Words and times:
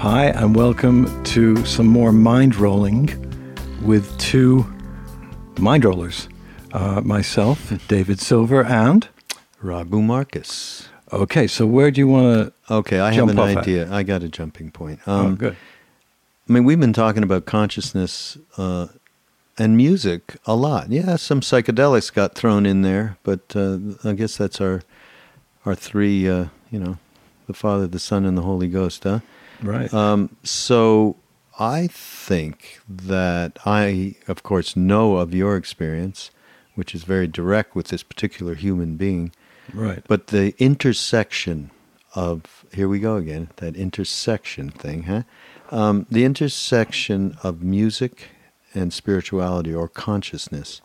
Hi, 0.00 0.28
and 0.28 0.56
welcome 0.56 1.22
to 1.24 1.62
some 1.66 1.86
more 1.86 2.10
mind 2.10 2.56
rolling 2.56 3.10
with 3.82 4.16
two 4.16 4.64
mind 5.58 5.84
rollers. 5.84 6.26
Uh, 6.72 7.02
myself, 7.02 7.70
David 7.86 8.18
Silver, 8.18 8.64
and 8.64 9.06
Raghu 9.60 10.00
Marcus. 10.00 10.88
Okay, 11.12 11.46
so 11.46 11.66
where 11.66 11.90
do 11.90 12.00
you 12.00 12.08
want 12.08 12.54
to? 12.66 12.74
Okay, 12.76 12.98
I 12.98 13.12
have 13.12 13.28
an 13.28 13.38
idea. 13.38 13.82
At? 13.88 13.92
I 13.92 14.02
got 14.02 14.22
a 14.22 14.30
jumping 14.30 14.70
point. 14.70 15.00
Oh, 15.06 15.14
um, 15.14 15.32
oh, 15.32 15.36
good. 15.36 15.56
I 16.48 16.52
mean, 16.54 16.64
we've 16.64 16.80
been 16.80 16.94
talking 16.94 17.22
about 17.22 17.44
consciousness 17.44 18.38
uh, 18.56 18.86
and 19.58 19.76
music 19.76 20.36
a 20.46 20.56
lot. 20.56 20.90
Yeah, 20.90 21.16
some 21.16 21.42
psychedelics 21.42 22.10
got 22.10 22.34
thrown 22.34 22.64
in 22.64 22.80
there, 22.80 23.18
but 23.22 23.54
uh, 23.54 23.76
I 24.02 24.14
guess 24.14 24.38
that's 24.38 24.62
our 24.62 24.80
our 25.66 25.74
three. 25.74 26.26
Uh, 26.26 26.46
you 26.70 26.80
know, 26.80 26.96
the 27.46 27.52
Father, 27.52 27.86
the 27.86 27.98
Son, 27.98 28.24
and 28.24 28.38
the 28.38 28.42
Holy 28.42 28.68
Ghost. 28.68 29.04
Huh? 29.04 29.20
Right. 29.62 29.92
Um, 29.92 30.36
so 30.42 31.16
I 31.58 31.88
think 31.88 32.80
that 32.88 33.58
I, 33.66 34.16
of 34.28 34.42
course, 34.42 34.76
know 34.76 35.16
of 35.16 35.34
your 35.34 35.56
experience, 35.56 36.30
which 36.74 36.94
is 36.94 37.04
very 37.04 37.26
direct 37.26 37.74
with 37.74 37.88
this 37.88 38.02
particular 38.02 38.54
human 38.54 38.96
being. 38.96 39.32
Right. 39.72 40.02
But 40.08 40.28
the 40.28 40.54
intersection 40.58 41.70
of 42.14 42.64
here 42.72 42.88
we 42.88 42.98
go 42.98 43.16
again 43.16 43.50
that 43.56 43.76
intersection 43.76 44.70
thing, 44.70 45.04
huh? 45.04 45.22
Um, 45.70 46.06
the 46.10 46.24
intersection 46.24 47.36
of 47.42 47.62
music 47.62 48.28
and 48.74 48.92
spirituality 48.92 49.72
or 49.72 49.88
consciousness 49.88 50.80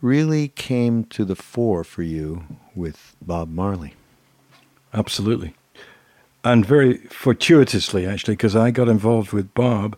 really 0.00 0.48
came 0.48 1.04
to 1.04 1.24
the 1.24 1.36
fore 1.36 1.84
for 1.84 2.02
you 2.02 2.44
with 2.74 3.16
Bob 3.22 3.48
Marley. 3.48 3.94
Absolutely. 4.92 5.54
And 6.44 6.66
very 6.66 6.98
fortuitously, 7.08 8.06
actually, 8.06 8.34
because 8.34 8.56
I 8.56 8.70
got 8.70 8.88
involved 8.88 9.32
with 9.32 9.54
Bob 9.54 9.96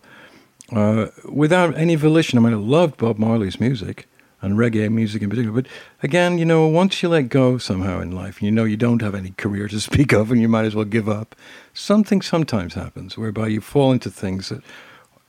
uh, 0.72 1.06
without 1.24 1.76
any 1.76 1.94
volition. 1.94 2.38
I 2.38 2.42
mean, 2.42 2.52
I 2.52 2.56
loved 2.56 2.98
Bob 2.98 3.18
Marley's 3.18 3.60
music 3.60 4.06
and 4.44 4.58
reggae 4.58 4.90
music 4.92 5.22
in 5.22 5.30
particular. 5.30 5.62
But 5.62 5.70
again, 6.02 6.36
you 6.38 6.44
know, 6.44 6.66
once 6.66 7.02
you 7.02 7.08
let 7.08 7.30
go 7.30 7.56
somehow 7.56 8.00
in 8.00 8.12
life, 8.12 8.42
you 8.42 8.50
know 8.50 8.64
you 8.64 8.76
don't 8.76 9.00
have 9.00 9.14
any 9.14 9.30
career 9.30 9.68
to 9.68 9.80
speak 9.88 10.12
of 10.12 10.30
and 10.30 10.40
you 10.40 10.48
might 10.48 10.66
as 10.66 10.74
well 10.74 10.84
give 10.84 11.08
up, 11.08 11.34
something 11.72 12.20
sometimes 12.20 12.74
happens 12.74 13.16
whereby 13.16 13.48
you 13.48 13.60
fall 13.60 13.92
into 13.92 14.10
things 14.10 14.50
that 14.50 14.62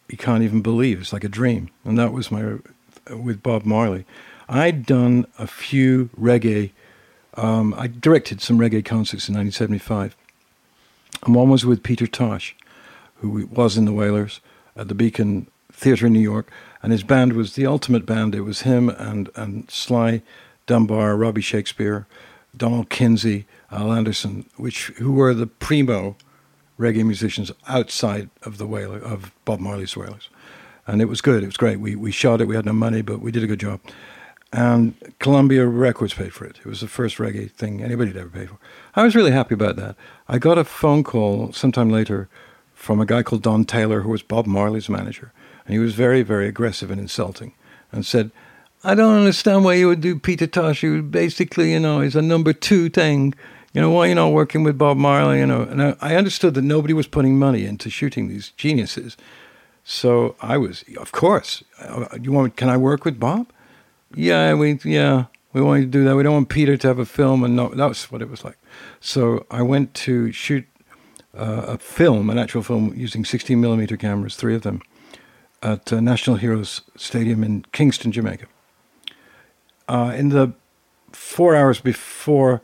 you 0.09 0.17
can't 0.17 0.43
even 0.43 0.61
believe. 0.61 0.99
It's 0.99 1.13
like 1.13 1.23
a 1.23 1.29
dream. 1.29 1.69
And 1.85 1.97
that 1.97 2.11
was 2.11 2.29
my, 2.29 2.57
with 3.09 3.41
Bob 3.41 3.65
Marley. 3.65 4.05
I'd 4.47 4.85
done 4.85 5.25
a 5.39 5.47
few 5.47 6.09
reggae, 6.19 6.71
um, 7.35 7.73
I 7.77 7.87
directed 7.87 8.41
some 8.41 8.59
reggae 8.59 8.85
concerts 8.85 9.27
in 9.27 9.35
1975. 9.35 10.15
And 11.23 11.35
one 11.35 11.49
was 11.49 11.65
with 11.65 11.83
Peter 11.83 12.07
Tosh, 12.07 12.55
who 13.15 13.47
was 13.47 13.77
in 13.77 13.85
the 13.85 13.93
Wailers 13.93 14.41
at 14.75 14.87
the 14.87 14.95
Beacon 14.95 15.47
Theatre 15.71 16.07
in 16.07 16.13
New 16.13 16.19
York 16.19 16.51
and 16.85 16.91
his 16.91 17.01
band 17.01 17.33
was 17.33 17.55
the 17.55 17.65
ultimate 17.65 18.05
band. 18.05 18.35
It 18.35 18.41
was 18.41 18.61
him 18.61 18.89
and 18.89 19.29
and 19.35 19.69
Sly 19.71 20.21
Dunbar, 20.67 21.15
Robbie 21.17 21.41
Shakespeare, 21.41 22.05
Donald 22.55 22.89
Kinsey, 22.89 23.47
Al 23.71 23.91
Anderson, 23.91 24.45
which 24.55 24.87
who 24.97 25.11
were 25.11 25.33
the 25.33 25.47
primo 25.47 26.15
reggae 26.79 27.03
musicians 27.03 27.51
outside 27.67 28.29
of 28.43 28.59
the 28.59 28.67
Wailer 28.67 28.99
of 28.99 29.31
Bob 29.45 29.59
Marley's 29.59 29.97
Wailers. 29.97 30.29
and 30.85 31.01
it 31.01 31.05
was 31.05 31.21
good. 31.21 31.41
It 31.41 31.47
was 31.47 31.57
great. 31.57 31.79
We 31.79 31.95
we 31.95 32.11
shot 32.11 32.39
it. 32.39 32.47
We 32.47 32.55
had 32.55 32.65
no 32.65 32.73
money, 32.73 33.01
but 33.01 33.19
we 33.19 33.31
did 33.31 33.43
a 33.43 33.47
good 33.47 33.59
job. 33.59 33.79
And 34.57 34.95
Columbia 35.19 35.65
Records 35.65 36.13
paid 36.13 36.33
for 36.33 36.45
it. 36.45 36.59
It 36.59 36.65
was 36.65 36.79
the 36.79 36.87
first 36.87 37.17
reggae 37.17 37.51
thing 37.51 37.83
anybody 37.83 38.11
had 38.11 38.21
ever 38.21 38.29
paid 38.29 38.49
for. 38.49 38.57
I 38.95 39.03
was 39.03 39.15
really 39.15 39.31
happy 39.31 39.53
about 39.53 39.75
that. 39.75 39.95
I 40.29 40.37
got 40.37 40.57
a 40.57 40.63
phone 40.63 41.03
call 41.03 41.51
sometime 41.51 41.89
later 41.89 42.29
from 42.73 43.01
a 43.01 43.05
guy 43.05 43.21
called 43.21 43.41
Don 43.41 43.65
Taylor, 43.65 44.01
who 44.01 44.09
was 44.09 44.21
Bob 44.21 44.45
Marley's 44.45 44.87
manager 44.87 45.33
and 45.65 45.73
he 45.73 45.79
was 45.79 45.95
very, 45.95 46.21
very 46.21 46.47
aggressive 46.47 46.91
and 46.91 47.01
insulting 47.01 47.53
and 47.91 48.05
said, 48.05 48.31
I 48.83 48.93
don't 48.93 49.17
understand 49.17 49.65
why 49.65 49.73
you 49.73 49.87
would 49.87 50.01
do 50.01 50.19
Peter 50.19 50.45
Tosh. 50.45 50.83
You 50.83 51.01
basically, 51.01 51.71
you 51.73 51.79
know, 51.79 52.01
he's 52.01 52.15
a 52.15 52.21
number 52.21 52.53
two 52.53 52.89
thing. 52.89 53.33
You 53.73 53.81
know, 53.81 53.89
why 53.89 54.05
you're 54.05 54.15
not 54.15 54.31
working 54.31 54.63
with 54.63 54.77
Bob 54.77 54.95
Marley, 54.95 55.39
you 55.39 55.45
know. 55.45 55.63
And 55.63 55.81
I, 55.81 55.95
I 55.99 56.15
understood 56.15 56.53
that 56.53 56.61
nobody 56.61 56.93
was 56.93 57.07
putting 57.07 57.37
money 57.37 57.65
into 57.65 57.89
shooting 57.89 58.29
these 58.29 58.51
geniuses. 58.51 59.17
So 59.83 60.35
I 60.39 60.57
was, 60.57 60.85
of 60.97 61.11
course, 61.11 61.63
uh, 61.79 62.05
you 62.21 62.31
want, 62.31 62.55
can 62.55 62.69
I 62.69 62.77
work 62.77 63.03
with 63.03 63.19
Bob? 63.19 63.51
Yeah, 64.15 64.53
we, 64.53 64.79
yeah, 64.85 65.25
we 65.51 65.61
want 65.61 65.81
to 65.81 65.87
do 65.87 66.05
that. 66.05 66.15
We 66.15 66.23
don't 66.23 66.33
want 66.33 66.49
Peter 66.49 66.77
to 66.77 66.87
have 66.87 66.99
a 66.99 67.05
film, 67.05 67.43
and 67.43 67.53
no, 67.55 67.67
that 67.69 67.85
was 67.85 68.09
what 68.09 68.21
it 68.21 68.29
was 68.29 68.45
like. 68.45 68.57
So 69.01 69.45
I 69.51 69.61
went 69.61 69.93
to 69.95 70.31
shoot 70.31 70.65
uh, 71.37 71.65
a 71.67 71.77
film, 71.77 72.29
an 72.29 72.37
actual 72.37 72.63
film, 72.63 72.93
using 72.95 73.25
16 73.25 73.59
millimeter 73.59 73.97
cameras, 73.97 74.37
three 74.37 74.55
of 74.55 74.61
them, 74.61 74.81
at 75.61 75.91
uh, 75.91 75.99
National 75.99 76.37
Heroes 76.37 76.81
Stadium 76.95 77.43
in 77.43 77.65
Kingston, 77.73 78.13
Jamaica. 78.13 78.45
Uh, 79.89 80.13
in 80.15 80.29
the 80.29 80.53
four 81.11 81.53
hours 81.53 81.81
before, 81.81 82.61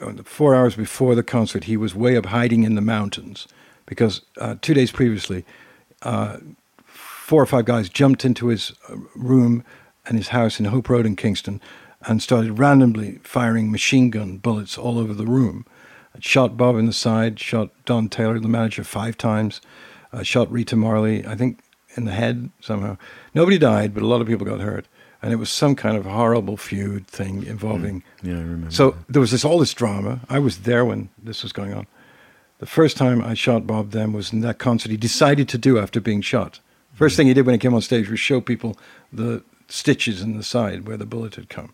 uh, 0.00 0.12
four 0.22 0.54
hours 0.54 0.76
before 0.76 1.16
the 1.16 1.24
concert, 1.24 1.64
he 1.64 1.76
was 1.76 1.96
way 1.96 2.16
up 2.16 2.26
hiding 2.26 2.62
in 2.62 2.76
the 2.76 2.80
mountains 2.80 3.48
because 3.86 4.22
uh, 4.38 4.54
two 4.62 4.72
days 4.72 4.92
previously, 4.92 5.44
uh, 6.02 6.36
four 6.86 7.42
or 7.42 7.46
five 7.46 7.64
guys 7.64 7.88
jumped 7.88 8.24
into 8.24 8.46
his 8.46 8.72
room 9.16 9.64
and 10.06 10.16
his 10.16 10.28
house 10.28 10.58
in 10.58 10.66
Hope 10.66 10.88
Road 10.88 11.06
in 11.06 11.16
Kingston 11.16 11.60
and 12.02 12.22
started 12.22 12.58
randomly 12.58 13.20
firing 13.22 13.70
machine 13.70 14.10
gun 14.10 14.38
bullets 14.38 14.76
all 14.76 14.98
over 14.98 15.14
the 15.14 15.26
room. 15.26 15.64
Shot 16.18 16.56
Bob 16.56 16.76
in 16.76 16.86
the 16.86 16.92
side, 16.92 17.40
shot 17.40 17.70
Don 17.84 18.08
Taylor, 18.08 18.38
the 18.38 18.48
manager, 18.48 18.84
five 18.84 19.16
times, 19.16 19.60
shot 20.22 20.50
Rita 20.52 20.76
Marley. 20.76 21.26
I 21.26 21.34
think 21.36 21.60
in 21.94 22.04
the 22.04 22.12
head 22.12 22.50
somehow. 22.60 22.96
Nobody 23.34 23.58
died, 23.58 23.94
but 23.94 24.02
a 24.02 24.06
lot 24.06 24.20
of 24.20 24.26
people 24.26 24.46
got 24.46 24.60
hurt. 24.60 24.86
And 25.22 25.32
it 25.32 25.36
was 25.36 25.50
some 25.50 25.76
kind 25.76 25.96
of 25.96 26.04
horrible 26.04 26.56
feud 26.56 27.06
thing 27.06 27.44
involving. 27.44 28.02
Mm. 28.22 28.28
Yeah, 28.28 28.34
I 28.34 28.40
remember. 28.40 28.70
So 28.70 28.90
that. 28.90 29.08
there 29.08 29.20
was 29.20 29.30
this 29.30 29.44
all 29.44 29.58
this 29.58 29.72
drama. 29.72 30.20
I 30.28 30.40
was 30.40 30.58
there 30.58 30.84
when 30.84 31.10
this 31.22 31.42
was 31.44 31.52
going 31.52 31.72
on. 31.72 31.86
The 32.58 32.66
first 32.66 32.96
time 32.96 33.22
I 33.22 33.34
shot 33.34 33.66
Bob 33.66 33.92
then 33.92 34.12
was 34.12 34.32
in 34.32 34.40
that 34.40 34.58
concert 34.58 34.90
he 34.90 34.96
decided 34.96 35.48
to 35.50 35.58
do 35.58 35.78
after 35.78 36.00
being 36.00 36.22
shot. 36.22 36.60
First 36.94 37.14
mm. 37.14 37.18
thing 37.18 37.26
he 37.28 37.34
did 37.34 37.46
when 37.46 37.54
he 37.54 37.58
came 37.58 37.74
on 37.74 37.82
stage 37.82 38.10
was 38.10 38.18
show 38.18 38.40
people 38.40 38.76
the 39.12 39.44
stitches 39.72 40.20
in 40.20 40.36
the 40.36 40.42
side 40.42 40.86
where 40.86 40.96
the 40.96 41.06
bullet 41.06 41.36
had 41.36 41.48
come. 41.48 41.72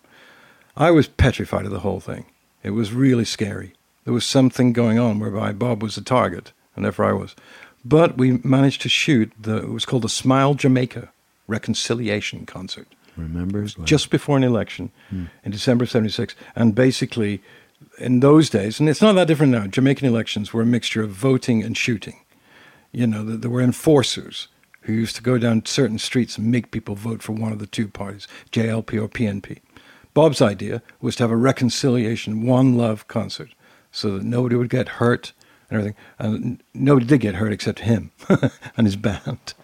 I 0.76 0.90
was 0.90 1.08
petrified 1.08 1.64
of 1.66 1.72
the 1.72 1.80
whole 1.80 2.00
thing. 2.00 2.26
It 2.62 2.70
was 2.70 2.92
really 2.92 3.24
scary. 3.24 3.72
There 4.04 4.14
was 4.14 4.24
something 4.24 4.72
going 4.72 4.98
on 4.98 5.18
whereby 5.18 5.52
Bob 5.52 5.82
was 5.82 5.96
the 5.96 6.00
target, 6.00 6.52
and 6.76 6.84
therefore 6.84 7.06
I 7.06 7.12
was. 7.12 7.34
But 7.84 8.16
we 8.16 8.40
managed 8.44 8.82
to 8.82 8.88
shoot 8.88 9.32
the 9.38 9.58
it 9.58 9.70
was 9.70 9.84
called 9.84 10.02
the 10.02 10.08
Smile 10.08 10.54
Jamaica 10.54 11.10
Reconciliation 11.46 12.46
Concert. 12.46 12.88
Remember? 13.16 13.64
Just 13.64 14.10
before 14.10 14.36
an 14.36 14.44
election 14.44 14.92
hmm. 15.10 15.24
in 15.44 15.50
December 15.50 15.84
of 15.84 15.90
76. 15.90 16.36
And 16.54 16.74
basically, 16.74 17.42
in 17.98 18.20
those 18.20 18.48
days, 18.48 18.78
and 18.78 18.88
it's 18.88 19.02
not 19.02 19.14
that 19.14 19.26
different 19.26 19.52
now, 19.52 19.66
Jamaican 19.66 20.06
elections 20.06 20.52
were 20.52 20.62
a 20.62 20.66
mixture 20.66 21.02
of 21.02 21.10
voting 21.10 21.64
and 21.64 21.76
shooting. 21.76 22.20
You 22.92 23.08
know, 23.08 23.24
there 23.24 23.50
were 23.50 23.60
enforcers 23.60 24.48
who 24.82 24.92
used 24.92 25.16
to 25.16 25.22
go 25.22 25.38
down 25.38 25.64
certain 25.66 25.98
streets 25.98 26.38
and 26.38 26.50
make 26.50 26.70
people 26.70 26.94
vote 26.94 27.22
for 27.22 27.32
one 27.32 27.52
of 27.52 27.58
the 27.58 27.66
two 27.66 27.88
parties, 27.88 28.26
JLP 28.52 29.02
or 29.02 29.08
PNP. 29.08 29.58
Bob's 30.14 30.42
idea 30.42 30.82
was 31.00 31.16
to 31.16 31.24
have 31.24 31.30
a 31.30 31.36
reconciliation, 31.36 32.46
one 32.46 32.76
love 32.76 33.06
concert, 33.08 33.50
so 33.92 34.18
that 34.18 34.24
nobody 34.24 34.56
would 34.56 34.70
get 34.70 34.88
hurt 34.88 35.32
and 35.70 35.78
everything. 35.78 35.96
And 36.18 36.62
nobody 36.74 37.06
did 37.06 37.20
get 37.20 37.36
hurt 37.36 37.52
except 37.52 37.80
him 37.80 38.10
and 38.76 38.86
his 38.86 38.96
band. 38.96 39.54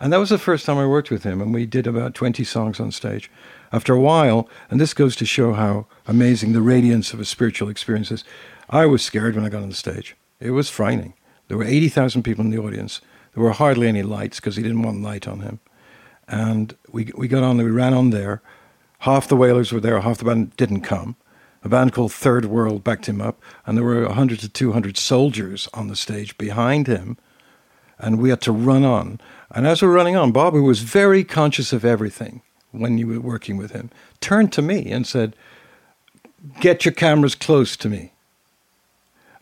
And 0.00 0.12
that 0.12 0.18
was 0.18 0.30
the 0.30 0.38
first 0.38 0.66
time 0.66 0.78
I 0.78 0.86
worked 0.86 1.10
with 1.10 1.22
him, 1.22 1.40
and 1.40 1.54
we 1.54 1.64
did 1.64 1.86
about 1.86 2.14
20 2.14 2.42
songs 2.42 2.80
on 2.80 2.90
stage. 2.90 3.30
After 3.72 3.94
a 3.94 4.00
while, 4.00 4.48
and 4.68 4.80
this 4.80 4.94
goes 4.94 5.14
to 5.16 5.24
show 5.24 5.52
how 5.52 5.86
amazing 6.06 6.52
the 6.52 6.60
radiance 6.60 7.12
of 7.12 7.20
a 7.20 7.24
spiritual 7.24 7.68
experience 7.68 8.10
is, 8.10 8.24
I 8.68 8.84
was 8.86 9.02
scared 9.02 9.36
when 9.36 9.44
I 9.44 9.48
got 9.48 9.62
on 9.62 9.68
the 9.68 9.74
stage. 9.74 10.16
It 10.40 10.50
was 10.50 10.68
frightening. 10.68 11.14
There 11.46 11.56
were 11.56 11.64
80,000 11.64 12.22
people 12.22 12.44
in 12.44 12.50
the 12.50 12.58
audience. 12.58 13.00
There 13.34 13.42
were 13.42 13.52
hardly 13.52 13.88
any 13.88 14.02
lights 14.02 14.40
because 14.40 14.56
he 14.56 14.62
didn't 14.62 14.82
want 14.82 15.02
light 15.02 15.26
on 15.26 15.40
him. 15.40 15.60
And 16.28 16.76
we, 16.90 17.10
we 17.16 17.28
got 17.28 17.42
on, 17.42 17.58
we 17.58 17.64
ran 17.64 17.94
on 17.94 18.10
there. 18.10 18.42
Half 19.00 19.28
the 19.28 19.36
Wailers 19.36 19.72
were 19.72 19.80
there, 19.80 20.00
half 20.00 20.18
the 20.18 20.24
band 20.24 20.56
didn't 20.56 20.82
come 20.82 21.16
a 21.64 21.68
band 21.68 21.92
called 21.92 22.12
Third 22.12 22.46
World 22.46 22.82
backed 22.82 23.06
him 23.06 23.20
up, 23.20 23.40
and 23.64 23.76
there 23.76 23.84
were 23.84 24.04
100 24.06 24.40
to 24.40 24.48
200 24.48 24.96
soldiers 24.96 25.68
on 25.72 25.88
the 25.88 25.96
stage 25.96 26.36
behind 26.36 26.86
him, 26.86 27.16
and 27.98 28.18
we 28.18 28.30
had 28.30 28.40
to 28.42 28.52
run 28.52 28.84
on. 28.84 29.20
And 29.50 29.66
as 29.66 29.80
we 29.80 29.88
were 29.88 29.94
running 29.94 30.16
on, 30.16 30.32
Bob, 30.32 30.54
who 30.54 30.64
was 30.64 30.80
very 30.80 31.22
conscious 31.22 31.72
of 31.72 31.84
everything 31.84 32.42
when 32.72 32.98
you 32.98 33.06
were 33.06 33.20
working 33.20 33.56
with 33.56 33.70
him, 33.70 33.90
turned 34.20 34.52
to 34.54 34.62
me 34.62 34.90
and 34.90 35.06
said, 35.06 35.36
Get 36.58 36.84
your 36.84 36.92
cameras 36.92 37.36
close 37.36 37.76
to 37.76 37.88
me. 37.88 38.12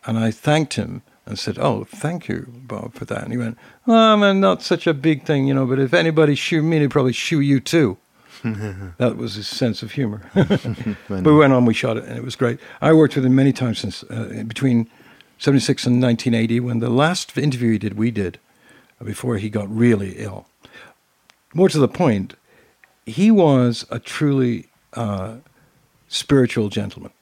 And 0.04 0.18
I 0.18 0.30
thanked 0.30 0.74
him 0.74 1.02
and 1.30 1.38
said, 1.38 1.58
Oh, 1.58 1.84
thank 1.84 2.28
you, 2.28 2.46
Bob, 2.48 2.92
for 2.94 3.04
that. 3.06 3.22
And 3.22 3.32
he 3.32 3.38
went, 3.38 3.56
Oh, 3.86 4.16
man, 4.16 4.40
not 4.40 4.62
such 4.62 4.86
a 4.86 4.92
big 4.92 5.24
thing, 5.24 5.46
you 5.46 5.54
know, 5.54 5.64
but 5.64 5.78
if 5.78 5.94
anybody 5.94 6.34
shoot 6.34 6.62
me, 6.62 6.78
they'd 6.78 6.90
probably 6.90 7.12
shoot 7.12 7.40
you 7.40 7.60
too. 7.60 7.96
that 8.42 9.16
was 9.16 9.34
his 9.34 9.46
sense 9.46 9.82
of 9.82 9.92
humor. 9.92 10.22
but 10.34 10.64
we 11.08 11.34
went 11.34 11.52
on, 11.52 11.64
we 11.64 11.74
shot 11.74 11.96
it, 11.96 12.04
and 12.04 12.18
it 12.18 12.24
was 12.24 12.36
great. 12.36 12.58
I 12.80 12.92
worked 12.92 13.16
with 13.16 13.24
him 13.24 13.34
many 13.34 13.52
times 13.52 13.78
since 13.78 14.02
uh, 14.04 14.44
between 14.46 14.90
76 15.38 15.86
and 15.86 16.02
1980 16.02 16.60
when 16.60 16.80
the 16.80 16.90
last 16.90 17.36
interview 17.38 17.72
he 17.72 17.78
did, 17.78 17.96
we 17.96 18.10
did. 18.10 18.38
before 19.02 19.36
he 19.36 19.48
got 19.48 19.74
really 19.74 20.14
ill. 20.18 20.46
More 21.54 21.68
to 21.68 21.78
the 21.78 21.88
point, 21.88 22.34
he 23.06 23.30
was 23.30 23.86
a 23.90 23.98
truly 23.98 24.68
uh, 24.94 25.36
spiritual 26.08 26.68
gentleman. 26.68 27.12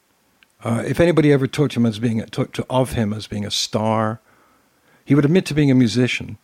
Uh, 0.64 0.82
if 0.86 0.98
anybody 0.98 1.32
ever 1.32 1.46
talked 1.46 1.74
to 1.74 1.80
him 1.80 1.86
as 1.86 1.98
being 1.98 2.20
talked 2.26 2.56
to, 2.56 2.66
of 2.68 2.92
him 2.92 3.12
as 3.12 3.26
being 3.26 3.46
a 3.46 3.50
star, 3.50 4.20
he 5.04 5.14
would 5.14 5.24
admit 5.24 5.46
to 5.46 5.54
being 5.54 5.70
a 5.70 5.74
musician, 5.74 6.36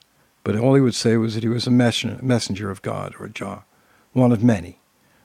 but 0.45 0.57
all 0.57 0.75
he 0.75 0.81
would 0.81 0.95
say 0.95 1.17
was 1.17 1.35
that 1.35 1.43
he 1.43 1.49
was 1.49 1.67
a 1.67 1.71
messenger, 1.71 2.71
of 2.71 2.83
God 2.83 3.15
or 3.19 3.27
a 3.27 3.31
Jah, 3.31 3.65
one 4.13 4.33
of 4.33 4.43
many, 4.43 4.79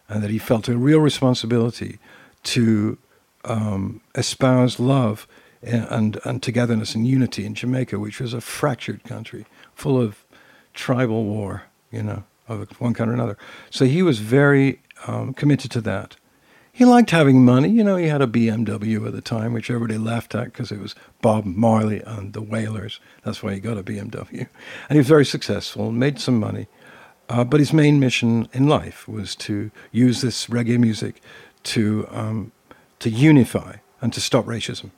and 0.08 0.24
that 0.24 0.32
he 0.32 0.40
felt 0.40 0.68
a 0.68 0.78
real 0.78 1.00
responsibility 1.00 2.00
to 2.44 2.98
um, 3.46 4.02
espouse 4.16 4.80
love 4.80 5.28
and, 5.62 5.86
and, 5.90 6.20
and 6.26 6.42
togetherness 6.42 6.96
and 6.96 7.08
unity 7.08 7.46
in 7.46 7.54
Jamaica, 7.54 8.00
which 8.00 8.20
was 8.20 8.34
a 8.34 8.42
fractured 8.42 9.04
country 9.04 9.46
full 9.74 10.02
of 10.02 10.26
tribal 10.74 11.26
war, 11.26 11.64
you 11.92 12.02
know, 12.02 12.24
of 12.48 12.70
one 12.82 12.94
kind 12.94 13.10
or 13.10 13.14
another. 13.14 13.38
So 13.70 13.86
he 13.86 14.02
was 14.02 14.20
very 14.20 14.82
um, 15.06 15.34
committed 15.34 15.70
to 15.72 15.82
that. 15.82 16.16
He 16.80 16.86
liked 16.86 17.12
having 17.12 17.44
money. 17.44 17.68
You 17.68 17.84
know, 17.84 17.98
he 17.98 18.08
had 18.08 18.22
a 18.22 18.26
BMW 18.26 19.06
at 19.06 19.12
the 19.12 19.20
time, 19.20 19.52
which 19.52 19.70
everybody 19.70 19.98
laughed 19.98 20.34
at 20.34 20.46
because 20.46 20.72
it 20.72 20.80
was 20.80 20.96
Bob 21.22 21.44
Marley 21.44 22.02
and 22.04 22.31
the 22.31 22.42
Wailers. 22.42 23.02
That's 23.26 23.44
why 23.44 23.54
he 23.54 23.60
got 23.60 23.78
a 23.78 23.84
BMW. 23.84 24.48
And 24.88 24.92
he 24.92 25.00
was 25.00 25.08
very 25.10 25.26
successful, 25.26 25.92
made 25.92 26.22
some 26.22 26.40
money. 26.40 26.68
Uh, 27.28 27.44
but 27.44 27.60
his 27.60 27.74
main 27.74 28.00
mission 28.00 28.48
in 28.54 28.70
life 28.70 29.10
was 29.10 29.36
to 29.36 29.72
use 29.92 30.22
this 30.22 30.48
reggae 30.48 30.80
music 30.80 31.22
to, 31.64 32.08
um, 32.12 32.54
to 33.00 33.10
unify 33.10 33.76
and 34.00 34.14
to 34.14 34.22
stop 34.22 34.46
racism. 34.46 34.92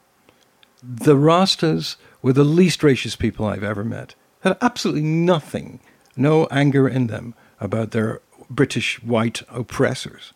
The 0.84 1.16
Rastas 1.16 1.96
were 2.22 2.34
the 2.34 2.44
least 2.44 2.82
racist 2.82 3.18
people 3.18 3.48
I've 3.48 3.64
ever 3.64 3.84
met. 3.84 4.14
Had 4.42 4.56
absolutely 4.62 5.02
nothing, 5.02 5.80
no 6.16 6.46
anger 6.52 6.88
in 6.88 7.08
them 7.08 7.34
about 7.60 7.90
their 7.90 8.22
British 8.52 9.02
white 9.02 9.42
oppressors. 9.50 10.34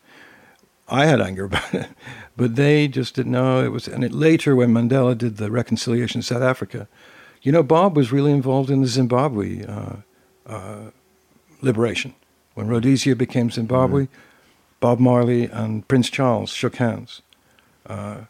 I 0.88 1.06
had 1.06 1.20
anger 1.20 1.44
about 1.44 1.74
it, 1.74 1.88
but 2.36 2.56
they 2.56 2.88
just 2.88 3.14
didn't 3.14 3.32
know 3.32 3.64
it 3.64 3.72
was. 3.72 3.88
And 3.88 4.04
it, 4.04 4.12
later, 4.12 4.54
when 4.54 4.72
Mandela 4.72 5.16
did 5.16 5.36
the 5.36 5.50
reconciliation 5.50 6.20
in 6.20 6.22
South 6.22 6.42
Africa, 6.42 6.88
you 7.42 7.52
know, 7.52 7.62
Bob 7.62 7.96
was 7.96 8.12
really 8.12 8.32
involved 8.32 8.70
in 8.70 8.82
the 8.82 8.88
Zimbabwe 8.88 9.64
uh, 9.64 9.96
uh, 10.46 10.90
liberation. 11.60 12.14
When 12.54 12.68
Rhodesia 12.68 13.16
became 13.16 13.50
Zimbabwe, 13.50 14.04
mm-hmm. 14.04 14.20
Bob 14.80 14.98
Marley 14.98 15.44
and 15.44 15.86
Prince 15.88 16.10
Charles 16.10 16.50
shook 16.50 16.76
hands 16.76 17.22
uh, 17.86 18.22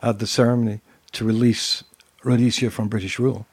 at 0.00 0.18
the 0.18 0.26
ceremony 0.26 0.80
to 1.12 1.24
release 1.24 1.84
Rhodesia 2.24 2.70
from 2.70 2.88
British 2.88 3.18
rule. 3.18 3.46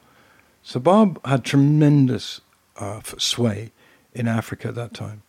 So 0.63 0.79
Bob 0.79 1.19
had 1.25 1.43
tremendous 1.43 2.41
uh, 2.77 3.01
sway 3.17 3.71
in 4.13 4.27
Africa 4.27 4.69
at 4.69 4.75
that 4.75 4.93
time, 4.93 5.23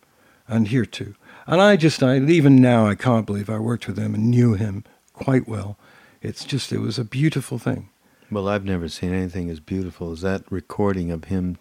and 0.47 0.67
here 0.67 0.85
too. 0.85 1.15
And 1.47 1.61
I 1.61 1.75
just, 1.75 2.03
I 2.03 2.17
even 2.17 2.61
now, 2.61 2.87
I 2.87 2.95
can't 2.95 3.25
believe 3.25 3.49
I 3.49 3.59
worked 3.59 3.87
with 3.87 3.97
him 3.97 4.13
and 4.13 4.29
knew 4.29 4.53
him 4.53 4.83
quite 5.13 5.47
well. 5.47 5.77
It's 6.21 6.45
just, 6.45 6.71
it 6.71 6.79
was 6.79 6.99
a 6.99 7.03
beautiful 7.03 7.57
thing. 7.57 7.89
Well, 8.31 8.47
I've 8.47 8.63
never 8.63 8.87
seen 8.87 9.13
anything 9.13 9.49
as 9.49 9.59
beautiful 9.59 10.11
as 10.11 10.21
that 10.21 10.43
recording 10.49 11.11
of 11.11 11.25
him 11.25 11.57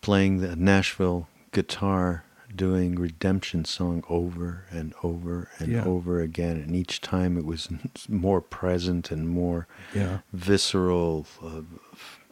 playing 0.00 0.38
the 0.38 0.56
Nashville 0.56 1.28
guitar, 1.52 2.24
doing 2.54 2.94
Redemption 2.94 3.64
song 3.64 4.02
over 4.08 4.64
and 4.70 4.94
over 5.02 5.50
and 5.58 5.72
yeah. 5.72 5.84
over 5.84 6.20
again, 6.20 6.56
and 6.56 6.74
each 6.74 7.00
time 7.00 7.36
it 7.36 7.44
was 7.44 7.68
more 8.08 8.40
present 8.40 9.10
and 9.10 9.28
more 9.28 9.66
yeah. 9.94 10.18
visceral. 10.32 11.26
Uh, 11.44 11.62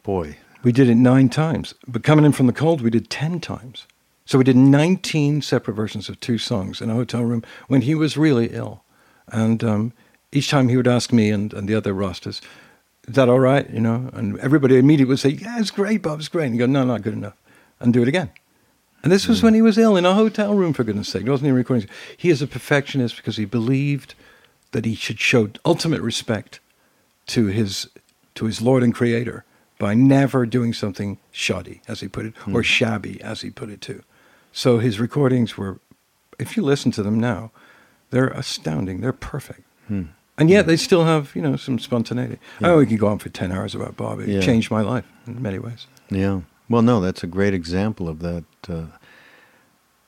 boy, 0.03 0.37
we 0.63 0.71
did 0.71 0.89
it 0.89 0.95
nine 0.95 1.29
times, 1.29 1.73
but 1.87 2.03
coming 2.03 2.25
in 2.25 2.31
from 2.31 2.47
the 2.47 2.53
cold, 2.53 2.81
we 2.81 2.89
did 2.89 3.09
ten 3.09 3.39
times. 3.39 3.85
So 4.27 4.37
we 4.37 4.43
did 4.43 4.57
19 4.57 5.41
separate 5.41 5.73
versions 5.73 6.09
of 6.09 6.19
two 6.19 6.37
songs 6.37 6.81
in 6.81 6.89
a 6.89 6.93
hotel 6.93 7.23
room 7.23 7.45
when 7.69 7.83
he 7.83 7.95
was 7.95 8.17
really 8.17 8.47
ill. 8.47 8.83
And 9.29 9.63
um, 9.63 9.93
each 10.33 10.49
time 10.49 10.67
he 10.67 10.75
would 10.75 10.87
ask 10.87 11.13
me 11.13 11.29
and, 11.29 11.53
and 11.53 11.65
the 11.65 11.75
other 11.75 11.93
Rastas, 11.93 12.41
is 13.07 13.15
that 13.15 13.29
all 13.29 13.39
right? 13.39 13.69
You 13.69 13.79
know, 13.79 14.09
and 14.11 14.37
everybody 14.39 14.77
immediately 14.77 15.11
would 15.11 15.19
say, 15.19 15.29
yeah, 15.29 15.57
it's 15.61 15.71
great, 15.71 16.01
Bob, 16.01 16.19
it's 16.19 16.27
great. 16.27 16.47
And 16.47 16.55
he'd 16.55 16.59
go, 16.59 16.65
no, 16.65 16.83
not 16.83 17.03
good 17.03 17.13
enough. 17.13 17.37
And 17.79 17.93
do 17.93 18.01
it 18.01 18.09
again. 18.09 18.29
And 19.01 19.13
this 19.13 19.29
was 19.29 19.39
mm. 19.39 19.43
when 19.43 19.53
he 19.53 19.61
was 19.61 19.77
ill 19.77 19.95
in 19.95 20.05
a 20.05 20.13
hotel 20.13 20.53
room, 20.53 20.73
for 20.73 20.83
goodness 20.83 21.07
sake. 21.07 21.25
It 21.25 21.29
wasn't 21.29 21.47
even 21.47 21.55
recording. 21.55 21.87
He 22.17 22.29
is 22.29 22.41
a 22.41 22.47
perfectionist 22.47 23.15
because 23.15 23.37
he 23.37 23.45
believed 23.45 24.13
that 24.73 24.83
he 24.83 24.95
should 24.95 25.21
show 25.21 25.49
ultimate 25.63 26.01
respect 26.01 26.59
to 27.27 27.45
his, 27.45 27.87
to 28.35 28.43
his 28.43 28.61
Lord 28.61 28.83
and 28.83 28.93
Creator 28.93 29.45
by 29.79 29.93
never 29.93 30.45
doing 30.45 30.73
something 30.73 31.17
shoddy, 31.31 31.81
as 31.87 32.01
he 32.01 32.09
put 32.09 32.25
it, 32.25 32.35
mm. 32.35 32.53
or 32.53 32.61
shabby, 32.61 33.21
as 33.21 33.39
he 33.39 33.49
put 33.49 33.69
it 33.69 33.79
too. 33.79 34.03
So 34.57 34.79
his 34.79 34.99
recordings 34.99 35.55
were, 35.55 35.79
if 36.39 36.57
you 36.57 36.63
listen 36.63 36.89
to 36.93 37.03
them 37.03 37.19
now, 37.19 37.51
they're 38.09 38.29
astounding. 38.29 39.01
They're 39.01 39.13
perfect. 39.13 39.61
Hmm. 39.87 40.05
And 40.35 40.49
yet 40.49 40.65
they 40.65 40.77
still 40.77 41.05
have, 41.05 41.35
you 41.35 41.43
know, 41.43 41.57
some 41.57 41.77
spontaneity. 41.77 42.39
Yeah. 42.59 42.69
Oh, 42.69 42.77
we 42.79 42.87
could 42.87 42.97
go 42.97 43.05
on 43.05 43.19
for 43.19 43.29
10 43.29 43.51
hours 43.51 43.75
about 43.75 43.95
Bob. 43.95 44.19
It 44.19 44.29
yeah. 44.29 44.41
changed 44.41 44.71
my 44.71 44.81
life 44.81 45.05
in 45.27 45.39
many 45.43 45.59
ways. 45.59 45.85
Yeah. 46.09 46.41
Well, 46.69 46.81
no, 46.81 46.99
that's 46.99 47.23
a 47.23 47.27
great 47.27 47.53
example 47.53 48.09
of 48.09 48.17
that. 48.21 48.45
Uh, 48.67 48.87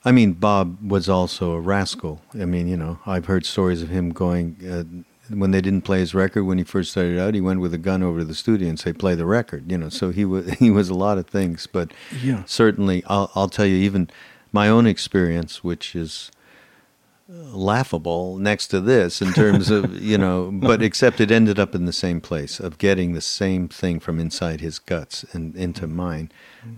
I 0.04 0.12
mean, 0.12 0.34
Bob 0.34 0.80
was 0.82 1.08
also 1.08 1.52
a 1.52 1.60
rascal. 1.60 2.20
I 2.34 2.46
mean, 2.46 2.68
you 2.68 2.76
know, 2.76 2.98
I've 3.06 3.26
heard 3.26 3.46
stories 3.46 3.84
of 3.84 3.90
him 3.90 4.10
going, 4.10 4.58
uh, 4.68 4.84
when 5.32 5.52
they 5.52 5.62
didn't 5.62 5.84
play 5.84 6.00
his 6.00 6.16
record 6.16 6.46
when 6.46 6.58
he 6.58 6.64
first 6.64 6.90
started 6.90 7.20
out, 7.20 7.36
he 7.36 7.42
went 7.42 7.60
with 7.60 7.76
a 7.76 7.78
gun 7.78 8.02
over 8.02 8.18
to 8.18 8.26
the 8.26 8.34
studio 8.34 8.68
and 8.68 8.80
say, 8.80 8.94
"Play 8.94 9.14
the 9.14 9.28
record." 9.28 9.72
You 9.72 9.78
know, 9.78 9.90
so 9.90 10.10
he 10.10 10.26
was 10.26 10.50
he 10.60 10.72
was 10.72 10.90
a 10.90 10.96
lot 10.96 11.20
of 11.20 11.28
things, 11.28 11.68
but 11.68 11.92
yeah. 12.24 12.42
certainly, 12.48 13.04
I'll 13.06 13.30
I'll 13.36 13.48
tell 13.48 13.68
you, 13.68 13.76
even 13.76 14.10
my 14.52 14.68
own 14.68 14.88
experience, 14.88 15.64
which 15.64 15.96
is 15.96 16.32
laughable 17.30 18.38
next 18.38 18.68
to 18.68 18.80
this 18.80 19.22
in 19.22 19.32
terms 19.34 19.70
of 19.70 20.02
you 20.02 20.18
know 20.18 20.50
but 20.52 20.82
except 20.82 21.22
it 21.22 21.30
ended 21.30 21.60
up 21.60 21.76
in 21.76 21.86
the 21.86 21.94
same 21.94 22.20
place 22.20 22.60
of 22.60 22.80
getting 22.80 23.14
the 23.14 23.22
same 23.22 23.68
thing 23.68 24.00
from 24.00 24.20
inside 24.20 24.62
his 24.62 24.80
guts 24.80 25.24
and 25.32 25.56
into 25.56 25.86
mine. 25.88 26.32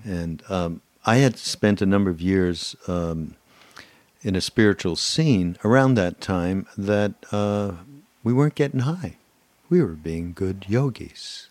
And 0.03 0.43
um, 0.49 0.81
i 1.05 1.17
had 1.17 1.37
spent 1.37 1.81
a 1.81 1.85
number 1.85 2.11
of 2.11 2.21
years 2.21 2.75
um, 2.87 3.35
in 4.21 4.35
a 4.35 4.41
spiritual 4.41 4.95
scene 4.95 5.57
around 5.63 5.95
that 5.95 6.21
time 6.21 6.67
that 6.77 7.13
uh, 7.31 7.71
we 8.23 8.33
weren't 8.33 8.55
getting 8.55 8.81
high. 8.81 9.15
We 9.69 9.81
were 9.81 9.93
being 9.93 10.33
good 10.33 10.65
yogis. 10.67 11.47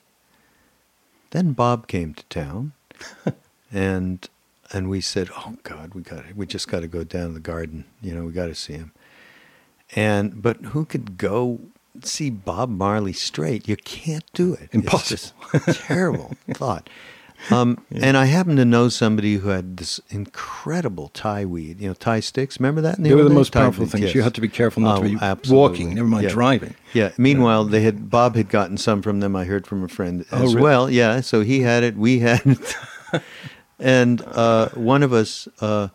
Then 1.30 1.52
bob 1.52 1.86
came 1.86 2.14
to 2.14 2.24
town 2.24 2.72
and 3.72 4.28
and 4.72 4.88
we 4.88 5.00
said, 5.00 5.30
"Oh 5.36 5.56
God, 5.62 5.94
we 5.94 6.02
got 6.02 6.34
we 6.34 6.46
just 6.46 6.68
got 6.68 6.80
to 6.80 6.88
go 6.88 7.04
down 7.04 7.28
to 7.28 7.34
the 7.34 7.40
garden. 7.40 7.84
You 8.00 8.14
know, 8.14 8.24
we 8.24 8.32
got 8.32 8.46
to 8.46 8.54
see 8.54 8.74
him." 8.74 8.92
And 9.94 10.40
but 10.40 10.56
who 10.58 10.84
could 10.84 11.18
go 11.18 11.60
see 12.02 12.30
Bob 12.30 12.70
Marley 12.70 13.12
straight? 13.12 13.68
You 13.68 13.76
can't 13.76 14.24
do 14.32 14.54
it. 14.54 14.68
Impossible. 14.72 15.34
terrible 15.72 16.36
thought. 16.52 16.88
Um, 17.50 17.78
yeah. 17.90 18.04
And 18.04 18.16
I 18.18 18.26
happen 18.26 18.56
to 18.56 18.66
know 18.66 18.90
somebody 18.90 19.36
who 19.36 19.48
had 19.48 19.78
this 19.78 19.98
incredible 20.10 21.08
Thai 21.08 21.46
weed, 21.46 21.80
you 21.80 21.88
know, 21.88 21.94
Thai 21.94 22.20
sticks. 22.20 22.60
Remember 22.60 22.82
that? 22.82 22.98
In 22.98 23.02
the 23.02 23.08
they 23.08 23.14
were 23.14 23.24
the 23.24 23.30
most 23.30 23.52
powerful 23.52 23.86
things. 23.86 24.04
Yes. 24.04 24.14
You 24.14 24.22
had 24.22 24.34
to 24.34 24.42
be 24.42 24.48
careful 24.48 24.82
not 24.82 24.98
oh, 24.98 25.02
to 25.02 25.08
be 25.08 25.16
absolutely. 25.20 25.56
walking, 25.56 25.94
never 25.94 26.06
mind 26.06 26.24
yeah. 26.24 26.30
driving. 26.30 26.74
Yeah. 26.92 27.12
Meanwhile, 27.16 27.64
they 27.64 27.80
had 27.80 28.10
Bob 28.10 28.36
had 28.36 28.50
gotten 28.50 28.76
some 28.76 29.00
from 29.00 29.20
them. 29.20 29.34
I 29.34 29.44
heard 29.44 29.66
from 29.66 29.82
a 29.82 29.88
friend 29.88 30.26
oh, 30.32 30.44
as 30.44 30.54
really? 30.54 30.62
well. 30.62 30.90
Yeah. 30.90 31.22
So 31.22 31.40
he 31.40 31.60
had 31.60 31.82
it. 31.82 31.96
We 31.96 32.18
had 32.18 32.42
it. 32.44 32.74
And 33.80 34.22
uh, 34.22 34.68
one 34.70 35.02
of 35.02 35.12
us 35.12 35.48
uh, 35.60 35.88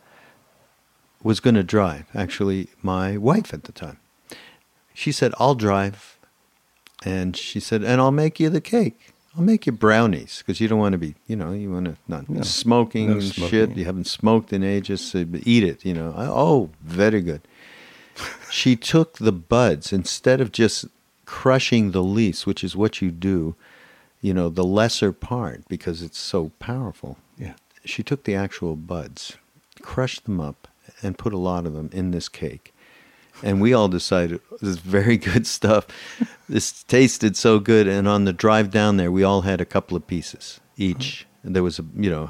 was 1.23 1.39
going 1.39 1.55
to 1.55 1.63
drive, 1.63 2.05
actually, 2.15 2.69
my 2.81 3.15
wife 3.15 3.53
at 3.53 3.63
the 3.63 3.71
time. 3.71 3.99
She 4.93 5.11
said, 5.11 5.33
I'll 5.39 5.55
drive. 5.55 6.17
And 7.03 7.37
she 7.37 7.59
said, 7.59 7.83
and 7.83 8.01
I'll 8.01 8.11
make 8.11 8.39
you 8.39 8.49
the 8.49 8.61
cake. 8.61 9.13
I'll 9.37 9.43
make 9.43 9.65
you 9.65 9.73
brownies 9.73 10.39
because 10.39 10.61
you 10.61 10.67
don't 10.67 10.79
want 10.79 10.93
to 10.93 10.97
be, 10.97 11.15
you 11.27 11.35
know, 11.35 11.51
you 11.51 11.71
want 11.71 11.85
to 11.85 11.97
not 12.07 12.29
no, 12.29 12.41
smoking 12.41 13.07
no 13.07 13.13
and 13.13 13.23
smoking. 13.23 13.49
shit. 13.49 13.77
You 13.77 13.85
haven't 13.85 14.07
smoked 14.07 14.53
in 14.53 14.63
ages, 14.63 15.01
so 15.01 15.25
eat 15.43 15.63
it, 15.63 15.85
you 15.85 15.93
know. 15.93 16.13
I, 16.15 16.25
oh, 16.25 16.69
very 16.81 17.21
good. 17.21 17.41
she 18.49 18.77
took 18.77 19.17
the 19.17 19.33
buds 19.33 19.91
instead 19.91 20.39
of 20.39 20.53
just 20.53 20.85
crushing 21.25 21.91
the 21.91 22.01
leaves, 22.01 22.45
which 22.45 22.63
is 22.63 22.77
what 22.77 23.01
you 23.01 23.11
do, 23.11 23.55
you 24.21 24.33
know, 24.33 24.47
the 24.47 24.63
lesser 24.63 25.11
part 25.11 25.67
because 25.67 26.01
it's 26.01 26.17
so 26.17 26.51
powerful. 26.59 27.17
Yeah 27.37 27.55
she 27.85 28.03
took 28.03 28.23
the 28.23 28.35
actual 28.35 28.75
buds, 28.75 29.37
crushed 29.81 30.25
them 30.25 30.39
up, 30.39 30.67
and 31.01 31.17
put 31.17 31.33
a 31.33 31.37
lot 31.37 31.65
of 31.65 31.73
them 31.73 31.89
in 31.93 32.11
this 32.11 32.29
cake. 32.29 32.73
And 33.43 33.61
we 33.61 33.73
all 33.73 33.87
decided 33.87 34.39
this 34.51 34.69
is 34.69 34.77
very 34.77 35.17
good 35.17 35.47
stuff. 35.47 35.87
This 36.47 36.83
tasted 36.83 37.35
so 37.35 37.57
good. 37.57 37.87
And 37.87 38.07
on 38.07 38.25
the 38.25 38.31
drive 38.31 38.69
down 38.69 38.97
there, 38.97 39.11
we 39.11 39.23
all 39.23 39.41
had 39.41 39.59
a 39.59 39.65
couple 39.65 39.97
of 39.97 40.05
pieces 40.05 40.59
each. 40.77 41.25
And 41.41 41.55
there 41.55 41.63
was 41.63 41.79
a, 41.79 41.85
you 41.95 42.07
know, 42.07 42.29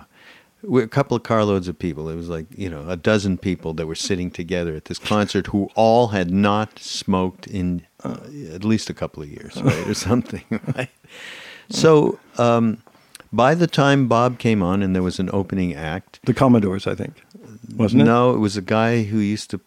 a 0.74 0.88
couple 0.88 1.18
of 1.18 1.24
carloads 1.24 1.68
of 1.68 1.78
people. 1.78 2.10
It 2.10 2.16
was 2.16 2.30
like, 2.30 2.46
you 2.58 2.70
know, 2.70 2.88
a 2.88 2.96
dozen 2.96 3.38
people 3.38 3.74
that 3.74 3.88
were 3.88 3.96
sitting 3.96 4.32
together 4.32 4.74
at 4.74 4.86
this 4.86 5.00
concert 5.00 5.48
who 5.48 5.70
all 5.76 6.08
had 6.08 6.32
not 6.32 6.80
smoked 6.80 7.46
in 7.46 7.86
uh, 8.06 8.18
at 8.54 8.64
least 8.64 8.90
a 8.90 8.94
couple 8.94 9.22
of 9.22 9.30
years, 9.30 9.56
right? 9.62 9.88
or 9.88 9.94
something, 9.94 10.44
right? 10.76 10.90
So, 11.70 12.20
um, 12.38 12.82
by 13.36 13.54
the 13.54 13.68
time 13.68 14.08
Bob 14.08 14.40
came 14.40 14.64
on 14.64 14.82
and 14.82 14.96
there 14.96 15.04
was 15.04 15.20
an 15.20 15.30
opening 15.34 15.74
act, 15.74 16.20
The 16.24 16.34
Commodores, 16.34 16.88
I 16.88 16.96
think, 16.96 17.22
wasn't 17.76 18.04
it? 18.04 18.06
no, 18.06 18.34
it 18.34 18.38
was 18.40 18.56
a 18.56 18.62
guy 18.62 19.04
who 19.04 19.18
used 19.18 19.50
to 19.52 19.60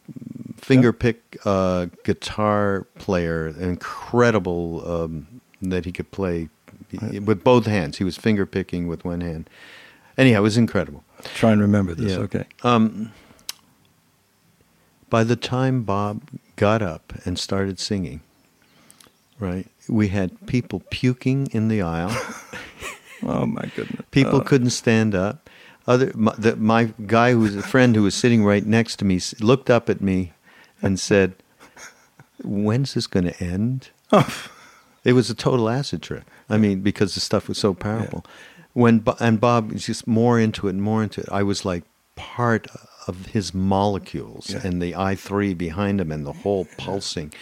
finger 0.56 0.92
pick 0.92 1.36
a 1.44 1.90
guitar 2.04 2.86
player, 2.98 3.48
incredible 3.48 4.90
um, 4.90 5.40
that 5.62 5.84
he 5.84 5.92
could 5.92 6.10
play 6.10 6.48
with 7.24 7.44
both 7.44 7.66
hands. 7.66 7.98
He 7.98 8.04
was 8.04 8.16
finger 8.16 8.46
picking 8.46 8.88
with 8.88 9.04
one 9.04 9.20
hand. 9.20 9.48
Anyhow, 10.16 10.38
it 10.38 10.42
was 10.42 10.56
incredible. 10.56 11.04
Try 11.34 11.52
and 11.52 11.60
remember 11.60 11.94
this. 11.94 12.12
Yeah. 12.12 12.18
Okay. 12.18 12.44
Um, 12.62 13.12
by 15.10 15.24
the 15.24 15.36
time 15.36 15.82
Bob 15.82 16.22
got 16.56 16.82
up 16.82 17.12
and 17.24 17.38
started 17.38 17.78
singing, 17.78 18.20
right, 19.38 19.66
we 19.88 20.08
had 20.08 20.46
people 20.46 20.82
puking 20.90 21.48
in 21.52 21.68
the 21.68 21.82
aisle. 21.82 22.16
Oh 23.22 23.46
my 23.46 23.64
goodness. 23.74 24.02
People 24.10 24.40
Uh, 24.40 24.44
couldn't 24.44 24.70
stand 24.70 25.14
up. 25.14 25.48
Other 25.86 26.12
my, 26.14 26.34
the, 26.36 26.54
my 26.56 26.92
guy 27.06 27.32
who 27.32 27.40
was 27.40 27.56
a 27.56 27.62
friend 27.62 27.96
who 27.96 28.02
was 28.02 28.14
sitting 28.14 28.44
right 28.44 28.64
next 28.66 28.96
to 28.96 29.04
me 29.04 29.20
looked 29.40 29.70
up 29.70 29.88
at 29.88 30.00
me 30.00 30.32
and 30.82 31.00
said, 31.00 31.34
"When's 32.44 32.94
this 32.94 33.06
going 33.06 33.26
to 33.26 33.42
end?" 33.42 33.90
It 35.04 35.12
was 35.14 35.30
a 35.30 35.34
total 35.34 35.70
acid 35.70 36.02
trip. 36.02 36.24
I 36.50 36.58
mean, 36.58 36.80
because 36.80 37.14
the 37.14 37.20
stuff 37.20 37.48
was 37.48 37.56
so 37.56 37.72
powerful. 37.72 38.26
When 38.74 39.02
and 39.20 39.40
Bob 39.40 39.72
was 39.72 39.86
just 39.86 40.06
more 40.06 40.38
into 40.38 40.66
it 40.66 40.70
and 40.72 40.82
more 40.82 41.02
into 41.02 41.20
it. 41.22 41.28
I 41.32 41.42
was 41.44 41.64
like 41.64 41.84
part 42.14 42.66
of 43.06 43.26
his 43.26 43.54
molecules 43.54 44.50
Yeah. 44.50 44.60
and 44.64 44.82
the 44.82 44.94
I 44.96 45.14
three 45.14 45.54
behind 45.54 46.00
him 46.00 46.12
and 46.12 46.26
the 46.26 46.32
whole 46.32 46.66
pulsing. 46.76 47.32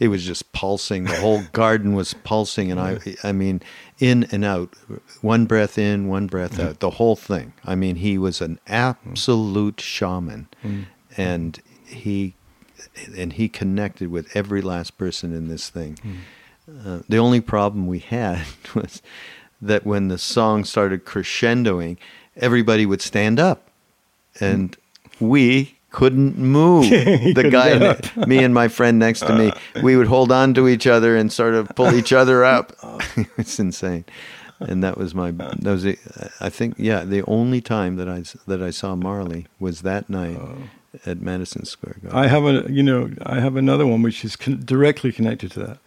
It 0.00 0.08
was 0.08 0.24
just 0.24 0.52
pulsing. 0.52 1.04
The 1.04 1.20
whole 1.20 1.42
garden 1.52 1.94
was 1.94 2.14
pulsing, 2.24 2.72
and 2.72 2.80
I, 2.80 2.98
I 3.22 3.30
mean, 3.30 3.60
in 4.02 4.24
and 4.32 4.44
out, 4.44 4.74
one 5.20 5.46
breath 5.46 5.78
in, 5.78 6.08
one 6.08 6.26
breath 6.26 6.58
out, 6.58 6.80
the 6.80 6.90
whole 6.90 7.14
thing. 7.14 7.52
I 7.64 7.76
mean, 7.76 7.96
he 7.96 8.18
was 8.18 8.40
an 8.40 8.58
absolute 8.66 9.80
shaman, 9.80 10.48
mm. 10.64 10.86
and 11.16 11.62
he, 11.86 12.34
and 13.16 13.34
he 13.34 13.48
connected 13.48 14.10
with 14.10 14.34
every 14.36 14.60
last 14.60 14.98
person 14.98 15.32
in 15.32 15.46
this 15.46 15.70
thing. 15.70 16.00
Mm. 16.04 16.84
Uh, 16.84 17.02
the 17.08 17.18
only 17.18 17.40
problem 17.40 17.86
we 17.86 18.00
had 18.00 18.44
was 18.74 19.02
that 19.60 19.86
when 19.86 20.08
the 20.08 20.18
song 20.18 20.64
started 20.64 21.04
crescendoing, 21.04 21.96
everybody 22.36 22.84
would 22.84 23.00
stand 23.00 23.38
up, 23.38 23.68
and 24.40 24.76
mm. 25.20 25.28
we 25.28 25.78
couldn't 25.92 26.38
move. 26.38 26.90
the 26.90 27.34
couldn't 27.34 27.50
guy, 27.50 27.78
ne- 27.78 28.26
me 28.26 28.42
and 28.42 28.52
my 28.52 28.68
friend 28.68 28.98
next 28.98 29.20
to 29.20 29.34
me, 29.34 29.52
we 29.82 29.96
would 29.96 30.08
hold 30.08 30.32
on 30.32 30.54
to 30.54 30.66
each 30.66 30.86
other 30.86 31.16
and 31.16 31.30
sort 31.30 31.54
of 31.54 31.68
pull 31.76 31.94
each 31.94 32.12
other 32.12 32.44
up. 32.44 32.72
Oh. 32.84 32.98
it's 33.38 33.58
insane. 33.58 34.04
And 34.58 34.82
that 34.82 34.98
was 34.98 35.14
my 35.14 35.30
that 35.30 35.64
was 35.64 35.84
the- 35.84 35.98
I 36.40 36.48
think 36.48 36.74
yeah 36.78 37.04
the 37.04 37.22
only 37.26 37.60
time 37.60 37.96
that 37.96 38.08
I 38.08 38.24
that 38.46 38.62
I 38.62 38.70
saw 38.70 38.96
Marley 38.96 39.46
was 39.60 39.82
that 39.82 40.10
night 40.10 40.36
oh. 40.36 40.56
at 41.06 41.20
Madison 41.20 41.64
Square 41.64 41.96
Garden. 42.02 42.18
I 42.18 42.26
have 42.26 42.44
a, 42.44 42.70
you 42.70 42.82
know, 42.82 43.10
I 43.24 43.40
have 43.40 43.56
another 43.56 43.86
one 43.86 44.02
which 44.02 44.24
is 44.24 44.36
con- 44.36 44.62
directly 44.64 45.12
connected 45.12 45.52
to 45.52 45.60
that. 45.60 45.78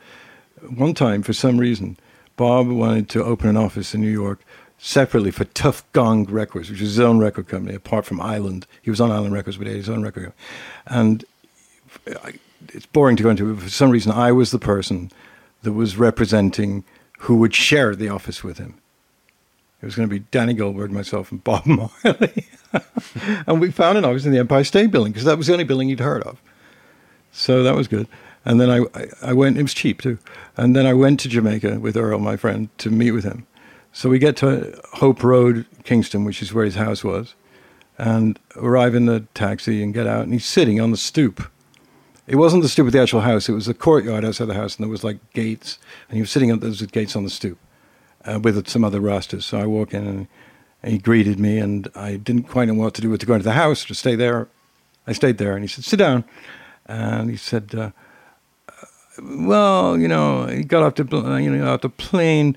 One 0.69 0.93
time, 0.93 1.21
for 1.21 1.33
some 1.33 1.57
reason, 1.57 1.97
Bob 2.37 2.67
wanted 2.67 3.09
to 3.09 3.23
open 3.23 3.49
an 3.49 3.57
office 3.57 3.93
in 3.93 4.01
New 4.01 4.11
York 4.11 4.39
separately 4.85 5.31
for 5.31 5.45
Tuff 5.45 5.83
Gong 5.93 6.25
Records, 6.25 6.69
which 6.69 6.79
is 6.79 6.89
his 6.89 6.99
own 6.99 7.17
record 7.17 7.47
company, 7.47 7.75
apart 7.75 8.05
from 8.05 8.21
Island. 8.21 8.67
He 8.83 8.91
was 8.91 9.01
on 9.01 9.11
Island 9.11 9.33
Records, 9.33 9.57
but 9.57 9.65
he 9.65 9.73
had 9.73 9.77
his 9.77 9.89
own 9.89 10.03
record 10.03 10.25
company. 10.25 10.43
And 10.85 11.25
I, 12.23 12.33
it's 12.71 12.85
boring 12.85 13.15
to 13.17 13.23
go 13.23 13.31
into, 13.31 13.51
but 13.51 13.63
for 13.63 13.69
some 13.69 13.89
reason, 13.89 14.11
I 14.11 14.31
was 14.31 14.51
the 14.51 14.59
person 14.59 15.11
that 15.63 15.71
was 15.71 15.97
representing 15.97 16.83
who 17.21 17.37
would 17.37 17.55
share 17.55 17.95
the 17.95 18.09
office 18.09 18.43
with 18.43 18.59
him. 18.59 18.75
It 19.81 19.85
was 19.85 19.95
going 19.95 20.07
to 20.07 20.13
be 20.13 20.23
Danny 20.29 20.53
Goldberg, 20.53 20.91
myself, 20.91 21.31
and 21.31 21.43
Bob 21.43 21.65
Marley. 21.65 22.45
and 23.47 23.59
we 23.59 23.71
found 23.71 23.97
an 23.97 24.05
office 24.05 24.25
in 24.25 24.31
the 24.31 24.39
Empire 24.39 24.63
State 24.63 24.91
Building 24.91 25.13
because 25.13 25.25
that 25.25 25.37
was 25.37 25.47
the 25.47 25.53
only 25.53 25.65
building 25.65 25.89
he'd 25.89 25.99
heard 25.99 26.21
of. 26.23 26.39
So 27.31 27.63
that 27.63 27.75
was 27.75 27.87
good. 27.87 28.07
And 28.45 28.61
then 28.61 28.69
I, 28.69 28.85
I 29.23 29.33
went, 29.33 29.57
it 29.57 29.63
was 29.63 29.73
cheap 29.73 30.01
too. 30.01 30.19
And 30.55 30.75
then 30.75 30.85
I 30.85 30.93
went 30.93 31.19
to 31.21 31.29
Jamaica 31.29 31.79
with 31.79 31.97
Earl, 31.97 32.19
my 32.19 32.37
friend, 32.37 32.69
to 32.77 32.91
meet 32.91 33.11
with 33.11 33.23
him. 33.23 33.47
So 33.95 34.09
we 34.09 34.19
get 34.19 34.35
to 34.37 34.77
Hope 34.95 35.23
Road, 35.23 35.65
Kingston, 35.85 36.25
which 36.25 36.41
is 36.41 36.53
where 36.53 36.65
his 36.65 36.75
house 36.75 37.01
was, 37.01 37.33
and 37.97 38.37
arrive 38.57 38.93
in 38.93 39.05
the 39.05 39.21
taxi 39.33 39.81
and 39.81 39.93
get 39.93 40.05
out. 40.05 40.23
And 40.23 40.33
he's 40.33 40.45
sitting 40.45 40.81
on 40.81 40.91
the 40.91 40.97
stoop. 40.97 41.49
It 42.27 42.35
wasn't 42.35 42.61
the 42.63 42.67
stoop 42.67 42.87
of 42.87 42.91
the 42.91 43.01
actual 43.01 43.21
house, 43.21 43.47
it 43.47 43.53
was 43.53 43.67
the 43.67 43.73
courtyard 43.73 44.25
outside 44.25 44.47
the 44.47 44.53
house, 44.53 44.75
and 44.75 44.83
there 44.83 44.91
was 44.91 45.05
like 45.05 45.19
gates. 45.31 45.79
And 46.09 46.17
he 46.17 46.21
was 46.21 46.29
sitting 46.29 46.51
on, 46.51 46.59
those 46.59 46.81
gates 46.81 47.15
on 47.15 47.23
the 47.23 47.29
stoop 47.29 47.57
uh, 48.25 48.37
with 48.43 48.67
some 48.67 48.83
other 48.83 48.99
rastas. 48.99 49.43
So 49.43 49.59
I 49.59 49.65
walk 49.65 49.93
in 49.93 50.05
and, 50.05 50.27
he 50.83 50.97
greeted 50.97 51.39
me, 51.39 51.57
and 51.57 51.87
I 51.95 52.17
didn't 52.17 52.43
quite 52.43 52.67
know 52.67 52.73
what 52.73 52.93
to 52.95 53.01
do 53.01 53.09
with 53.09 53.21
to 53.21 53.25
go 53.25 53.33
into 53.33 53.45
the 53.45 53.53
house 53.53 53.85
or 53.85 53.87
to 53.87 53.95
stay 53.95 54.15
there. 54.15 54.49
I 55.07 55.13
stayed 55.13 55.37
there, 55.37 55.53
and 55.53 55.63
he 55.63 55.67
said, 55.67 55.85
"Sit 55.85 55.97
down," 55.97 56.25
and 56.85 57.31
he 57.31 57.37
said, 57.37 57.73
uh, 57.73 57.89
"Well, 59.23 59.97
you 59.97 60.07
know, 60.07 60.45
he 60.45 60.63
got 60.63 60.83
off 60.83 60.93
the 60.95 61.05
you 61.41 61.49
know 61.49 61.73
off 61.73 61.81
the 61.81 61.89
plane. 61.89 62.55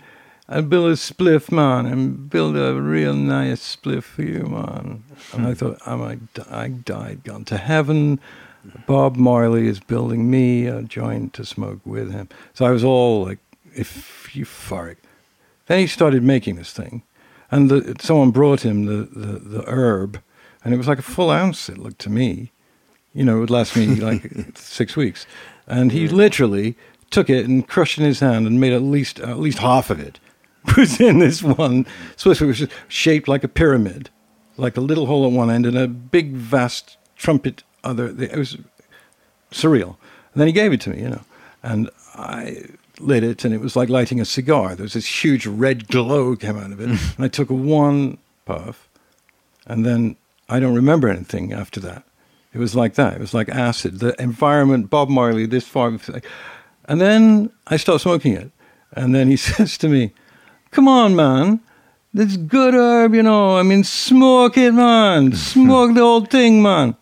I 0.49 0.62
built 0.62 0.87
a 0.87 0.97
spliff, 0.97 1.52
man, 1.52 1.85
and 1.85 2.31
built 2.31 2.57
a 2.57 2.81
real 2.81 3.14
nice 3.14 3.76
spliff 3.76 4.05
for 4.05 4.23
you, 4.23 4.45
man." 4.45 5.05
And 5.33 5.47
I 5.47 5.50
hmm. 5.50 5.55
thought, 5.55 5.78
I 5.87 5.95
might, 5.97 6.19
I 6.50 6.69
died, 6.69 7.25
gone 7.25 7.45
to 7.47 7.59
heaven. 7.59 8.21
Bob 8.87 9.17
Marley 9.17 9.67
is 9.67 9.81
building 9.81 10.31
me 10.31 10.67
a 10.67 10.83
joint 10.83 11.33
to 11.35 11.45
smoke 11.45 11.81
with 11.85 12.11
him. 12.12 12.28
So 12.55 12.64
I 12.64 12.71
was 12.71 12.85
all 12.85 13.25
like, 13.25 13.38
if 13.75 14.28
euphoric. 14.33 14.97
Then 15.67 15.81
he 15.81 15.87
started 15.87 16.23
making 16.23 16.57
this 16.57 16.73
thing, 16.73 17.02
and 17.50 17.71
the, 17.71 17.97
someone 18.00 18.31
brought 18.31 18.64
him 18.64 18.87
the, 18.87 19.05
the, 19.05 19.38
the 19.38 19.64
herb, 19.67 20.23
and 20.64 20.73
it 20.73 20.78
was 20.78 20.88
like 20.88 20.99
a 20.99 21.02
full 21.02 21.31
ounce. 21.31 21.69
It 21.69 21.78
looked 21.78 22.00
to 22.00 22.11
me, 22.11 22.52
you 23.12 23.25
know, 23.25 23.37
it 23.37 23.40
would 23.40 23.50
last 23.50 23.76
me 23.76 23.87
like 23.97 24.57
six 24.57 24.97
weeks, 24.97 25.26
and 25.67 25.93
he 25.93 26.09
literally 26.09 26.76
took 27.11 27.28
it 27.28 27.47
and 27.47 27.67
crushed 27.69 27.99
it 27.99 28.02
in 28.02 28.07
his 28.07 28.21
hand 28.21 28.47
and 28.47 28.61
made 28.61 28.73
at 28.73 28.83
least 28.83 29.21
at 29.21 29.38
least 29.38 29.59
half 29.59 29.90
of 29.90 30.00
it 30.00 30.19
was 30.77 31.00
in 31.00 31.19
this 31.19 31.43
one 31.43 31.87
Swiss. 32.17 32.41
It 32.41 32.47
was 32.47 32.67
shaped 32.88 33.29
like 33.29 33.45
a 33.45 33.49
pyramid, 33.49 34.11
like 34.57 34.77
a 34.77 34.81
little 34.81 35.07
hole 35.07 35.27
at 35.27 35.33
one 35.33 35.50
end 35.50 35.67
and 35.67 35.77
a 35.77 35.88
big 35.88 36.33
vast 36.33 36.97
trumpet 37.17 37.62
other. 37.85 38.15
It 38.21 38.37
was 38.37 38.57
surreal. 39.50 39.97
And 40.33 40.41
then 40.41 40.47
he 40.47 40.53
gave 40.53 40.73
it 40.73 40.81
to 40.83 40.91
me, 40.91 41.00
you 41.00 41.11
know, 41.11 41.23
and 41.62 41.91
I 42.15 42.65
lit 43.00 43.23
it, 43.23 43.45
and 43.45 43.55
it 43.55 43.61
was 43.61 43.77
like 43.77 43.88
lighting 43.88 44.21
a 44.21 44.25
cigar. 44.25 44.75
There 44.75 44.85
was 44.85 44.95
this 44.95 45.25
huge 45.25 45.47
red 45.47 45.88
glow 45.88 46.37
came 46.37 46.59
out 46.59 46.73
of 46.73 46.81
it, 46.81 46.88
and 47.17 47.25
I 47.25 47.29
took 47.29 47.50
one 47.50 48.19
puff, 48.45 48.88
and 49.67 49.85
then 49.85 50.17
I 50.49 50.61
don't 50.61 50.75
remember 50.75 51.09
anything 51.09 51.53
after 51.53 51.81
that. 51.81 52.05
It 52.53 52.59
was 52.59 52.75
like 52.75 52.95
that. 52.95 53.15
It 53.15 53.21
was 53.21 53.35
like 53.35 53.49
acid. 53.49 54.00
The 54.00 54.21
environment, 54.21 54.91
Bob 54.91 55.09
Marley, 55.09 55.47
this 55.47 55.67
far, 55.69 55.99
and 56.87 57.00
then 57.00 57.50
I 57.67 57.77
stopped 57.77 58.03
smoking 58.03 58.33
it, 58.33 58.50
and 58.93 59.15
then 59.15 59.29
he 59.29 59.37
says 59.49 59.79
to 59.79 59.88
me, 59.88 60.12
"Come 60.78 60.87
on, 60.87 61.16
man." 61.16 61.58
This 62.14 62.37
good 62.37 62.73
herb, 62.73 63.14
you 63.14 63.23
know. 63.25 63.58
I 63.58 63.64
mean, 63.64 63.82
smoke 63.82 64.56
it, 64.56 64.70
man. 64.73 65.32
Smoke 65.52 65.94
the 65.94 66.02
whole 66.02 66.25
thing, 66.25 66.62
man. 66.62 66.94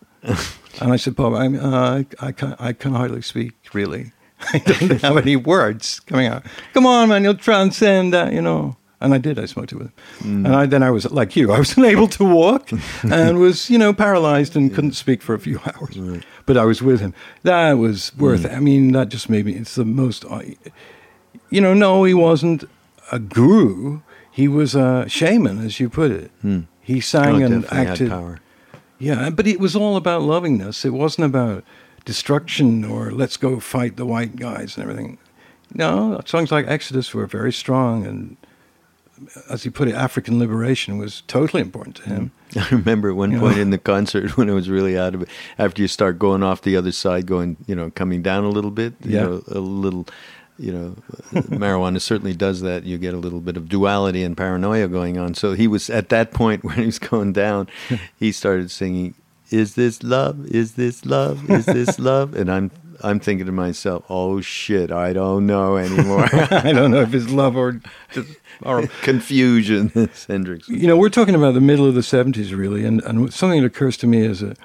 And 0.81 0.91
I 0.91 0.95
said, 0.95 1.15
Bob, 1.15 1.35
I, 1.35 1.45
uh, 1.47 2.03
I, 2.19 2.31
can, 2.31 2.55
I 2.57 2.73
can 2.73 2.93
hardly 2.93 3.21
speak, 3.21 3.53
really. 3.73 4.13
I 4.53 4.57
don't 4.57 5.01
have 5.01 5.17
any 5.17 5.35
words 5.35 5.99
coming 5.99 6.25
out. 6.25 6.43
Come 6.73 6.87
on, 6.87 7.09
man, 7.09 7.23
you'll 7.23 7.35
transcend 7.35 8.13
that, 8.13 8.33
you 8.33 8.41
know. 8.41 8.77
And 8.99 9.13
I 9.13 9.19
did. 9.19 9.37
I 9.37 9.45
smoked 9.45 9.73
it 9.73 9.75
with 9.75 9.91
him. 10.21 10.45
And 10.47 10.55
I, 10.55 10.65
then 10.65 10.81
I 10.81 10.89
was 10.89 11.09
like 11.11 11.35
you. 11.35 11.51
I 11.51 11.59
was 11.59 11.77
unable 11.77 12.07
to 12.17 12.23
walk 12.23 12.71
and 13.03 13.37
was, 13.39 13.69
you 13.69 13.77
know, 13.77 13.93
paralyzed 13.93 14.55
and 14.55 14.73
couldn't 14.73 14.93
speak 14.93 15.21
for 15.21 15.35
a 15.35 15.39
few 15.39 15.59
hours. 15.59 15.95
But 16.47 16.57
I 16.57 16.65
was 16.65 16.81
with 16.81 16.99
him. 16.99 17.13
That 17.43 17.73
was 17.73 18.11
worth 18.17 18.45
it. 18.45 18.51
I 18.51 18.59
mean, 18.59 18.93
that 18.93 19.09
just 19.09 19.29
made 19.29 19.45
me, 19.45 19.53
it's 19.53 19.75
the 19.75 19.85
most, 19.85 20.25
uh, 20.25 20.41
you 21.51 21.61
know, 21.61 21.75
no, 21.75 22.03
he 22.05 22.15
wasn't 22.15 22.63
a 23.11 23.19
guru. 23.19 24.01
He 24.31 24.47
was 24.47 24.75
a 24.75 25.05
shaman, 25.09 25.65
as 25.65 25.79
you 25.79 25.89
put 25.89 26.11
it. 26.11 26.31
Hmm. 26.41 26.61
He 26.81 26.99
sang 27.01 27.41
Oh, 27.43 27.45
and 27.45 27.65
acted. 27.73 28.11
Yeah, 28.99 29.29
but 29.29 29.45
it 29.47 29.59
was 29.59 29.75
all 29.75 29.95
about 29.97 30.21
lovingness. 30.23 30.85
It 30.85 30.91
wasn't 30.93 31.25
about 31.25 31.63
destruction 32.05 32.83
or 32.85 33.11
let's 33.11 33.37
go 33.37 33.59
fight 33.59 33.97
the 33.97 34.05
white 34.05 34.35
guys 34.37 34.75
and 34.77 34.83
everything. 34.83 35.17
No, 35.73 36.21
songs 36.25 36.51
like 36.51 36.65
Exodus 36.67 37.13
were 37.13 37.27
very 37.27 37.51
strong, 37.51 38.05
and 38.05 38.37
as 39.49 39.63
he 39.63 39.69
put 39.69 39.87
it, 39.89 39.95
African 39.95 40.39
liberation 40.39 40.97
was 40.97 41.23
totally 41.27 41.61
important 41.61 41.97
to 41.97 42.03
him. 42.03 42.31
Hmm. 42.53 42.59
I 42.59 42.67
remember 42.69 43.09
at 43.09 43.15
one 43.15 43.31
You 43.33 43.39
point 43.39 43.57
know? 43.57 43.61
in 43.63 43.69
the 43.71 43.77
concert 43.77 44.37
when 44.37 44.49
I 44.49 44.53
was 44.53 44.69
really 44.69 44.97
out 44.97 45.13
of 45.13 45.23
it. 45.23 45.29
After 45.57 45.81
you 45.81 45.87
start 45.89 46.17
going 46.17 46.43
off 46.43 46.61
the 46.61 46.77
other 46.77 46.91
side, 46.93 47.25
going, 47.25 47.57
you 47.67 47.75
know, 47.75 47.91
coming 47.91 48.21
down 48.21 48.45
a 48.45 48.49
little 48.49 48.71
bit, 48.71 48.93
you 49.03 49.11
Yeah. 49.15 49.23
know, 49.23 49.43
a 49.47 49.59
little, 49.59 50.07
you 50.59 50.71
know, 50.71 50.95
marijuana 51.33 52.01
certainly 52.01 52.33
does 52.33 52.61
that. 52.61 52.83
You 52.83 52.97
get 52.97 53.13
a 53.13 53.17
little 53.17 53.39
bit 53.39 53.57
of 53.57 53.69
duality 53.69 54.23
and 54.23 54.35
paranoia 54.35 54.87
going 54.87 55.17
on. 55.17 55.33
So 55.33 55.53
he 55.53 55.67
was 55.67 55.89
at 55.89 56.09
that 56.09 56.31
point 56.31 56.63
when 56.63 56.77
he 56.77 56.85
was 56.85 56.99
going 56.99 57.33
down, 57.33 57.67
he 58.17 58.31
started 58.31 58.71
singing, 58.71 59.13
"Is 59.49 59.75
this 59.75 60.03
love? 60.03 60.47
Is 60.47 60.73
this 60.73 61.05
love? 61.05 61.49
Is 61.49 61.65
this 61.65 61.99
love?" 62.11 62.35
And 62.35 62.51
I'm, 62.51 62.71
I'm 63.01 63.19
thinking 63.19 63.45
to 63.45 63.51
myself, 63.51 64.03
oh 64.09 64.41
shit, 64.41 64.91
I 64.91 65.13
don't 65.13 65.45
know 65.45 65.77
anymore. 65.77 66.27
I 66.33 66.71
don't 66.71 66.91
know 66.91 67.01
if 67.01 67.13
it's 67.13 67.29
love 67.29 67.55
or 67.55 67.81
just 68.11 68.29
or 68.63 68.87
Confusion, 69.03 70.09
Hendrix. 70.27 70.67
you 70.67 70.87
know, 70.87 70.97
we're 70.97 71.09
talking 71.09 71.35
about 71.35 71.53
the 71.53 71.61
middle 71.61 71.85
of 71.85 71.93
the 71.93 72.01
'70s, 72.01 72.55
really, 72.55 72.85
and, 72.85 73.01
and 73.03 73.31
something 73.31 73.61
that 73.61 73.67
occurs 73.67 73.97
to 73.97 74.07
me 74.07 74.21
is 74.21 74.41
a, 74.41 74.55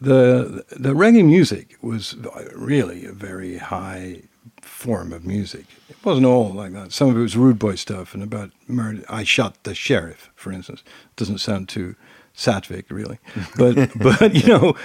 the 0.00 0.64
the 0.70 0.94
reggae 0.94 1.24
music 1.24 1.76
was 1.82 2.16
really 2.54 3.04
a 3.04 3.12
very 3.12 3.58
high 3.58 4.22
form 4.62 5.12
of 5.12 5.24
music. 5.24 5.66
It 5.88 5.96
wasn't 6.04 6.26
all 6.26 6.50
like 6.50 6.72
that. 6.72 6.92
Some 6.92 7.10
of 7.10 7.16
it 7.16 7.20
was 7.20 7.36
rude 7.36 7.58
boy 7.58 7.74
stuff 7.74 8.14
and 8.14 8.22
about 8.22 8.50
murder. 8.66 9.04
I 9.08 9.24
shot 9.24 9.62
the 9.64 9.74
sheriff, 9.74 10.30
for 10.34 10.52
instance. 10.52 10.82
Doesn't 11.16 11.38
sound 11.38 11.68
too 11.68 11.96
sattvic, 12.34 12.90
really, 12.90 13.18
but 13.56 13.90
but 13.98 14.34
you 14.34 14.48
know. 14.48 14.76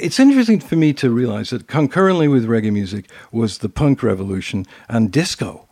It's 0.00 0.18
interesting 0.18 0.58
for 0.58 0.74
me 0.74 0.92
to 0.94 1.08
realize 1.08 1.50
that 1.50 1.68
concurrently 1.68 2.26
with 2.26 2.48
reggae 2.48 2.72
music 2.72 3.08
was 3.30 3.58
the 3.58 3.68
punk 3.68 4.02
revolution 4.02 4.66
and 4.88 5.12
disco. 5.12 5.68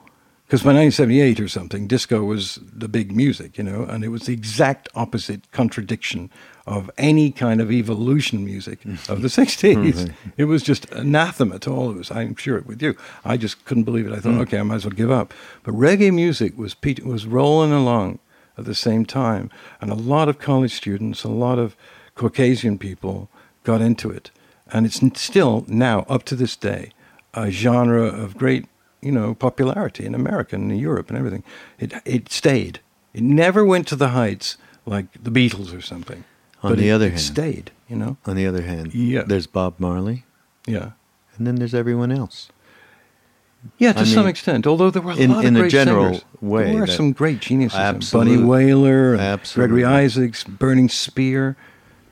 Because 0.52 0.64
by 0.64 0.74
1978 0.74 1.40
or 1.40 1.48
something, 1.48 1.86
disco 1.86 2.24
was 2.24 2.60
the 2.62 2.86
big 2.86 3.16
music, 3.16 3.56
you 3.56 3.64
know, 3.64 3.84
and 3.84 4.04
it 4.04 4.08
was 4.08 4.26
the 4.26 4.34
exact 4.34 4.86
opposite 4.94 5.50
contradiction 5.50 6.28
of 6.66 6.90
any 6.98 7.30
kind 7.30 7.62
of 7.62 7.72
evolution 7.72 8.44
music 8.44 8.84
of 9.08 9.22
the 9.22 9.28
60s. 9.28 10.12
It 10.36 10.44
was 10.44 10.62
just 10.62 10.92
anathema 10.92 11.58
to 11.60 11.70
all 11.70 11.88
of 11.88 11.96
us. 11.96 12.10
I'm 12.10 12.36
sure 12.36 12.58
it 12.58 12.66
with 12.66 12.82
you. 12.82 12.94
I 13.24 13.38
just 13.38 13.64
couldn't 13.64 13.84
believe 13.84 14.06
it. 14.06 14.12
I 14.12 14.16
thought, 14.16 14.34
hmm. 14.34 14.40
okay, 14.40 14.58
I 14.58 14.62
might 14.62 14.74
as 14.74 14.84
well 14.84 14.92
give 14.92 15.10
up. 15.10 15.32
But 15.62 15.72
reggae 15.72 16.12
music 16.12 16.58
was 16.58 16.76
was 17.02 17.24
rolling 17.24 17.72
along 17.72 18.18
at 18.58 18.66
the 18.66 18.74
same 18.74 19.06
time, 19.06 19.48
and 19.80 19.90
a 19.90 19.94
lot 19.94 20.28
of 20.28 20.38
college 20.38 20.74
students, 20.74 21.24
a 21.24 21.28
lot 21.28 21.58
of 21.58 21.74
Caucasian 22.14 22.76
people 22.76 23.30
got 23.64 23.80
into 23.80 24.10
it, 24.10 24.30
and 24.70 24.84
it's 24.84 25.00
still 25.18 25.64
now 25.66 26.00
up 26.10 26.24
to 26.24 26.36
this 26.36 26.56
day 26.56 26.92
a 27.34 27.50
genre 27.50 28.04
of 28.04 28.36
great, 28.36 28.66
you 29.02 29.12
know, 29.12 29.34
popularity 29.34 30.04
in 30.06 30.14
America 30.14 30.54
and 30.56 30.70
in 30.72 30.78
Europe 30.78 31.08
and 31.10 31.18
everything. 31.18 31.42
It 31.78 31.92
it 32.04 32.32
stayed. 32.32 32.80
It 33.12 33.22
never 33.22 33.64
went 33.64 33.86
to 33.88 33.96
the 33.96 34.08
heights 34.08 34.56
like 34.86 35.06
the 35.22 35.30
Beatles 35.30 35.76
or 35.76 35.80
something. 35.82 36.24
On 36.62 36.70
but 36.72 36.78
the 36.78 36.88
it, 36.88 36.92
other 36.92 37.06
it 37.06 37.10
hand- 37.10 37.20
stayed. 37.20 37.70
You 37.88 37.96
know, 37.96 38.16
On 38.24 38.36
the 38.36 38.46
other 38.46 38.62
hand, 38.62 38.94
Yeah. 38.94 39.24
there's 39.26 39.46
Bob 39.46 39.74
Marley, 39.78 40.24
yeah, 40.66 40.92
and 41.36 41.46
then 41.46 41.56
there's 41.56 41.74
everyone 41.74 42.10
else. 42.10 42.48
yeah, 43.78 43.92
to 43.92 44.00
I 44.00 44.04
some 44.04 44.22
mean, 44.22 44.30
extent. 44.30 44.66
Although 44.66 44.90
there 44.90 45.02
were 45.02 45.12
a 45.12 45.16
in- 45.16 45.30
lot 45.30 45.44
in 45.44 45.56
of 45.56 45.66
a 45.66 45.68
general 45.68 46.04
singers. 46.14 46.24
way, 46.40 46.70
there 46.72 46.80
were 46.80 46.86
some 46.86 47.12
great 47.12 47.40
geniuses. 47.40 47.76
Bunny 47.78 47.88
Absolutely. 47.96 48.44
Wailer, 48.44 49.12
and 49.12 49.20
Absolutely. 49.20 49.82
Gregory 49.82 50.04
Isaacs, 50.04 50.44
Burning 50.44 50.88
Spear, 50.88 51.56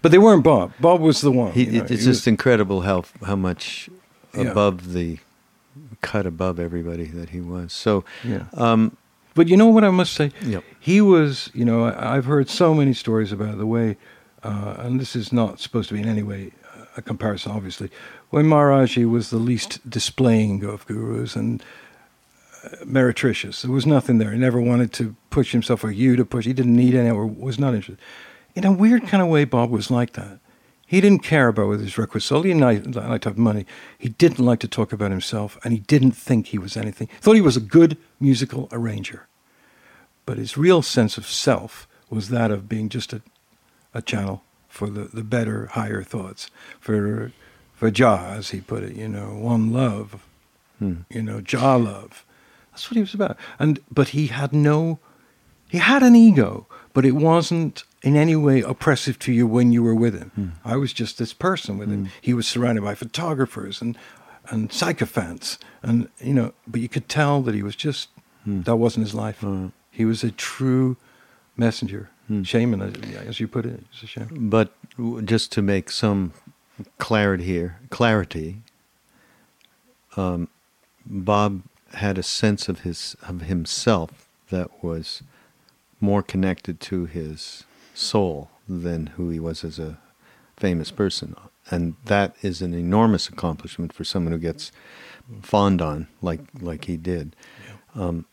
but 0.02 0.12
they 0.12 0.18
weren't 0.18 0.44
Bob. 0.44 0.72
Bob 0.80 1.00
was 1.00 1.20
the 1.22 1.32
one. 1.32 1.52
He, 1.52 1.64
you 1.64 1.72
know, 1.72 1.80
it's 1.82 1.90
he 1.90 1.96
just 1.96 2.06
was- 2.08 2.26
incredible 2.26 2.82
how 2.82 3.04
how 3.24 3.36
much 3.36 3.88
Yeah. 4.34 4.42
above 4.50 4.92
the 4.92 5.18
cut 6.00 6.26
above 6.26 6.58
everybody 6.58 7.04
that 7.06 7.30
he 7.30 7.40
was. 7.40 7.72
So, 7.72 8.04
yeah. 8.24 8.44
um, 8.54 8.96
But 9.34 9.48
you 9.48 9.56
know 9.56 9.68
what 9.68 9.84
I 9.84 9.90
must 9.90 10.14
say? 10.14 10.32
Yep. 10.42 10.64
He 10.78 11.00
was, 11.00 11.50
you 11.54 11.64
know, 11.64 11.84
I, 11.84 12.16
I've 12.16 12.24
heard 12.24 12.48
so 12.48 12.74
many 12.74 12.94
stories 12.94 13.32
about 13.32 13.58
the 13.58 13.66
way, 13.66 13.96
uh, 14.42 14.76
and 14.78 15.00
this 15.00 15.14
is 15.14 15.32
not 15.32 15.60
supposed 15.60 15.88
to 15.88 15.94
be 15.94 16.00
in 16.00 16.08
any 16.08 16.22
way 16.22 16.52
a 16.96 17.02
comparison, 17.02 17.52
obviously, 17.52 17.90
when 18.30 18.46
Maharaji 18.46 19.08
was 19.08 19.30
the 19.30 19.38
least 19.38 19.88
displaying 19.88 20.64
of 20.64 20.86
gurus 20.86 21.36
and 21.36 21.62
uh, 22.64 22.84
meretricious. 22.84 23.62
There 23.62 23.70
was 23.70 23.86
nothing 23.86 24.18
there. 24.18 24.32
He 24.32 24.38
never 24.38 24.60
wanted 24.60 24.92
to 24.94 25.14
push 25.30 25.52
himself 25.52 25.84
or 25.84 25.90
you 25.90 26.16
to 26.16 26.24
push. 26.24 26.46
He 26.46 26.52
didn't 26.52 26.76
need 26.76 26.94
any 26.94 27.10
or 27.10 27.26
was 27.26 27.58
not 27.58 27.74
interested. 27.74 28.02
In 28.54 28.64
a 28.64 28.72
weird 28.72 29.06
kind 29.06 29.22
of 29.22 29.28
way, 29.28 29.44
Bob 29.44 29.70
was 29.70 29.90
like 29.90 30.14
that. 30.14 30.40
He 30.90 31.00
didn't 31.00 31.22
care 31.22 31.46
about 31.46 31.68
whether 31.68 31.84
his 31.84 31.96
record 31.96 32.18
sold. 32.18 32.44
He 32.44 32.52
didn't 32.52 32.64
like, 32.64 33.08
like 33.08 33.20
to 33.20 33.28
have 33.28 33.38
money. 33.38 33.64
He 33.96 34.08
didn't 34.08 34.44
like 34.44 34.58
to 34.58 34.66
talk 34.66 34.92
about 34.92 35.12
himself, 35.12 35.56
and 35.62 35.72
he 35.72 35.78
didn't 35.78 36.16
think 36.16 36.48
he 36.48 36.58
was 36.58 36.76
anything. 36.76 37.08
Thought 37.20 37.36
he 37.36 37.40
was 37.40 37.56
a 37.56 37.60
good 37.60 37.96
musical 38.18 38.68
arranger, 38.72 39.28
but 40.26 40.36
his 40.36 40.56
real 40.56 40.82
sense 40.82 41.16
of 41.16 41.28
self 41.28 41.86
was 42.08 42.28
that 42.30 42.50
of 42.50 42.68
being 42.68 42.88
just 42.88 43.12
a, 43.12 43.22
a 43.94 44.02
channel 44.02 44.42
for 44.68 44.90
the, 44.90 45.04
the 45.04 45.22
better, 45.22 45.66
higher 45.66 46.02
thoughts, 46.02 46.50
for 46.80 47.30
for 47.72 47.92
Jah, 47.92 48.34
as 48.36 48.50
he 48.50 48.60
put 48.60 48.82
it. 48.82 48.96
You 48.96 49.06
know, 49.06 49.36
one 49.36 49.72
love. 49.72 50.20
Hmm. 50.80 51.02
You 51.08 51.22
know, 51.22 51.40
Jah 51.40 51.76
love. 51.76 52.26
That's 52.72 52.90
what 52.90 52.96
he 52.96 53.00
was 53.00 53.14
about. 53.14 53.36
And 53.60 53.78
but 53.92 54.08
he 54.08 54.26
had 54.26 54.52
no. 54.52 54.98
He 55.68 55.78
had 55.78 56.02
an 56.02 56.16
ego, 56.16 56.66
but 56.92 57.04
it 57.04 57.12
wasn't 57.12 57.84
in 58.02 58.16
any 58.16 58.36
way 58.36 58.60
oppressive 58.60 59.18
to 59.20 59.32
you 59.32 59.46
when 59.46 59.72
you 59.72 59.82
were 59.82 59.94
with 59.94 60.18
him. 60.18 60.30
Hmm. 60.34 60.48
I 60.64 60.76
was 60.76 60.92
just 60.92 61.18
this 61.18 61.32
person 61.32 61.78
with 61.78 61.90
him. 61.90 62.06
Hmm. 62.06 62.10
He 62.20 62.34
was 62.34 62.46
surrounded 62.46 62.82
by 62.82 62.94
photographers 62.94 63.80
and 63.80 63.96
and 64.48 64.72
sycophants, 64.72 65.58
and 65.82 66.08
you 66.18 66.34
know, 66.34 66.52
but 66.66 66.80
you 66.80 66.88
could 66.88 67.08
tell 67.08 67.42
that 67.42 67.54
he 67.54 67.62
was 67.62 67.76
just 67.76 68.08
hmm. 68.44 68.62
that 68.62 68.76
wasn't 68.76 69.06
his 69.06 69.14
life. 69.14 69.44
He 69.90 70.04
was 70.04 70.24
a 70.24 70.30
true 70.30 70.96
messenger, 71.56 72.10
shaman, 72.42 72.80
uh, 72.80 72.86
as, 72.86 73.28
as 73.28 73.40
you 73.40 73.46
put 73.48 73.66
it. 73.66 73.84
It's 73.92 74.02
a 74.02 74.06
shame. 74.06 74.48
but 74.50 74.72
just 75.24 75.52
to 75.52 75.62
make 75.62 75.90
some 75.90 76.32
clarity 76.98 77.44
here, 77.44 77.78
clarity. 77.90 78.62
Um, 80.16 80.48
Bob 81.06 81.62
had 81.94 82.18
a 82.18 82.22
sense 82.22 82.68
of 82.68 82.80
his 82.80 83.16
of 83.22 83.42
himself 83.42 84.28
that 84.50 84.82
was 84.82 85.22
more 86.00 86.22
connected 86.22 86.80
to 86.80 87.04
his 87.06 87.64
soul 87.94 88.50
than 88.68 89.08
who 89.08 89.30
he 89.30 89.40
was 89.40 89.64
as 89.64 89.78
a 89.78 89.98
famous 90.56 90.90
person, 90.90 91.34
and 91.70 91.94
that 92.04 92.34
is 92.42 92.62
an 92.62 92.74
enormous 92.74 93.28
accomplishment 93.28 93.92
for 93.92 94.04
someone 94.04 94.32
who 94.32 94.38
gets 94.38 94.72
fond 95.42 95.80
on 95.82 96.06
like 96.22 96.40
like 96.60 96.84
he 96.86 96.96
did. 96.96 97.34
Um, 97.94 98.26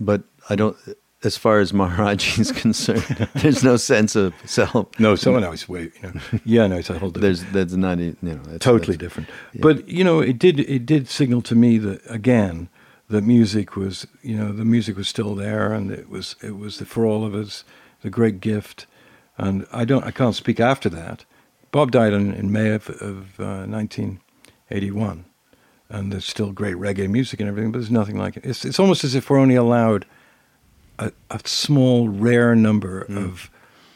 but 0.00 0.22
I 0.50 0.56
don't. 0.56 0.76
As 1.24 1.36
far 1.36 1.58
as 1.60 1.72
Maharaji 1.72 2.38
is 2.38 2.52
concerned, 2.64 3.28
there's 3.36 3.64
no 3.64 3.76
sense 3.78 4.14
of 4.14 4.34
self. 4.44 4.86
No, 5.00 5.16
someone 5.16 5.42
else. 5.44 5.68
Wait, 5.68 5.92
you 6.02 6.12
know. 6.12 6.20
yeah, 6.44 6.66
no, 6.66 6.76
it's 6.76 6.90
a 6.90 6.98
whole 6.98 7.10
different. 7.10 7.22
There's 7.22 7.52
that's 7.52 7.72
not 7.74 7.98
you 7.98 8.16
know 8.22 8.36
that's, 8.36 8.64
totally 8.64 8.96
that's- 8.96 8.98
different. 8.98 9.28
yeah. 9.54 9.60
But 9.62 9.88
you 9.88 10.04
know, 10.04 10.20
it 10.20 10.38
did 10.38 10.60
it 10.60 10.84
did 10.86 11.08
signal 11.08 11.40
to 11.42 11.54
me 11.56 11.78
that 11.78 12.00
again, 12.08 12.68
that 13.08 13.22
music 13.22 13.76
was 13.76 14.06
you 14.22 14.36
know 14.36 14.52
the 14.52 14.64
music 14.64 14.96
was 14.96 15.08
still 15.08 15.34
there, 15.34 15.72
and 15.72 15.90
it 15.90 16.08
was 16.08 16.36
it 16.42 16.56
was 16.56 16.78
for 16.82 17.04
all 17.06 17.24
of 17.24 17.34
us 17.34 17.64
the 18.02 18.10
great 18.10 18.40
gift. 18.40 18.86
And 19.38 19.66
I 19.72 19.84
don't 19.84 20.04
I 20.04 20.10
can't 20.10 20.34
speak 20.34 20.60
after 20.60 20.88
that. 20.90 21.24
Bob 21.72 21.90
died 21.90 22.12
in, 22.14 22.32
in 22.32 22.50
May 22.50 22.70
of, 22.70 22.88
of 23.02 23.38
uh, 23.38 23.66
1981, 23.66 25.24
and 25.88 26.12
there's 26.12 26.24
still 26.24 26.52
great 26.52 26.76
reggae 26.76 27.08
music 27.08 27.40
and 27.40 27.48
everything, 27.48 27.70
but 27.72 27.78
there's 27.78 27.90
nothing 27.90 28.16
like 28.18 28.36
it. 28.36 28.44
It's 28.44 28.64
it's 28.64 28.78
almost 28.80 29.04
as 29.04 29.14
if 29.14 29.28
we're 29.30 29.38
only 29.38 29.54
allowed 29.56 30.06
a, 30.98 31.12
a 31.30 31.40
small, 31.44 32.08
rare 32.08 32.54
number 32.54 33.04
Mm. 33.08 33.24
of 33.24 33.50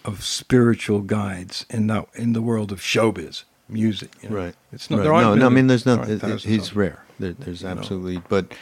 of 0.04 0.22
spiritual 0.22 1.00
guides 1.00 1.66
in 1.70 1.86
that 1.88 2.06
in 2.14 2.32
the 2.32 2.42
world 2.42 2.72
of 2.72 2.80
showbiz 2.80 3.44
music. 3.68 4.10
you 4.22 4.28
know. 4.30 4.36
Right. 4.36 4.54
It's 4.72 4.90
not. 4.90 4.98
Right. 4.98 5.02
There 5.04 5.12
aren't 5.14 5.28
no, 5.28 5.34
no. 5.34 5.46
I 5.46 5.48
mean, 5.48 5.66
there's 5.66 5.84
There 5.84 5.96
not. 5.96 6.08
it- 6.08 6.12
it- 6.14 6.20
thousands 6.20 6.44
he's 6.44 6.74
rare. 6.76 7.04
There, 7.18 7.32
there's 7.34 7.64
absolutely, 7.64 8.22
but 8.28 8.52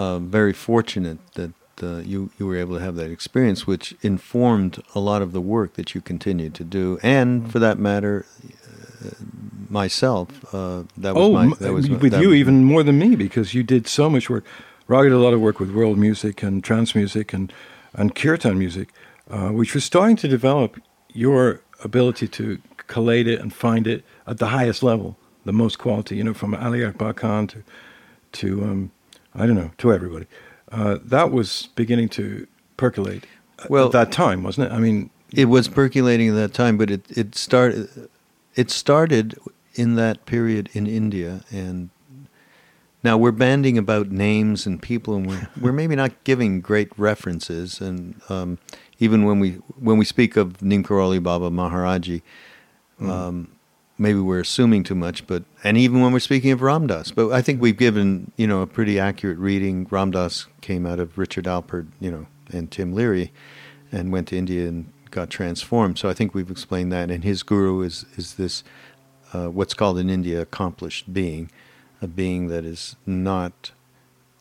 uh, 0.00 0.18
very 0.38 0.54
fortunate 0.68 1.18
that 1.34 1.52
uh, 1.82 1.86
you 2.12 2.20
you 2.38 2.44
were 2.48 2.58
able 2.64 2.74
to 2.78 2.82
have 2.88 2.96
that 3.02 3.10
experience, 3.18 3.60
which 3.72 3.86
informed 4.12 4.74
a 4.94 5.00
lot 5.10 5.20
of 5.26 5.30
the 5.36 5.40
work 5.56 5.70
that 5.78 5.88
you 5.94 6.00
continue 6.12 6.50
to 6.60 6.64
do, 6.78 6.84
and 7.18 7.28
for 7.52 7.58
that 7.66 7.76
matter, 7.78 8.14
uh, 9.04 9.10
myself. 9.80 10.28
Uh, 10.54 10.82
that 11.04 11.14
was 11.14 11.24
Oh, 11.26 11.32
my. 11.32 11.44
That 11.64 11.72
was 11.72 11.88
with 11.88 12.12
that 12.12 12.22
you 12.22 12.30
was- 12.30 12.38
even 12.42 12.56
more 12.72 12.82
than 12.88 12.96
me 12.98 13.10
because 13.26 13.48
you 13.56 13.62
did 13.74 13.86
so 13.86 14.04
much 14.14 14.26
work. 14.34 14.44
Raghu 14.88 15.08
did 15.10 15.14
a 15.22 15.24
lot 15.26 15.34
of 15.34 15.40
work 15.40 15.60
with 15.62 15.70
world 15.80 15.98
music 15.98 16.42
and 16.46 16.54
trance 16.68 16.90
music 16.94 17.32
and 17.36 17.52
and 18.00 18.14
kirtan 18.14 18.56
music, 18.64 18.88
uh, 19.34 19.50
which 19.58 19.72
was 19.74 19.84
starting 19.84 20.16
to 20.24 20.28
develop 20.28 20.70
your 21.24 21.60
ability 21.88 22.26
to 22.38 22.44
collate 22.94 23.26
it 23.32 23.38
and 23.42 23.52
find 23.66 23.86
it 23.86 24.00
at 24.26 24.36
the 24.38 24.46
highest 24.58 24.82
level, 24.82 25.16
the 25.44 25.52
most 25.52 25.76
quality. 25.84 26.14
You 26.18 26.24
know, 26.24 26.34
from 26.34 26.54
Ali 26.54 26.84
Akbar 26.84 27.14
Khan 27.14 27.46
to 27.52 27.58
to 28.40 28.48
um, 28.70 28.90
I 29.34 29.46
don't 29.46 29.56
know 29.56 29.70
to 29.78 29.92
everybody. 29.92 30.26
Uh, 30.70 30.98
that 31.04 31.30
was 31.32 31.68
beginning 31.74 32.08
to 32.10 32.46
percolate. 32.76 33.24
Well- 33.68 33.86
at 33.86 33.92
that 33.92 34.12
time, 34.12 34.42
wasn't 34.42 34.70
it? 34.70 34.74
I 34.74 34.78
mean, 34.78 35.10
It 35.32 35.44
was 35.46 35.68
percolating 35.68 36.28
at 36.30 36.34
that 36.34 36.54
time, 36.54 36.76
but 36.76 36.90
it 36.90 37.02
it 37.10 37.34
started. 37.36 38.08
It 38.56 38.70
started 38.70 39.38
in 39.74 39.94
that 39.94 40.26
period 40.26 40.68
in 40.72 40.86
India, 40.88 41.44
and 41.52 41.90
now 43.04 43.16
we're 43.16 43.30
banding 43.30 43.78
about 43.78 44.10
names 44.10 44.66
and 44.66 44.82
people, 44.82 45.14
and 45.14 45.26
we're 45.26 45.48
we're 45.60 45.72
maybe 45.72 45.94
not 45.94 46.12
giving 46.24 46.60
great 46.60 46.88
references, 46.98 47.80
and 47.80 48.20
um, 48.28 48.58
even 48.98 49.24
when 49.24 49.38
we 49.38 49.52
when 49.78 49.98
we 49.98 50.04
speak 50.04 50.36
of 50.36 50.60
Neem 50.62 50.82
Karoli 50.82 51.22
Baba 51.22 51.48
Maharaji, 51.50 52.22
um, 53.00 53.48
maybe 54.00 54.18
we're 54.18 54.40
assuming 54.40 54.82
too 54.82 54.94
much, 54.94 55.26
but 55.26 55.44
and 55.62 55.76
even 55.76 56.00
when 56.00 56.12
we're 56.12 56.18
speaking 56.20 56.50
of 56.50 56.62
Ram 56.62 56.86
Dass, 56.86 57.10
but 57.12 57.30
I 57.30 57.42
think 57.42 57.60
we've 57.60 57.76
given 57.76 58.32
you 58.36 58.46
know 58.46 58.62
a 58.62 58.66
pretty 58.66 58.98
accurate 58.98 59.38
reading. 59.38 59.86
Ram 59.90 60.10
Dass 60.10 60.46
came 60.62 60.86
out 60.86 60.98
of 60.98 61.18
Richard 61.18 61.44
Alpert, 61.44 61.86
you 62.00 62.10
know, 62.10 62.26
and 62.50 62.70
Tim 62.70 62.92
Leary, 62.92 63.30
and 63.92 64.10
went 64.10 64.28
to 64.28 64.36
India 64.36 64.66
and 64.66 64.90
got 65.10 65.28
transformed. 65.28 65.98
So 65.98 66.08
I 66.08 66.14
think 66.14 66.34
we've 66.34 66.50
explained 66.50 66.90
that. 66.92 67.10
And 67.10 67.22
his 67.22 67.42
guru 67.42 67.82
is 67.82 68.06
is 68.16 68.34
this 68.34 68.64
uh, 69.32 69.48
what's 69.48 69.74
called 69.74 69.98
in 69.98 70.10
India 70.10 70.40
accomplished 70.40 71.12
being, 71.12 71.50
a 72.00 72.08
being 72.08 72.48
that 72.48 72.64
is 72.64 72.96
not 73.06 73.70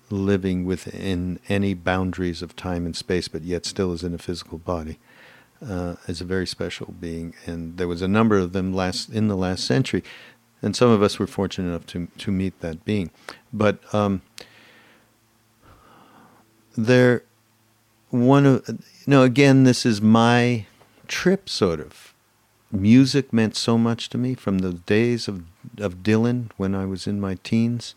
living 0.09 0.65
within 0.65 1.39
any 1.49 1.73
boundaries 1.73 2.41
of 2.41 2.55
time 2.55 2.85
and 2.85 2.95
space, 2.95 3.27
but 3.27 3.43
yet 3.43 3.65
still 3.65 3.91
is 3.91 4.03
in 4.03 4.13
a 4.13 4.17
physical 4.17 4.57
body, 4.57 4.97
uh, 5.67 5.95
is 6.07 6.21
a 6.21 6.25
very 6.25 6.47
special 6.47 6.93
being. 6.99 7.33
And 7.45 7.77
there 7.77 7.87
was 7.87 8.01
a 8.01 8.07
number 8.07 8.37
of 8.37 8.53
them 8.53 8.73
last 8.73 9.09
in 9.09 9.27
the 9.27 9.35
last 9.35 9.65
century, 9.65 10.03
and 10.61 10.75
some 10.75 10.89
of 10.89 11.01
us 11.01 11.19
were 11.19 11.27
fortunate 11.27 11.69
enough 11.69 11.85
to 11.87 12.07
to 12.17 12.31
meet 12.31 12.59
that 12.61 12.85
being. 12.85 13.11
But 13.53 13.79
um, 13.93 14.21
there, 16.77 17.23
one 18.09 18.45
of 18.45 18.63
you 18.67 18.77
know, 19.07 19.23
again, 19.23 19.63
this 19.63 19.85
is 19.85 20.01
my 20.01 20.65
trip, 21.07 21.49
sort 21.49 21.79
of. 21.79 22.13
Music 22.71 23.33
meant 23.33 23.55
so 23.55 23.79
much 23.79 24.09
to 24.09 24.17
me 24.19 24.35
from 24.35 24.59
the 24.59 24.73
days 24.73 25.27
of 25.27 25.43
of 25.79 26.03
Dylan 26.03 26.51
when 26.57 26.75
I 26.75 26.85
was 26.85 27.07
in 27.07 27.19
my 27.19 27.35
teens 27.43 27.95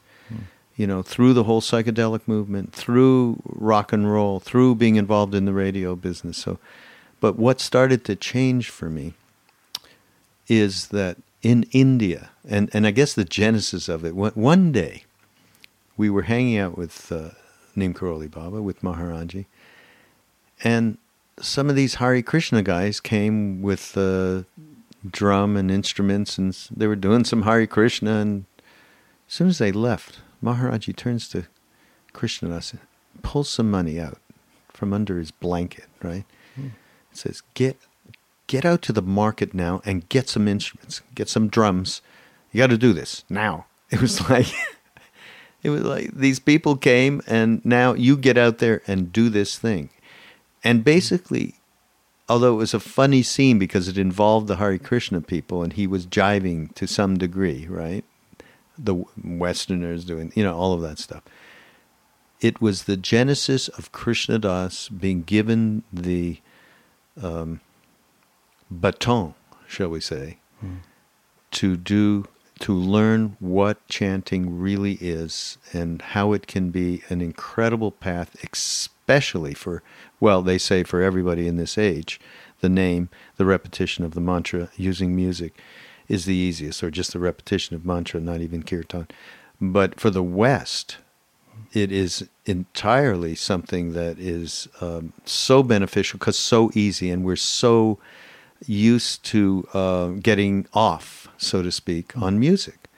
you 0.76 0.86
know, 0.86 1.02
through 1.02 1.34
the 1.34 1.44
whole 1.44 1.60
psychedelic 1.60 2.22
movement, 2.26 2.72
through 2.72 3.40
rock 3.44 3.92
and 3.92 4.10
roll, 4.10 4.40
through 4.40 4.74
being 4.74 4.96
involved 4.96 5.34
in 5.34 5.44
the 5.44 5.52
radio 5.52 5.94
business. 5.94 6.38
So, 6.38 6.58
but 7.22 7.38
what 7.38 7.60
started 7.60 8.04
to 8.04 8.16
change 8.16 8.68
for 8.68 8.90
me 8.90 9.14
is 10.48 10.88
that 10.88 11.16
in 11.40 11.64
India, 11.70 12.30
and, 12.48 12.68
and 12.72 12.84
I 12.84 12.90
guess 12.90 13.14
the 13.14 13.24
genesis 13.24 13.88
of 13.88 14.04
it, 14.04 14.16
one 14.16 14.72
day 14.72 15.04
we 15.96 16.10
were 16.10 16.22
hanging 16.22 16.58
out 16.58 16.76
with 16.76 17.12
uh, 17.12 17.30
Neem 17.76 17.94
Karoli 17.94 18.28
Baba, 18.28 18.60
with 18.60 18.82
Maharaji, 18.82 19.46
and 20.64 20.98
some 21.40 21.70
of 21.70 21.76
these 21.76 21.94
Hare 21.94 22.22
Krishna 22.22 22.60
guys 22.60 22.98
came 22.98 23.62
with 23.62 23.96
uh, 23.96 24.42
drum 25.08 25.56
and 25.56 25.70
instruments, 25.70 26.38
and 26.38 26.52
they 26.76 26.88
were 26.88 26.96
doing 26.96 27.24
some 27.24 27.42
Hare 27.42 27.68
Krishna, 27.68 28.18
and 28.18 28.46
as 29.28 29.34
soon 29.34 29.46
as 29.46 29.58
they 29.58 29.70
left, 29.70 30.18
Maharaji 30.42 30.96
turns 30.96 31.28
to 31.28 31.46
Krishna 32.12 32.48
Das 32.48 32.72
and 32.72 32.82
pulls 33.22 33.48
some 33.48 33.70
money 33.70 34.00
out 34.00 34.18
from 34.70 34.92
under 34.92 35.20
his 35.20 35.30
blanket, 35.30 35.86
right? 36.02 36.24
Says, 37.12 37.42
Get 37.54 37.76
get 38.46 38.64
out 38.64 38.82
to 38.82 38.92
the 38.92 39.02
market 39.02 39.54
now 39.54 39.80
and 39.84 40.08
get 40.08 40.28
some 40.28 40.46
instruments, 40.46 41.00
get 41.14 41.28
some 41.28 41.48
drums. 41.48 42.02
You 42.50 42.58
got 42.58 42.70
to 42.70 42.78
do 42.78 42.92
this 42.92 43.24
now. 43.30 43.66
It 43.90 44.00
was 44.00 44.18
mm-hmm. 44.18 44.32
like, 44.32 44.46
it 45.62 45.70
was 45.70 45.82
like 45.82 46.14
these 46.14 46.38
people 46.38 46.76
came 46.76 47.22
and 47.26 47.64
now 47.64 47.94
you 47.94 48.16
get 48.16 48.36
out 48.36 48.58
there 48.58 48.82
and 48.86 49.12
do 49.12 49.28
this 49.28 49.58
thing. 49.58 49.90
And 50.64 50.84
basically, 50.84 51.54
although 52.28 52.54
it 52.54 52.58
was 52.58 52.74
a 52.74 52.80
funny 52.80 53.22
scene 53.22 53.58
because 53.58 53.88
it 53.88 53.96
involved 53.96 54.48
the 54.48 54.56
Hare 54.56 54.78
Krishna 54.78 55.20
people 55.20 55.62
and 55.62 55.72
he 55.72 55.86
was 55.86 56.06
jiving 56.06 56.74
to 56.74 56.86
some 56.86 57.16
degree, 57.16 57.66
right? 57.68 58.04
the 58.78 59.04
Westerners 59.22 60.04
doing, 60.04 60.32
you 60.34 60.44
know, 60.44 60.56
all 60.56 60.72
of 60.72 60.80
that 60.82 60.98
stuff. 60.98 61.22
It 62.40 62.60
was 62.60 62.84
the 62.84 62.96
genesis 62.96 63.68
of 63.68 63.92
Krishna 63.92 64.38
Das 64.38 64.88
being 64.88 65.22
given 65.22 65.84
the 65.92 66.38
um, 67.20 67.60
baton, 68.70 69.34
shall 69.66 69.88
we 69.88 70.00
say, 70.00 70.38
mm. 70.64 70.78
to 71.52 71.76
do 71.76 72.26
to 72.60 72.72
learn 72.72 73.36
what 73.40 73.86
chanting 73.88 74.60
really 74.60 74.92
is 75.00 75.58
and 75.72 76.00
how 76.00 76.32
it 76.32 76.46
can 76.46 76.70
be 76.70 77.02
an 77.08 77.20
incredible 77.20 77.90
path, 77.90 78.36
especially 78.52 79.52
for, 79.52 79.82
well, 80.20 80.42
they 80.42 80.58
say 80.58 80.84
for 80.84 81.02
everybody 81.02 81.48
in 81.48 81.56
this 81.56 81.76
age, 81.76 82.20
the 82.60 82.68
name, 82.68 83.08
the 83.36 83.44
repetition 83.44 84.04
of 84.04 84.14
the 84.14 84.20
mantra, 84.20 84.70
using 84.76 85.16
music 85.16 85.58
is 86.06 86.24
the 86.24 86.36
easiest, 86.36 86.84
or 86.84 86.90
just 86.90 87.12
the 87.12 87.18
repetition 87.18 87.74
of 87.74 87.84
mantra, 87.84 88.20
not 88.20 88.40
even 88.40 88.62
kirtan. 88.62 89.08
But 89.60 89.98
for 89.98 90.10
the 90.10 90.22
West, 90.22 90.98
it 91.72 91.92
is 91.92 92.28
entirely 92.44 93.34
something 93.34 93.92
that 93.92 94.18
is 94.18 94.68
um, 94.80 95.12
so 95.24 95.62
beneficial 95.62 96.18
because 96.18 96.38
so 96.38 96.70
easy, 96.74 97.10
and 97.10 97.24
we're 97.24 97.36
so 97.36 97.98
used 98.66 99.24
to 99.24 99.66
uh, 99.74 100.08
getting 100.08 100.66
off, 100.72 101.28
so 101.36 101.62
to 101.62 101.72
speak, 101.72 102.16
on 102.16 102.38
music. 102.38 102.88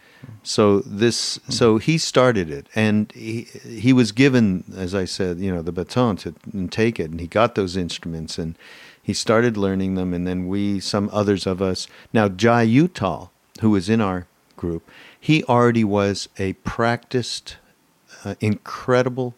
So 0.43 0.81
this, 0.81 1.39
so 1.49 1.79
he 1.79 1.99
started 1.99 2.51
it, 2.51 2.67
and 2.75 3.13
he 3.13 3.43
he 3.67 3.93
was 3.93 4.13
given, 4.13 4.65
as 4.77 4.95
I 4.95 5.05
said, 5.05 5.39
you 5.39 5.55
know, 5.55 5.63
the 5.63 5.73
baton 5.73 6.17
to 6.17 6.35
take 6.71 6.99
it, 6.99 7.11
and 7.11 7.21
he 7.21 7.27
got 7.27 7.55
those 7.55 7.77
instruments, 7.77 8.39
and 8.39 8.57
he 9.03 9.13
started 9.13 9.57
learning 9.57 9.95
them, 9.97 10.15
and 10.15 10.27
then 10.27 10.49
we, 10.49 10.81
some 10.81 11.11
others 11.13 11.47
of 11.47 11.61
us. 11.61 11.87
Now, 12.13 12.29
Jai 12.29 12.67
Uttal, 12.67 13.29
who 13.61 13.71
was 13.71 13.91
in 13.91 14.01
our 14.01 14.27
group, 14.57 14.91
he 15.21 15.45
already 15.45 15.85
was 15.85 16.29
a 16.39 16.55
practiced, 16.55 17.57
uh, 18.25 18.35
incredible 18.41 19.35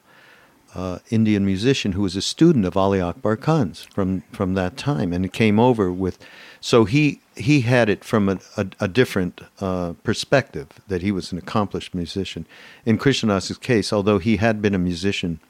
uh, 0.74 0.98
Indian 1.10 1.44
musician 1.46 1.92
who 1.92 2.02
was 2.02 2.16
a 2.16 2.22
student 2.22 2.64
of 2.64 2.76
Ali 2.76 3.00
Akbar 3.00 3.36
Khan's 3.36 3.82
from, 3.82 4.22
from 4.32 4.54
that 4.54 4.76
time, 4.76 5.12
and 5.12 5.32
came 5.32 5.58
over 5.58 5.90
with. 5.90 6.18
So 6.60 6.84
he 6.84 7.20
he 7.34 7.62
had 7.62 7.88
it 7.88 8.02
from 8.02 8.28
a, 8.28 8.38
a, 8.56 8.66
a 8.80 8.88
different 8.88 9.40
uh, 9.60 9.92
perspective 10.02 10.68
that 10.88 11.02
he 11.02 11.12
was 11.12 11.32
an 11.32 11.38
accomplished 11.38 11.94
musician. 11.94 12.46
In 12.84 12.98
Krishna 12.98 13.32
Das's 13.32 13.58
case, 13.58 13.92
although 13.92 14.18
he 14.18 14.36
had 14.36 14.62
been 14.62 14.74
a 14.74 14.78
musician 14.78 15.40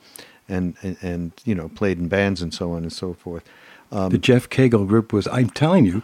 and, 0.49 0.75
and, 0.83 0.96
and 1.01 1.33
you 1.44 1.55
know 1.55 1.68
played 1.68 1.99
in 1.99 2.09
bands 2.09 2.42
and 2.42 2.53
so 2.53 2.72
on 2.72 2.83
and 2.83 2.92
so 2.92 3.14
forth, 3.14 3.44
um, 3.92 4.11
the 4.11 4.18
Jeff 4.18 4.49
Cagle 4.49 4.87
group 4.87 5.12
was, 5.12 5.27
I'm 5.29 5.51
telling 5.51 5.85
you, 5.85 6.03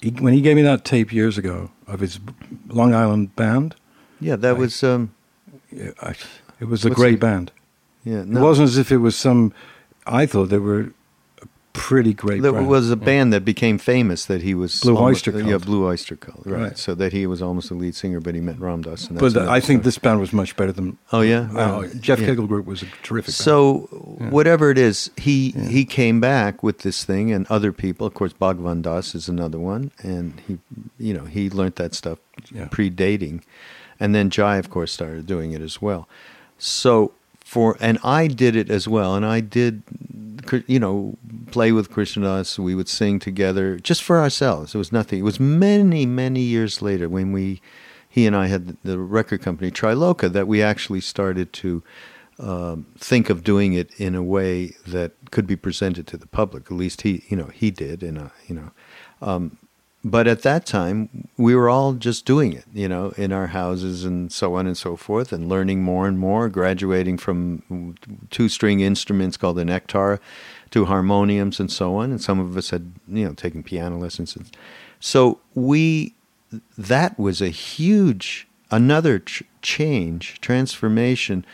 he, 0.00 0.10
when 0.10 0.32
he 0.32 0.40
gave 0.40 0.56
me 0.56 0.62
that 0.62 0.84
tape 0.84 1.12
years 1.12 1.38
ago 1.38 1.70
of 1.86 2.00
his 2.00 2.20
Long 2.68 2.94
Island 2.94 3.34
band. 3.36 3.74
Yeah, 4.20 4.36
that 4.36 4.56
I, 4.56 4.58
was. 4.58 4.82
Um, 4.82 5.14
I, 6.02 6.14
it 6.60 6.68
was 6.68 6.84
a 6.84 6.90
great 6.90 7.20
band. 7.20 7.52
Yeah, 8.04 8.24
no. 8.24 8.40
it 8.40 8.42
wasn't 8.42 8.68
as 8.68 8.78
if 8.78 8.92
it 8.92 8.98
was 8.98 9.16
some. 9.16 9.52
I 10.06 10.26
thought 10.26 10.48
they 10.48 10.58
were 10.58 10.92
pretty 11.78 12.12
great. 12.12 12.42
There 12.42 12.52
was 12.52 12.90
a 12.90 12.96
band 12.96 13.32
that 13.32 13.44
became 13.44 13.78
famous 13.78 14.26
that 14.26 14.42
he 14.42 14.54
was 14.54 14.80
Blue 14.80 14.96
almost, 14.96 15.28
Oyster 15.28 15.32
Cult. 15.32 15.44
Yeah, 15.44 15.58
Blue 15.58 15.86
Oyster 15.86 16.16
Cult. 16.16 16.42
Right. 16.44 16.62
right. 16.62 16.78
So 16.78 16.94
that 16.96 17.12
he 17.12 17.26
was 17.26 17.40
almost 17.40 17.68
the 17.68 17.74
lead 17.74 17.94
singer, 17.94 18.20
but 18.20 18.34
he 18.34 18.40
met 18.40 18.58
Ram 18.58 18.82
Dass. 18.82 19.06
but 19.08 19.36
I 19.36 19.60
think 19.60 19.84
this 19.84 19.98
band 19.98 20.20
was 20.20 20.32
much 20.32 20.56
better 20.56 20.72
than. 20.72 20.98
Oh 21.12 21.20
yeah, 21.20 21.48
uh, 21.54 21.86
Jeff 22.00 22.20
yeah. 22.20 22.28
Cagle 22.28 22.48
Group 22.48 22.66
was 22.66 22.82
a 22.82 22.86
terrific. 23.02 23.34
So 23.34 23.88
yeah. 24.20 24.30
whatever 24.30 24.70
it 24.70 24.78
is, 24.78 25.10
he 25.16 25.50
yeah. 25.50 25.68
he 25.68 25.84
came 25.84 26.20
back 26.20 26.62
with 26.62 26.80
this 26.80 27.04
thing, 27.04 27.32
and 27.32 27.46
other 27.46 27.72
people. 27.72 28.06
Of 28.06 28.14
course, 28.14 28.32
Bhagavan 28.32 28.82
Das 28.82 29.14
is 29.14 29.28
another 29.28 29.58
one, 29.58 29.92
and 30.02 30.40
he, 30.46 30.58
you 30.98 31.14
know, 31.14 31.24
he 31.24 31.48
learned 31.48 31.76
that 31.76 31.94
stuff 31.94 32.18
predating, 32.70 33.42
and 34.00 34.14
then 34.14 34.30
Jai, 34.30 34.56
of 34.56 34.70
course, 34.70 34.92
started 34.92 35.26
doing 35.26 35.52
it 35.52 35.62
as 35.62 35.80
well. 35.80 36.08
So 36.58 37.12
for 37.40 37.76
and 37.80 37.98
I 38.04 38.26
did 38.26 38.56
it 38.56 38.70
as 38.70 38.86
well, 38.86 39.14
and 39.14 39.24
I 39.24 39.40
did 39.40 39.82
you 40.66 40.78
know, 40.78 41.16
play 41.50 41.72
with 41.72 41.90
Krishna 41.90 42.24
Das. 42.24 42.58
We 42.58 42.74
would 42.74 42.88
sing 42.88 43.18
together 43.18 43.78
just 43.78 44.02
for 44.02 44.20
ourselves. 44.20 44.74
It 44.74 44.78
was 44.78 44.92
nothing. 44.92 45.20
It 45.20 45.22
was 45.22 45.40
many, 45.40 46.06
many 46.06 46.40
years 46.40 46.80
later 46.82 47.08
when 47.08 47.32
we, 47.32 47.60
he 48.08 48.26
and 48.26 48.34
I 48.34 48.46
had 48.46 48.76
the 48.82 48.98
record 48.98 49.42
company 49.42 49.70
Triloka 49.70 50.32
that 50.32 50.48
we 50.48 50.62
actually 50.62 51.00
started 51.00 51.52
to 51.54 51.82
um, 52.38 52.86
think 52.96 53.30
of 53.30 53.42
doing 53.42 53.72
it 53.72 53.90
in 53.98 54.14
a 54.14 54.22
way 54.22 54.76
that 54.86 55.12
could 55.30 55.46
be 55.46 55.56
presented 55.56 56.06
to 56.08 56.16
the 56.16 56.26
public. 56.26 56.66
At 56.66 56.76
least 56.76 57.02
he, 57.02 57.24
you 57.28 57.36
know, 57.36 57.50
he 57.52 57.70
did. 57.70 58.02
And 58.02 58.30
you 58.46 58.54
know, 58.54 58.70
um, 59.20 59.58
but 60.04 60.26
at 60.26 60.42
that 60.42 60.64
time 60.64 61.28
we 61.36 61.54
were 61.54 61.68
all 61.68 61.92
just 61.92 62.24
doing 62.24 62.52
it 62.52 62.64
you 62.72 62.88
know 62.88 63.10
in 63.16 63.32
our 63.32 63.48
houses 63.48 64.04
and 64.04 64.30
so 64.32 64.54
on 64.54 64.66
and 64.66 64.76
so 64.76 64.96
forth 64.96 65.32
and 65.32 65.48
learning 65.48 65.82
more 65.82 66.06
and 66.06 66.18
more 66.18 66.48
graduating 66.48 67.18
from 67.18 67.96
two 68.30 68.48
string 68.48 68.80
instruments 68.80 69.36
called 69.36 69.56
the 69.56 69.64
nektar 69.64 70.20
to 70.70 70.84
harmoniums 70.84 71.60
and 71.60 71.70
so 71.70 71.96
on. 71.96 72.10
And 72.10 72.20
some 72.20 72.38
of 72.38 72.56
us 72.56 72.70
had 72.70 72.92
you 73.08 73.26
know 73.26 73.34
taken 73.34 73.62
piano 73.62 73.96
lessons. 73.96 74.36
So 75.00 75.40
we 75.54 76.14
that 76.76 77.18
was 77.18 77.40
a 77.40 77.48
huge 77.48 78.46
another 78.70 79.18
ch- 79.18 79.42
change 79.62 80.40
transformation 80.40 81.44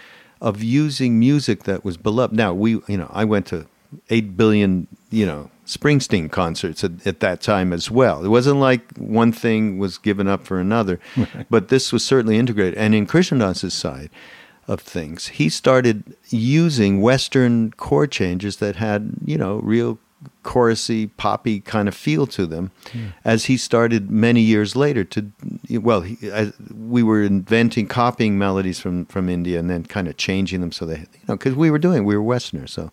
of 0.41 0.63
using 0.63 1.19
music 1.19 1.65
that 1.65 1.85
was 1.85 1.97
beloved. 1.97 2.35
Now 2.35 2.53
we 2.53 2.73
you 2.89 2.99
know 2.99 3.11
i 3.13 3.25
went 3.25 3.47
to 3.47 3.67
8 4.11 4.37
billion 4.37 4.89
you 5.14 5.24
know 5.27 5.50
Springsteen 5.66 6.31
concerts 6.31 6.85
at, 6.85 7.07
at, 7.07 7.20
that 7.20 7.40
time 7.40 7.72
as 7.72 7.90
well. 7.90 8.24
It 8.24 8.29
wasn't 8.29 8.61
like 8.61 8.96
one 8.98 9.33
thing 9.33 9.79
was 9.79 9.96
given 9.96 10.29
up 10.29 10.44
for 10.44 10.61
another, 10.61 11.00
but 11.48 11.68
this 11.68 11.92
was 11.92 12.05
certainly 12.05 12.37
integrated. 12.37 12.79
And 12.79 12.94
in 12.94 13.07
Krishna 13.07 13.38
Das's 13.38 13.72
side 13.72 14.11
of 14.68 14.81
things, 14.81 15.29
he 15.29 15.48
started 15.48 16.16
using 16.29 17.00
Western 17.00 17.70
chord 17.72 18.12
changes 18.12 18.57
that 18.59 18.77
had, 18.77 19.14
you 19.24 19.38
know, 19.38 19.57
real 19.61 19.98
chorusy, 20.43 21.11
poppy 21.17 21.61
kind 21.61 21.89
of 21.89 21.95
feel 21.95 22.27
to 22.29 22.47
them, 22.47 22.71
yeah. 22.93 23.09
as 23.25 23.47
he 23.47 23.57
started 23.57 24.11
many 24.11 24.41
years 24.41 24.77
later 24.77 25.05
to, 25.05 25.33
well, 25.71 26.03
he, 26.03 26.17
we 26.75 27.03
were 27.03 27.23
inventing, 27.23 27.87
copying 27.87 28.39
melodies 28.39 28.79
from, 28.79 29.07
from 29.07 29.29
India 29.29 29.59
and 29.59 29.71
then 29.71 29.85
kind 29.85 30.09
of 30.09 30.17
changing 30.17 30.61
them 30.61 30.73
so 30.73 30.85
they, 30.85 30.99
you 30.99 31.07
know, 31.29 31.37
because 31.37 31.55
we 31.55 31.71
were 31.71 31.79
doing, 31.79 32.05
we 32.05 32.17
were 32.17 32.23
Westerners, 32.23 32.73
so, 32.73 32.91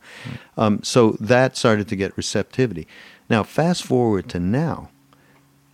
um, 0.58 0.82
so 0.84 1.12
that 1.20 1.58
started 1.58 1.88
to 1.88 1.96
get 1.96 2.15
receptivity. 2.17 2.88
Now, 3.30 3.44
fast 3.44 3.84
forward 3.84 4.30
to 4.30 4.39
now, 4.39 4.89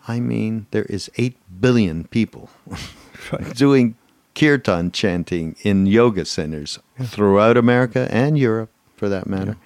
I 0.08 0.20
mean, 0.20 0.67
there 0.72 0.86
is 0.86 1.12
eight 1.17 1.38
billion 1.60 2.06
people 2.06 2.50
doing 3.56 3.96
kirtan 4.36 4.91
chanting 4.91 5.56
in 5.63 5.86
yoga 5.86 6.24
centers 6.24 6.80
throughout 7.02 7.58
America 7.58 8.08
and 8.12 8.38
Europe, 8.38 8.70
for 8.96 9.10
that 9.10 9.28
matter. 9.28 9.58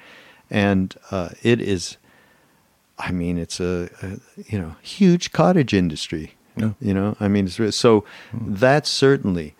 And 0.51 0.93
uh, 1.09 1.29
it 1.41 1.61
is, 1.61 1.97
I 2.99 3.11
mean, 3.11 3.37
it's 3.37 3.59
a, 3.59 3.89
a 4.03 4.19
you 4.51 4.59
know 4.59 4.75
huge 4.81 5.31
cottage 5.31 5.73
industry. 5.73 6.35
Yeah. 6.57 6.73
You 6.81 6.93
know, 6.93 7.15
I 7.19 7.29
mean, 7.29 7.47
it's, 7.47 7.77
so 7.77 8.03
hmm. 8.31 8.55
that 8.55 8.85
certainly 8.85 9.55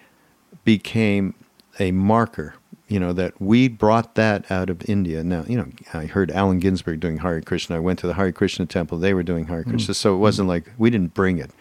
became 0.66 1.34
a 1.80 1.92
marker. 1.92 2.56
You 2.90 3.00
know 3.00 3.14
that 3.14 3.42
we 3.42 3.70
brought 3.70 4.16
that 4.16 4.52
out 4.52 4.70
of 4.70 4.88
India. 4.90 5.24
Now, 5.24 5.46
you 5.48 5.56
know, 5.56 5.70
I 5.94 6.08
heard 6.08 6.30
Allen 6.30 6.60
Ginsberg 6.60 7.00
doing 7.00 7.20
Hare 7.20 7.40
Krishna. 7.40 7.78
I 7.78 7.80
went 7.80 8.00
to 8.00 8.08
the 8.08 8.16
Hare 8.16 8.34
Krishna 8.34 8.66
temple; 8.66 8.98
they 8.98 9.14
were 9.14 9.24
doing 9.24 9.46
Hare 9.46 9.64
hmm. 9.64 9.70
Krishna. 9.70 9.94
So 9.94 10.14
it 10.14 10.18
wasn't 10.18 10.48
hmm. 10.48 10.50
like 10.50 10.72
we 10.78 10.90
didn't 10.90 11.14
bring 11.14 11.38
it, 11.38 11.52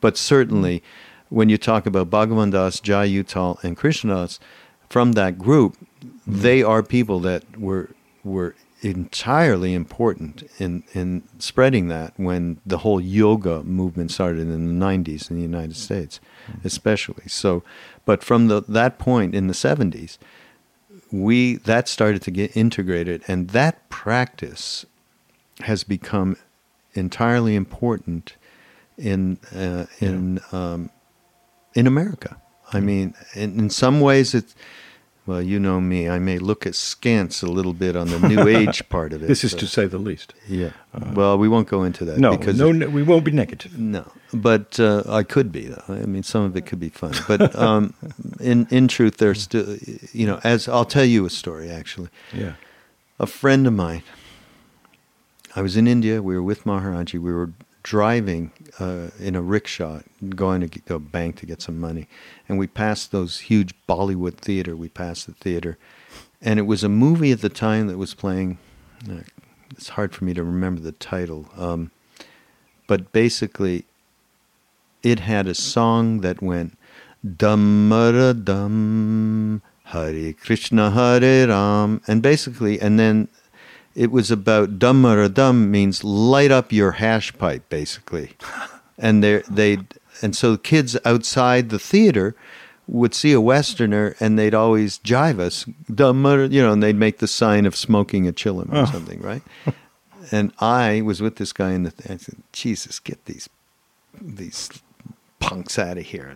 but 0.00 0.16
certainly, 0.16 0.82
when 1.28 1.50
you 1.50 1.58
talk 1.58 1.84
about 1.84 2.08
Bhagavan 2.08 2.50
Das, 2.52 2.80
Jai 2.80 3.08
Uttal, 3.08 3.62
and 3.62 3.76
Krishna 3.76 4.14
Das, 4.14 4.40
from 4.88 5.12
that 5.12 5.38
group, 5.38 5.76
they 6.26 6.62
are 6.62 6.82
people 6.82 7.20
that 7.20 7.58
were 7.58 7.90
were 8.24 8.54
entirely 8.82 9.74
important 9.74 10.42
in 10.58 10.82
in 10.94 11.22
spreading 11.38 11.88
that 11.88 12.12
when 12.16 12.58
the 12.64 12.78
whole 12.78 13.00
yoga 13.00 13.62
movement 13.62 14.10
started 14.10 14.40
in 14.40 14.78
the 14.78 14.86
90s 14.86 15.30
in 15.30 15.36
the 15.36 15.42
United 15.42 15.76
States 15.76 16.20
especially. 16.64 17.24
So 17.28 17.62
but 18.04 18.24
from 18.24 18.48
the 18.48 18.62
that 18.62 18.98
point 18.98 19.34
in 19.34 19.46
the 19.48 19.54
70s 19.54 20.18
we 21.12 21.56
that 21.56 21.88
started 21.88 22.22
to 22.22 22.30
get 22.30 22.56
integrated 22.56 23.22
and 23.28 23.50
that 23.50 23.88
practice 23.90 24.86
has 25.60 25.84
become 25.84 26.36
entirely 26.94 27.54
important 27.54 28.36
in 28.96 29.38
uh, 29.54 29.86
in 30.00 30.40
um, 30.52 30.90
in 31.74 31.86
America. 31.86 32.40
I 32.72 32.80
mean, 32.80 33.14
in, 33.34 33.58
in 33.58 33.70
some 33.70 34.00
ways, 34.00 34.34
it's 34.34 34.54
well, 35.30 35.40
you 35.42 35.58
know 35.60 35.80
me. 35.80 36.08
I 36.08 36.18
may 36.18 36.38
look 36.38 36.66
askance 36.66 37.40
a 37.42 37.46
little 37.46 37.72
bit 37.72 37.94
on 37.96 38.08
the 38.08 38.18
New 38.28 38.48
Age 38.58 38.88
part 38.88 39.12
of 39.12 39.22
it. 39.22 39.26
This 39.28 39.44
is 39.44 39.52
so- 39.52 39.58
to 39.58 39.66
say 39.66 39.86
the 39.86 39.98
least. 39.98 40.34
yeah. 40.48 40.72
well, 41.14 41.38
we 41.38 41.48
won't 41.48 41.68
go 41.68 41.84
into 41.84 42.04
that. 42.04 42.18
No, 42.18 42.36
because 42.36 42.58
no, 42.58 42.72
no, 42.72 42.88
we 42.88 43.02
won't 43.04 43.24
be 43.24 43.30
negative. 43.30 43.78
no, 43.78 44.04
but 44.34 44.80
uh, 44.80 45.04
I 45.20 45.22
could 45.22 45.52
be 45.52 45.66
though. 45.68 45.84
I 45.88 46.06
mean, 46.06 46.24
some 46.24 46.42
of 46.42 46.56
it 46.56 46.66
could 46.66 46.80
be 46.80 46.88
fun, 46.88 47.14
but 47.28 47.54
um, 47.66 47.94
in 48.40 48.66
in 48.70 48.88
truth, 48.88 49.18
there's 49.18 49.42
still, 49.42 49.76
you 50.12 50.26
know, 50.26 50.40
as 50.42 50.68
I'll 50.68 50.84
tell 50.96 51.04
you 51.04 51.24
a 51.26 51.30
story 51.30 51.70
actually. 51.70 52.08
Yeah. 52.32 52.54
A 53.18 53.26
friend 53.26 53.66
of 53.66 53.72
mine. 53.74 54.02
I 55.54 55.62
was 55.62 55.76
in 55.76 55.86
India. 55.86 56.22
We 56.22 56.34
were 56.34 56.42
with 56.42 56.64
Maharaji. 56.64 57.18
We 57.20 57.32
were 57.32 57.50
driving 57.90 58.52
uh, 58.78 59.08
in 59.18 59.34
a 59.34 59.42
rickshaw, 59.42 59.98
going 60.28 60.60
to 60.60 60.78
go 60.82 60.96
bank 60.96 61.34
to 61.34 61.44
get 61.44 61.60
some 61.60 61.76
money, 61.80 62.06
and 62.48 62.56
we 62.56 62.68
passed 62.68 63.10
those 63.10 63.40
huge 63.40 63.74
Bollywood 63.88 64.36
theater. 64.36 64.76
We 64.76 64.88
passed 64.88 65.26
the 65.26 65.32
theater, 65.32 65.76
and 66.40 66.60
it 66.60 66.66
was 66.66 66.84
a 66.84 66.88
movie 66.88 67.32
at 67.32 67.40
the 67.40 67.48
time 67.48 67.88
that 67.88 67.98
was 67.98 68.14
playing. 68.14 68.58
Uh, 69.10 69.22
it's 69.72 69.88
hard 69.88 70.14
for 70.14 70.24
me 70.24 70.32
to 70.34 70.44
remember 70.44 70.80
the 70.80 70.92
title, 70.92 71.48
um, 71.56 71.90
but 72.86 73.10
basically, 73.10 73.84
it 75.02 75.18
had 75.18 75.48
a 75.48 75.54
song 75.54 76.20
that 76.20 76.40
went 76.40 76.78
Dhammara 77.26 78.34
Dham 78.44 79.62
Hare 79.86 80.32
Krishna 80.34 80.92
Hare 80.92 81.48
Ram, 81.48 82.02
and 82.06 82.22
basically, 82.22 82.80
and 82.80 83.00
then 83.00 83.26
it 83.94 84.10
was 84.10 84.30
about 84.30 84.78
Dum 84.78 85.02
Maro 85.02 85.28
Dum 85.28 85.70
means 85.70 86.04
light 86.04 86.50
up 86.50 86.72
your 86.72 86.92
hash 86.92 87.36
pipe, 87.38 87.68
basically, 87.68 88.32
and 88.98 89.22
they 89.22 89.42
they 89.50 89.78
and 90.22 90.34
so 90.36 90.52
the 90.52 90.58
kids 90.58 90.96
outside 91.04 91.70
the 91.70 91.78
theater 91.78 92.34
would 92.86 93.14
see 93.14 93.32
a 93.32 93.40
westerner 93.40 94.16
and 94.18 94.36
they'd 94.38 94.54
always 94.54 94.98
jive 94.98 95.38
us 95.38 95.64
you 95.88 96.60
know, 96.62 96.72
and 96.72 96.82
they'd 96.82 96.96
make 96.96 97.18
the 97.18 97.28
sign 97.28 97.64
of 97.64 97.76
smoking 97.76 98.26
a 98.26 98.32
chillum 98.32 98.68
or 98.72 98.78
Oh. 98.78 98.84
something, 98.86 99.20
right? 99.20 99.42
and 100.32 100.52
I 100.58 101.00
was 101.02 101.22
with 101.22 101.36
this 101.36 101.52
guy 101.52 101.70
in 101.72 101.84
the. 101.84 101.92
I 102.08 102.16
said, 102.16 102.36
Jesus, 102.52 102.98
get 102.98 103.24
these 103.26 103.48
these 104.20 104.68
punks 105.38 105.78
out 105.78 105.98
of 105.98 106.04
here. 106.06 106.34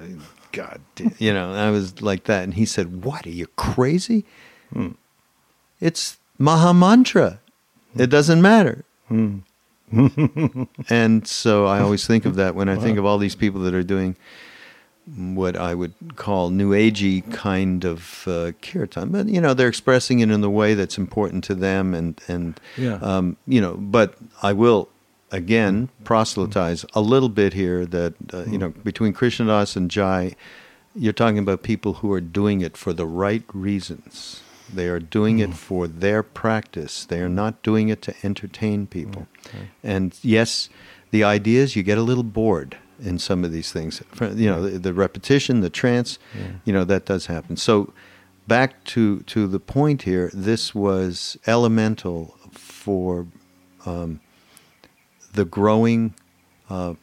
God, 0.52 0.80
damn. 0.94 1.12
you 1.18 1.32
know, 1.34 1.52
I 1.52 1.70
was 1.70 2.00
like 2.00 2.24
that. 2.24 2.44
And 2.44 2.54
he 2.54 2.64
said, 2.66 3.04
What, 3.04 3.26
are 3.26 3.30
you 3.30 3.48
crazy? 3.56 4.24
Hmm. 4.72 4.92
It's 5.80 6.18
Maha 6.38 6.72
Mantra. 6.72 7.40
It 7.96 8.08
doesn't 8.10 8.42
matter. 8.42 8.84
and 10.90 11.26
so 11.26 11.66
I 11.66 11.80
always 11.80 12.06
think 12.06 12.24
of 12.24 12.36
that 12.36 12.54
when 12.54 12.68
I 12.68 12.76
think 12.76 12.98
of 12.98 13.04
all 13.04 13.18
these 13.18 13.34
people 13.36 13.60
that 13.62 13.74
are 13.74 13.82
doing 13.82 14.16
what 15.16 15.54
I 15.56 15.74
would 15.74 15.92
call 16.16 16.48
new 16.50 16.70
agey 16.70 17.30
kind 17.32 17.84
of 17.84 18.24
uh, 18.26 18.52
kirtan, 18.62 19.10
but 19.10 19.28
you 19.28 19.40
know 19.40 19.52
they're 19.52 19.68
expressing 19.68 20.20
it 20.20 20.30
in 20.30 20.40
the 20.40 20.48
way 20.50 20.72
that's 20.74 20.96
important 20.96 21.44
to 21.44 21.54
them, 21.54 21.94
and 21.94 22.18
and 22.26 22.58
Yeah. 22.78 22.94
um, 23.02 23.36
you 23.46 23.60
know. 23.60 23.74
But 23.74 24.14
I 24.42 24.54
will 24.54 24.88
again 25.30 25.90
proselytize 26.04 26.86
a 26.94 27.00
little 27.02 27.28
bit 27.28 27.52
here 27.52 27.84
that 27.86 28.14
uh, 28.32 28.44
you 28.44 28.56
know 28.56 28.70
between 28.82 29.12
Krishna 29.12 29.44
Das 29.46 29.76
and 29.76 29.90
Jai, 29.90 30.34
you're 30.96 31.12
talking 31.12 31.38
about 31.38 31.62
people 31.62 31.94
who 31.94 32.10
are 32.12 32.22
doing 32.22 32.62
it 32.62 32.76
for 32.76 32.94
the 32.94 33.06
right 33.06 33.44
reasons. 33.52 34.40
They 34.74 34.88
are 34.88 35.00
doing 35.00 35.38
it 35.38 35.54
for 35.54 35.86
their 35.86 36.22
practice. 36.22 37.04
They 37.04 37.20
are 37.20 37.28
not 37.28 37.62
doing 37.62 37.88
it 37.88 38.02
to 38.02 38.14
entertain 38.22 38.86
people. 38.86 39.26
And 39.82 40.18
yes, 40.22 40.68
the 41.10 41.24
idea 41.24 41.62
is 41.62 41.76
you 41.76 41.82
get 41.82 41.98
a 41.98 42.02
little 42.02 42.24
bored 42.24 42.76
in 43.00 43.18
some 43.18 43.44
of 43.44 43.52
these 43.52 43.72
things. 43.72 44.02
You 44.20 44.50
know, 44.50 44.62
the, 44.68 44.78
the 44.78 44.94
repetition, 44.94 45.60
the 45.60 45.70
trance, 45.70 46.18
you 46.64 46.72
know, 46.72 46.84
that 46.84 47.06
does 47.06 47.26
happen. 47.26 47.56
So 47.56 47.92
back 48.46 48.82
to, 48.84 49.20
to 49.20 49.46
the 49.46 49.60
point 49.60 50.02
here, 50.02 50.30
this 50.32 50.74
was 50.74 51.36
elemental 51.46 52.36
for 52.52 53.26
um, 53.86 54.20
the 55.32 55.44
growing 55.44 56.14
uh, 56.70 56.94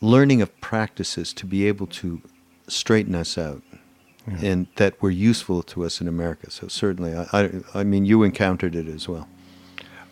learning 0.00 0.42
of 0.42 0.60
practices 0.60 1.32
to 1.34 1.46
be 1.46 1.66
able 1.66 1.86
to 1.86 2.20
straighten 2.68 3.14
us 3.14 3.38
out 3.38 3.62
and 4.42 4.66
that 4.76 5.00
were 5.02 5.10
useful 5.10 5.62
to 5.64 5.84
us 5.84 6.00
in 6.00 6.08
America. 6.08 6.50
So 6.50 6.68
certainly, 6.68 7.14
I, 7.14 7.26
I, 7.32 7.50
I 7.74 7.84
mean, 7.84 8.04
you 8.04 8.22
encountered 8.22 8.74
it 8.74 8.88
as 8.88 9.08
well. 9.08 9.28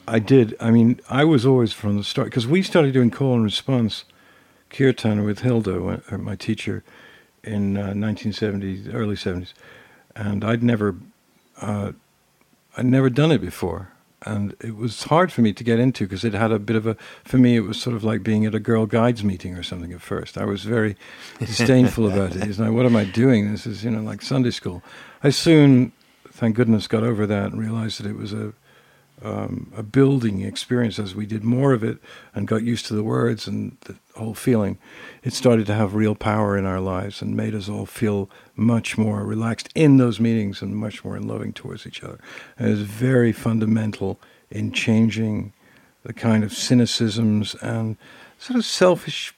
I 0.09 0.19
did. 0.19 0.57
I 0.61 0.71
mean, 0.71 1.01
I 1.09 1.25
was 1.25 1.45
always 1.45 1.73
from 1.73 1.97
the 1.97 2.05
start 2.05 2.29
because 2.29 2.47
we 2.47 2.63
started 2.63 2.93
doing 2.93 3.11
call 3.11 3.35
and 3.35 3.45
response 3.45 4.05
kirtan 4.71 5.25
with 5.25 5.41
Hilda, 5.41 6.03
uh, 6.11 6.19
my 6.19 6.37
teacher, 6.37 6.85
in 7.43 7.77
uh, 7.77 7.93
1970s, 7.93 8.93
early 8.93 9.17
70s, 9.17 9.53
and 10.15 10.45
I'd 10.45 10.63
never, 10.63 10.97
uh, 11.61 11.93
I'd 12.77 12.87
never 12.87 13.09
done 13.09 13.31
it 13.31 13.41
before, 13.41 13.93
and 14.27 14.55
it 14.61 14.77
was 14.77 15.05
hard 15.05 15.33
for 15.33 15.41
me 15.41 15.53
to 15.53 15.65
get 15.65 15.79
into 15.79 16.05
because 16.05 16.25
it 16.25 16.35
had 16.35 16.51
a 16.53 16.59
bit 16.59 16.77
of 16.77 16.87
a. 16.87 16.97
For 17.25 17.39
me, 17.39 17.57
it 17.57 17.61
was 17.61 17.81
sort 17.81 17.95
of 17.95 18.05
like 18.05 18.23
being 18.23 18.45
at 18.45 18.55
a 18.55 18.61
girl 18.61 18.85
guides 18.87 19.23
meeting 19.23 19.55
or 19.55 19.63
something 19.63 19.93
at 19.93 20.01
first. 20.01 20.37
I 20.37 20.45
was 20.45 20.65
very 20.65 20.97
disdainful 21.39 22.07
about 22.13 22.37
it. 22.37 22.43
It's 22.47 22.59
like, 22.59 22.73
what 22.73 22.87
am 22.87 22.97
I 22.97 23.05
doing? 23.05 23.51
This 23.51 23.67
is 23.67 23.85
you 23.85 23.91
know 23.91 24.03
like 24.03 24.23
Sunday 24.23 24.51
school. 24.51 24.83
I 25.23 25.31
soon, 25.31 25.93
thank 26.29 26.57
goodness, 26.57 26.89
got 26.89 27.05
over 27.05 27.27
that 27.27 27.53
and 27.53 27.61
realized 27.61 28.01
that 28.01 28.07
it 28.11 28.17
was 28.17 28.33
a 28.33 28.53
um, 29.23 29.73
a 29.77 29.83
building 29.83 30.43
experience 30.43 30.99
as 30.99 31.15
we 31.15 31.27
did 31.27 31.43
more 31.43 31.73
of 31.73 31.83
it 31.83 31.99
and 32.35 32.47
got 32.47 32.63
used 32.63 32.87
to 32.87 32.95
the 32.95 33.03
words 33.03 33.47
and 33.47 33.77
the 33.83 33.97
whole 34.15 34.35
feeling. 34.35 34.79
It 35.23 35.33
started 35.33 35.67
to 35.67 35.75
have 35.75 35.95
real 35.95 36.15
power 36.15 36.57
in 36.57 36.67
our 36.67 36.81
lives 36.81 37.23
and 37.23 37.37
made 37.37 37.55
us 37.55 37.69
all 37.69 37.87
feel 37.87 38.29
much 38.55 38.99
more 38.99 39.25
relaxed 39.25 39.71
in 39.75 39.97
those 39.97 40.21
meetings 40.21 40.61
and 40.61 40.77
much 40.77 41.05
more 41.05 41.17
in 41.17 41.27
loving 41.27 41.53
towards 41.53 41.87
each 41.87 42.03
other. 42.03 42.19
And 42.59 42.69
it 42.69 42.73
was 42.73 42.83
very 42.83 43.33
fundamental 43.33 44.21
in 44.51 44.73
changing 44.73 45.53
the 46.03 46.13
kind 46.13 46.45
of 46.45 46.51
cynicisms 46.51 47.61
and 47.63 47.97
sort 48.39 48.59
of 48.59 48.65
selfish, 48.65 49.35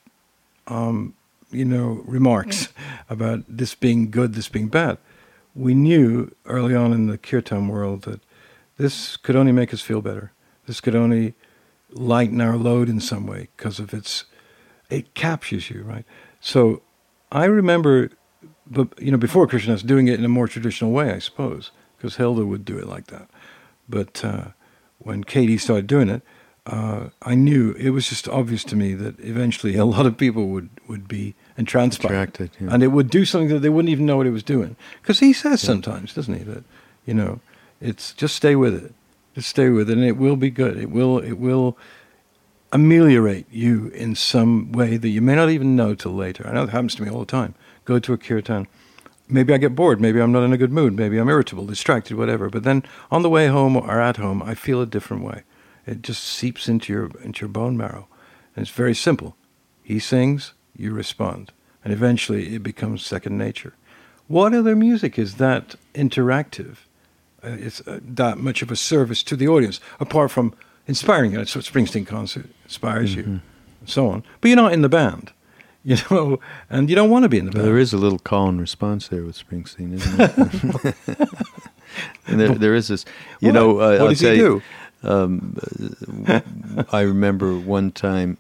um, 0.67 1.15
you 1.51 1.65
know, 1.65 2.03
remarks 2.05 2.69
about 3.11 3.45
this 3.49 3.75
being 3.75 4.11
good, 4.11 4.35
this 4.35 4.49
being 4.49 4.69
bad. 4.69 4.99
We 5.55 5.75
knew 5.75 6.35
early 6.47 6.75
on 6.75 6.93
in 6.93 7.07
the 7.07 7.19
kirtan 7.19 7.69
world 7.69 8.03
that 8.03 8.21
this 8.79 9.17
could 9.17 9.37
only 9.37 9.53
make 9.53 9.75
us 9.75 9.81
feel 9.81 10.01
better. 10.01 10.33
This 10.67 10.81
could 10.81 10.95
only 10.95 11.35
lighten 11.91 12.41
our 12.41 12.57
load 12.57 12.89
in 12.89 13.01
some 13.01 13.27
way 13.27 13.49
because 13.57 13.79
of 13.79 13.93
its, 13.93 14.25
it 14.89 15.15
captures 15.15 15.71
you, 15.71 15.83
right? 15.83 16.05
So 16.41 16.83
I 17.33 17.45
remember, 17.45 18.11
but 18.67 18.89
you 19.01 19.11
know, 19.11 19.19
before 19.19 19.47
Krishna 19.47 19.75
Das 19.75 19.83
doing 19.83 20.09
it 20.09 20.19
in 20.19 20.25
a 20.25 20.29
more 20.29 20.49
traditional 20.49 20.93
way, 20.93 21.13
I 21.13 21.19
suppose, 21.19 21.73
because 21.97 22.17
Hilda 22.17 22.47
would 22.47 22.65
do 22.65 22.79
it 22.79 22.87
like 22.87 23.09
that. 23.09 23.29
But 23.89 24.25
uh, 24.25 24.49
when 24.99 25.25
KD 25.25 25.61
started 25.61 25.87
doing 25.87 26.09
it, 26.09 26.23
uh, 26.67 27.09
I 27.23 27.35
knew 27.35 27.73
it 27.73 27.91
was 27.91 28.09
just 28.09 28.29
obvious 28.29 28.63
to 28.65 28.77
me 28.77 28.93
that 28.95 29.19
eventually 29.21 29.77
a 29.77 29.87
lot 29.87 30.05
of 30.05 30.19
people 30.19 30.49
would, 30.49 30.69
would 30.87 31.09
be 31.09 31.35
entranced. 31.57 32.05
Attracted, 32.05 32.51
yeah. 32.61 32.69
And 32.71 32.83
it 32.83 32.89
would 32.89 33.09
do 33.09 33.25
something 33.25 33.49
that 33.49 33.61
they 33.61 33.71
wouldn't 33.71 33.91
even 33.91 34.05
know 34.05 34.19
what 34.19 34.27
it 34.27 34.33
was 34.33 34.43
doing. 34.43 34.77
Because 35.01 35.21
he 35.21 35.33
says 35.33 35.63
sometimes, 35.63 36.13
doesn't 36.13 36.35
he, 36.35 36.45
that, 36.45 36.65
you 37.07 37.15
know, 37.15 37.41
it's 37.81 38.13
just 38.13 38.35
stay 38.35 38.57
with 38.57 38.75
it. 38.75 38.95
Just 39.35 39.49
stay 39.49 39.69
with 39.69 39.89
it 39.91 39.97
and 39.97 40.07
it 40.07 40.17
will 40.17 40.37
be 40.37 40.51
good. 40.51 40.77
It 40.77 40.91
will, 40.91 41.19
it 41.19 41.39
will 41.39 41.77
ameliorate 42.73 43.47
you 43.51 43.89
in 43.89 44.15
some 44.15 44.73
way 44.73 44.97
that 44.97 45.09
you 45.09 45.21
may 45.21 45.35
not 45.35 45.51
even 45.51 45.77
know 45.77 45.95
till 45.95 46.13
later. 46.13 46.47
I 46.47 46.53
know 46.53 46.65
it 46.65 46.71
happens 46.71 46.95
to 46.97 47.03
me 47.03 47.11
all 47.11 47.21
the 47.21 47.27
time. 47.27 47.55
go 47.85 47.99
to 47.99 48.13
a 48.13 48.19
kirtan. 48.19 48.67
Maybe 49.29 49.53
I 49.53 49.59
get 49.59 49.75
bored. 49.75 50.01
Maybe 50.01 50.21
I'm 50.21 50.33
not 50.33 50.43
in 50.43 50.53
a 50.53 50.59
good 50.59 50.73
mood. 50.73 50.97
Maybe 50.97 51.19
I'm 51.19 51.29
irritable, 51.29 51.67
distracted, 51.67 52.17
whatever. 52.17 52.49
But 52.49 52.65
then 52.65 52.83
on 53.11 53.23
the 53.23 53.31
way 53.31 53.49
home 53.49 53.77
or 53.77 54.01
at 54.01 54.17
home, 54.17 54.43
I 54.43 54.55
feel 54.55 54.81
a 54.81 54.87
different 54.87 55.23
way. 55.23 55.43
It 55.87 56.03
just 56.03 56.23
seeps 56.23 56.69
into 56.69 56.93
your 56.93 57.11
into 57.23 57.41
your 57.41 57.49
bone 57.49 57.77
marrow, 57.77 58.09
and 58.55 58.63
it's 58.63 58.75
very 58.75 58.95
simple. 58.95 59.37
He 59.83 59.99
sings, 59.99 60.53
you 60.77 60.93
respond, 60.93 61.51
and 61.83 61.95
eventually 61.95 62.55
it 62.55 62.63
becomes 62.63 63.07
second 63.07 63.39
nature. 63.39 63.75
What 64.27 64.53
other 64.53 64.77
music 64.77 65.19
is 65.19 65.37
that 65.37 65.77
interactive? 65.95 66.77
Uh, 67.43 67.51
it's 67.51 67.81
uh, 67.87 68.01
that 68.03 68.39
much 68.39 68.63
of 68.63 68.71
a 68.71 68.77
service 68.77 69.23
to 69.23 69.37
the 69.37 69.47
audience, 69.49 69.81
apart 70.01 70.31
from 70.31 70.53
inspiring 70.87 71.33
you. 71.33 71.39
That's 71.39 71.55
what 71.55 71.65
Springsteen 71.65 72.07
concert 72.07 72.47
inspires 72.65 73.15
Mm-hmm. 73.15 73.31
you, 73.35 73.41
and 73.81 73.89
so 73.89 74.09
on. 74.09 74.25
But 74.41 74.49
you're 74.49 74.57
not 74.57 74.73
in 74.73 74.83
the 74.83 74.89
band, 74.89 75.33
you 75.85 75.97
know, 76.11 76.41
and 76.69 76.91
you 76.91 76.97
don't 76.97 77.11
want 77.11 77.23
to 77.25 77.29
be 77.29 77.39
in 77.39 77.45
the 77.47 77.51
Well, 77.51 77.59
band. 77.63 77.69
there 77.69 77.79
is 77.79 77.93
a 77.93 77.97
little 77.99 78.19
call 78.19 78.49
and 78.49 78.61
response 78.61 79.09
there 79.09 79.23
with 79.23 79.37
Springsteen, 79.39 79.95
isn't 79.95 80.17
there? 81.17 81.27
and 82.27 82.41
there, 82.41 82.55
there 82.55 82.75
is 82.75 82.89
this, 82.89 83.05
you 83.41 83.49
What? 83.49 83.55
know. 83.55 83.71
Uh, 83.79 83.91
what 83.91 84.01
I'll 84.01 84.09
does 84.09 84.21
he 84.21 84.35
you, 84.35 84.63
do? 85.05 86.85
I 86.93 87.01
remember 87.03 87.57
one 87.59 87.93
time 87.93 88.37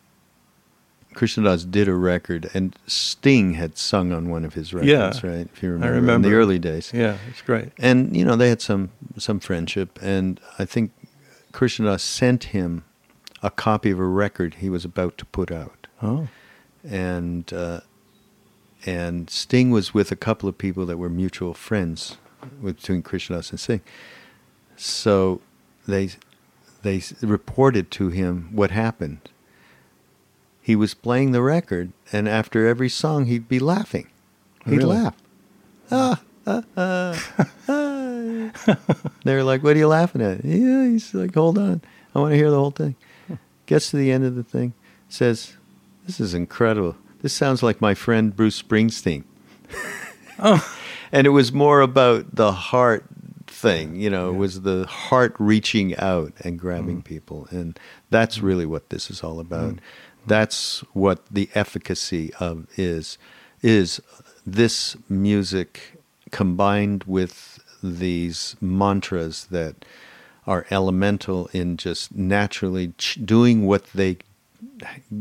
Krishna 1.18 1.42
Das 1.42 1.64
did 1.64 1.88
a 1.88 1.94
record, 1.94 2.48
and 2.54 2.76
Sting 2.86 3.54
had 3.54 3.76
sung 3.76 4.12
on 4.12 4.30
one 4.30 4.44
of 4.44 4.54
his 4.54 4.72
records, 4.72 4.88
Yeah, 5.24 5.28
right? 5.28 5.48
If 5.52 5.62
you 5.64 5.70
I 5.70 5.72
remember, 5.72 5.88
in 5.88 6.00
remember. 6.02 6.28
the 6.28 6.34
early 6.36 6.60
days. 6.60 6.92
Yeah, 6.94 7.16
it's 7.28 7.42
great. 7.42 7.72
And 7.76 8.16
you 8.16 8.24
know 8.24 8.36
they 8.36 8.48
had 8.48 8.62
some 8.62 8.90
some 9.16 9.40
friendship, 9.40 9.98
and 10.00 10.40
I 10.60 10.64
think 10.64 10.92
Krishna 11.50 11.86
Das 11.86 12.04
sent 12.04 12.44
him 12.54 12.84
a 13.42 13.50
copy 13.50 13.90
of 13.90 13.98
a 13.98 14.04
record 14.06 14.54
he 14.54 14.70
was 14.70 14.84
about 14.84 15.18
to 15.18 15.24
put 15.24 15.50
out, 15.50 15.88
Oh, 16.00 16.28
and 16.88 17.52
uh, 17.52 17.80
and 18.86 19.28
Sting 19.28 19.72
was 19.72 19.92
with 19.92 20.12
a 20.12 20.16
couple 20.16 20.48
of 20.48 20.56
people 20.56 20.86
that 20.86 20.98
were 20.98 21.10
mutual 21.10 21.52
friends 21.52 22.16
between 22.62 23.02
Krishna 23.02 23.36
Das 23.36 23.50
and 23.50 23.58
Sting. 23.58 23.80
So 24.76 25.40
they 25.88 26.10
they 26.82 27.02
reported 27.22 27.90
to 27.90 28.10
him 28.10 28.50
what 28.52 28.70
happened. 28.70 29.18
He 30.68 30.76
was 30.76 30.92
playing 30.92 31.32
the 31.32 31.40
record, 31.40 31.92
and 32.12 32.28
after 32.28 32.66
every 32.66 32.90
song, 32.90 33.24
he'd 33.24 33.48
be 33.48 33.58
laughing. 33.58 34.08
He'd 34.66 34.76
Really? 34.76 34.96
laugh. 34.96 35.14
Ah, 35.90 36.20
ah, 36.46 36.62
ah, 36.76 37.46
ah. 37.70 38.76
They're 39.24 39.42
like, 39.44 39.62
"What 39.62 39.76
are 39.76 39.78
you 39.78 39.88
laughing 39.88 40.20
at?" 40.20 40.44
Yeah, 40.44 40.84
he's 40.90 41.14
like, 41.14 41.34
"Hold 41.34 41.56
on, 41.56 41.80
I 42.14 42.18
want 42.18 42.32
to 42.32 42.36
hear 42.36 42.50
the 42.50 42.58
whole 42.58 42.70
thing." 42.70 42.96
Gets 43.64 43.92
to 43.92 43.96
the 43.96 44.12
end 44.12 44.26
of 44.26 44.34
the 44.34 44.42
thing, 44.42 44.74
says, 45.08 45.56
"This 46.04 46.20
is 46.20 46.34
incredible. 46.34 46.96
This 47.22 47.32
sounds 47.32 47.62
like 47.62 47.80
my 47.80 47.94
friend 47.94 48.36
Bruce 48.36 48.60
Springsteen." 48.60 49.24
oh, 50.38 50.60
and 51.12 51.26
it 51.26 51.30
was 51.30 51.50
more 51.50 51.80
about 51.80 52.34
the 52.34 52.52
heart 52.52 53.06
thing 53.46 53.96
you 53.96 54.10
know 54.10 54.28
it 54.28 54.36
was 54.36 54.60
the 54.60 54.86
heart 54.86 55.34
reaching 55.38 55.96
out 55.96 56.32
and 56.44 56.58
grabbing 56.60 57.00
people 57.02 57.48
and 57.50 57.80
that's 58.10 58.38
really 58.40 58.66
what 58.66 58.90
this 58.90 59.10
is 59.10 59.24
all 59.24 59.40
about 59.40 59.76
that's 60.28 60.80
what 60.94 61.26
the 61.30 61.50
efficacy 61.54 62.32
of 62.40 62.66
is 62.78 63.18
is 63.62 64.00
this 64.46 64.96
music 65.08 65.98
combined 66.32 67.04
with 67.06 67.60
these 67.82 68.56
mantras 68.60 69.46
that 69.50 69.84
are 70.46 70.66
elemental 70.70 71.48
in 71.52 71.76
just 71.76 72.14
naturally 72.14 72.94
ch- 72.98 73.18
doing 73.24 73.66
what 73.66 73.86
they 73.94 74.18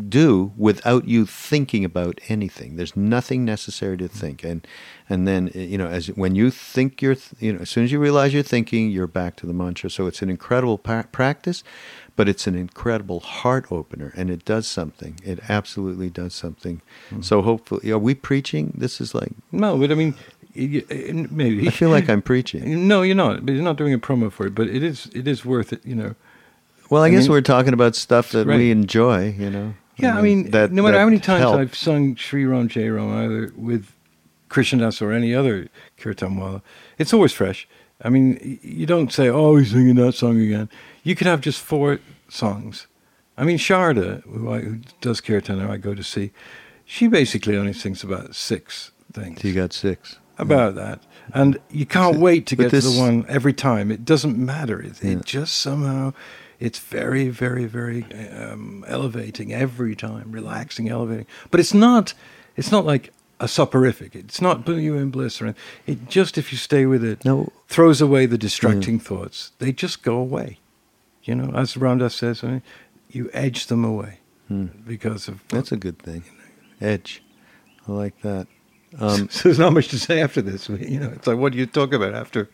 do 0.08 0.52
without 0.58 1.08
you 1.08 1.26
thinking 1.26 1.84
about 1.86 2.20
anything. 2.28 2.76
There's 2.76 2.96
nothing 2.96 3.46
necessary 3.46 3.98
to 3.98 4.08
think, 4.08 4.44
and 4.44 4.66
and 5.10 5.28
then 5.28 5.52
you 5.54 5.78
know 5.78 5.88
as 5.88 6.08
when 6.08 6.36
you 6.36 6.52
think 6.52 7.02
you're 7.02 7.16
you 7.40 7.54
know 7.54 7.60
as 7.60 7.70
soon 7.70 7.84
as 7.84 7.92
you 7.92 8.00
realize 8.00 8.34
you're 8.34 8.44
thinking, 8.44 8.90
you're 8.90 9.08
back 9.08 9.36
to 9.38 9.46
the 9.46 9.54
mantra. 9.54 9.90
So 9.90 10.08
it's 10.08 10.22
an 10.22 10.30
incredible 10.30 10.78
pa- 10.78 11.06
practice, 11.12 11.64
but 12.16 12.28
it's 12.30 12.48
an 12.48 12.56
incredible 12.56 13.20
heart 13.20 13.72
opener, 13.72 14.14
and 14.16 14.30
it 14.30 14.46
does 14.46 14.68
something. 14.68 15.20
It 15.24 15.40
absolutely 15.50 16.10
does 16.10 16.34
something. 16.34 16.82
Hmm. 17.10 17.22
So 17.22 17.42
hopefully, 17.42 17.92
are 17.92 18.00
we 18.00 18.16
preaching? 18.16 18.74
This 18.76 19.00
is 19.02 19.16
like 19.16 19.32
no, 19.52 19.78
but 19.78 19.92
I 19.92 19.96
mean, 19.96 20.16
maybe. 20.56 21.68
I 21.68 21.72
feel 21.72 21.90
like 21.90 22.10
I'm 22.10 22.22
preaching. 22.34 22.88
No, 22.88 23.02
you're 23.02 23.16
not. 23.16 23.46
But 23.46 23.54
you're 23.54 23.64
not 23.64 23.78
doing 23.78 23.94
a 23.94 24.00
promo 24.00 24.32
for 24.32 24.46
it. 24.48 24.56
But 24.56 24.68
it 24.68 24.84
is. 24.84 25.10
It 25.14 25.28
is 25.28 25.46
worth 25.46 25.74
it. 25.74 25.86
You 25.86 25.96
know. 25.96 26.16
Well, 26.90 27.04
I, 27.04 27.08
I 27.08 27.10
guess 27.10 27.24
mean, 27.24 27.32
we're 27.32 27.42
talking 27.42 27.74
about 27.74 27.96
stuff 27.96 28.32
that 28.32 28.46
great. 28.46 28.58
we 28.58 28.72
enjoy. 28.72 29.30
You 29.38 29.50
know. 29.50 29.74
Yeah, 29.98 30.18
I 30.18 30.22
mean, 30.22 30.52
that- 30.52 30.72
no 30.72 30.84
matter 30.84 31.00
how 31.00 31.06
many 31.06 31.20
times 31.20 31.42
help. 31.42 31.56
I've 31.60 31.76
sung 31.76 32.16
Sri 32.16 32.46
Ram 32.46 32.68
Jai 32.68 32.88
Ram 32.88 33.10
either 33.18 33.52
with 33.58 33.92
Krishna 34.50 34.80
Das 34.80 35.02
or 35.02 35.12
any 35.12 35.34
other 35.34 35.68
kirtan 35.98 36.38
wala, 36.38 36.62
it's 37.00 37.14
always 37.14 37.34
fresh. 37.34 37.68
I 38.04 38.10
mean, 38.10 38.60
you 38.62 38.86
don't 38.86 39.12
say, 39.12 39.28
"Oh, 39.28 39.56
he's 39.56 39.72
singing 39.72 39.96
that 39.96 40.14
song 40.14 40.40
again." 40.40 40.70
You 41.04 41.16
could 41.16 41.26
have 41.28 41.42
just 41.42 41.60
four 41.62 42.00
songs. 42.30 42.86
I 43.40 43.44
mean, 43.44 43.58
Sharda, 43.58 44.24
who, 44.24 44.52
I, 44.52 44.60
who 44.60 44.80
does 45.02 45.20
kirtan, 45.22 45.62
I 45.62 45.78
go 45.78 45.94
to 45.96 46.04
see, 46.04 46.32
she 46.86 47.08
basically 47.08 47.56
only 47.58 47.74
sings 47.74 48.04
about 48.04 48.36
six 48.36 48.92
things. 49.14 49.44
you 49.44 49.54
got 49.54 49.74
six. 49.74 50.18
about 50.40 50.76
that. 50.76 51.02
And 51.34 51.60
you 51.72 51.86
can't 51.88 52.18
wait 52.20 52.46
to 52.48 52.56
But 52.56 52.64
get 52.64 52.70
to 52.70 52.76
this- 52.78 52.94
the 52.96 53.00
one 53.02 53.26
every 53.28 53.54
time. 53.54 53.92
It 53.92 54.06
doesn't 54.06 54.38
matter. 54.38 54.80
It, 54.82 55.04
Yeah. 55.04 55.12
it 55.14 55.26
just 55.26 55.58
somehow, 55.58 56.14
it's 56.60 56.80
very, 56.80 57.30
very, 57.30 57.66
very 57.66 58.04
um, 58.32 58.84
elevating 58.88 59.54
every 59.54 59.96
time, 59.96 60.32
relaxing, 60.32 60.90
elevating. 60.90 61.28
But 61.52 61.60
it's 61.60 61.74
not, 61.74 62.14
it's 62.56 62.72
not 62.72 62.86
like 62.86 63.12
a 63.40 63.48
soporific. 63.48 64.16
It's 64.16 64.42
not 64.42 64.66
putting 64.66 64.84
you 64.84 64.96
in 64.96 65.12
bliss 65.12 65.40
or 65.42 65.46
anything. 65.46 65.62
It 65.86 66.10
just, 66.10 66.38
if 66.38 66.52
you 66.52 66.58
stay 66.58 66.86
with 66.88 67.04
it, 67.04 67.24
No. 67.24 67.52
throws 67.68 68.02
away 68.02 68.26
the 68.26 68.38
distracting 68.38 69.00
thoughts. 69.00 69.52
They 69.60 69.72
just 69.72 70.02
go 70.04 70.18
away. 70.18 70.60
You 71.24 71.36
know, 71.36 71.54
as 71.56 71.78
Ram 71.78 72.00
Dass 72.00 72.16
says, 72.16 72.44
I 72.44 72.48
mean, 72.48 72.62
you 73.10 73.30
edge 73.34 73.68
them 73.68 73.84
away 73.86 74.20
Hmm. 74.48 74.68
because 74.88 75.28
of. 75.28 75.44
That's 75.50 75.72
a 75.72 75.78
good 75.78 76.00
thing. 76.00 76.24
Edge. 76.82 77.22
I 77.88 77.92
like 77.92 78.22
that. 78.22 78.48
Um, 79.00 79.30
so 79.30 79.44
there's 79.44 79.60
not 79.60 79.74
much 79.74 79.90
to 79.90 80.00
say 80.00 80.22
after 80.22 80.42
this. 80.42 80.70
You 80.88 81.00
know, 81.00 81.10
it's 81.10 81.28
like, 81.28 81.38
what 81.38 81.52
do 81.52 81.58
you 81.58 81.66
talk 81.66 81.94
about 81.94 82.14
after? 82.14 82.50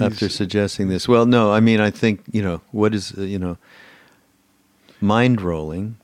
after 0.00 0.28
suggesting 0.28 0.88
this, 0.88 1.06
well, 1.08 1.26
no, 1.26 1.52
I 1.52 1.60
mean, 1.60 1.80
I 1.80 1.90
think 1.90 2.22
you 2.32 2.42
know 2.42 2.60
what 2.72 2.94
is 2.94 3.16
uh, 3.16 3.22
you 3.22 3.38
know, 3.38 3.58
mind 5.00 5.40
rolling 5.40 5.96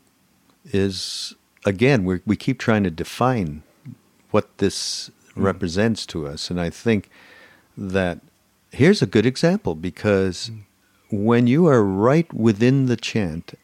is 0.72 1.34
again 1.64 2.04
we 2.04 2.20
we 2.26 2.36
keep 2.36 2.58
trying 2.58 2.84
to 2.84 2.90
define 2.90 3.62
what 4.30 4.58
this 4.58 5.10
represents 5.34 6.06
to 6.06 6.26
us, 6.26 6.50
and 6.50 6.60
I 6.60 6.70
think 6.70 7.08
that 7.76 8.20
here's 8.72 9.02
a 9.02 9.06
good 9.06 9.26
example 9.26 9.74
because 9.74 10.50
when 11.10 11.46
you 11.46 11.66
are 11.66 11.82
right 11.82 12.32
within 12.32 12.86
the 12.86 12.96
chant. 12.96 13.54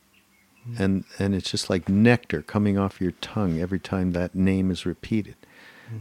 And 0.79 1.05
and 1.21 1.33
it's 1.33 1.49
just 1.49 1.71
like 1.71 1.89
nectar 1.89 2.43
coming 2.43 2.77
off 2.77 3.01
your 3.01 3.13
tongue 3.13 3.61
every 3.61 3.79
time 3.79 4.11
that 4.15 4.35
name 4.35 4.73
is 4.73 4.85
repeated. 4.85 5.37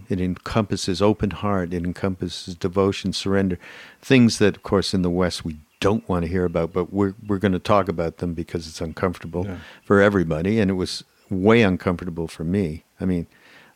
It 0.10 0.20
encompasses 0.20 1.02
open 1.02 1.32
heart. 1.32 1.74
It 1.74 1.84
encompasses 1.84 2.56
devotion, 2.56 3.14
surrender, 3.14 3.60
things 4.02 4.40
that, 4.40 4.56
of 4.58 4.64
course, 4.64 4.94
in 4.94 5.02
the 5.02 5.10
West 5.10 5.46
we 5.46 5.58
don't 5.80 6.08
want 6.10 6.24
to 6.26 6.32
hear 6.32 6.46
about, 6.46 6.74
but 6.74 6.92
we're 6.94 7.14
we're 7.28 7.38
going 7.38 7.52
to 7.52 7.60
talk 7.60 7.88
about 7.90 8.18
them 8.18 8.34
because 8.34 8.68
it's 8.68 8.82
uncomfortable 8.82 9.46
Yeah. 9.46 9.58
for 9.84 10.02
everybody, 10.02 10.60
and 10.60 10.72
it 10.72 10.76
was 10.76 11.04
way 11.30 11.62
uncomfortable 11.62 12.28
for 12.28 12.44
me. 12.44 12.84
I 13.00 13.06
mean, 13.06 13.28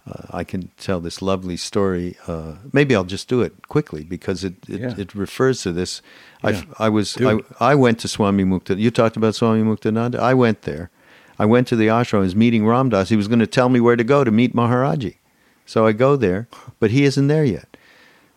uh, 0.10 0.24
I 0.32 0.44
can 0.44 0.70
tell 0.78 1.00
this 1.02 1.22
lovely 1.22 1.58
story. 1.58 2.16
Uh, 2.26 2.54
maybe 2.74 2.96
I'll 2.96 3.04
just 3.04 3.28
do 3.28 3.42
it 3.42 3.68
quickly 3.68 4.04
because 4.04 4.44
it 4.44 4.54
it, 4.68 4.80
Yeah. 4.82 4.96
it 4.98 5.14
refers 5.14 5.62
to 5.64 5.72
this. 5.72 6.02
Yeah. 6.44 6.64
I 6.80 6.86
I 6.86 6.90
was 6.90 7.18
I. 7.22 7.40
I 7.60 7.76
went 7.76 8.00
to 8.00 8.08
Swami 8.08 8.44
Mukta. 8.46 8.78
You 8.80 8.90
talked 8.92 9.18
about 9.18 9.36
Swami 9.36 9.62
Muktananda. 9.64 10.16
I 10.20 10.34
went 10.34 10.62
there. 10.64 10.90
I 11.38 11.46
went 11.46 11.68
to 11.68 11.76
the 11.76 11.88
ashram. 11.88 12.18
I 12.20 12.22
was 12.22 12.36
meeting 12.36 12.66
Ram 12.66 12.90
Dass. 12.90 13.10
He 13.10 13.16
was 13.18 13.28
going 13.28 13.40
to 13.40 13.48
tell 13.48 13.70
me 13.70 13.80
where 13.80 13.96
to 13.96 14.04
go 14.04 14.24
to 14.24 14.32
meet 14.32 14.54
Maharaji. 14.56 15.16
So 15.70 15.86
I 15.86 15.92
go 15.92 16.16
there, 16.16 16.48
but 16.80 16.90
he 16.90 17.04
isn't 17.04 17.28
there 17.28 17.46
yet. 17.46 17.78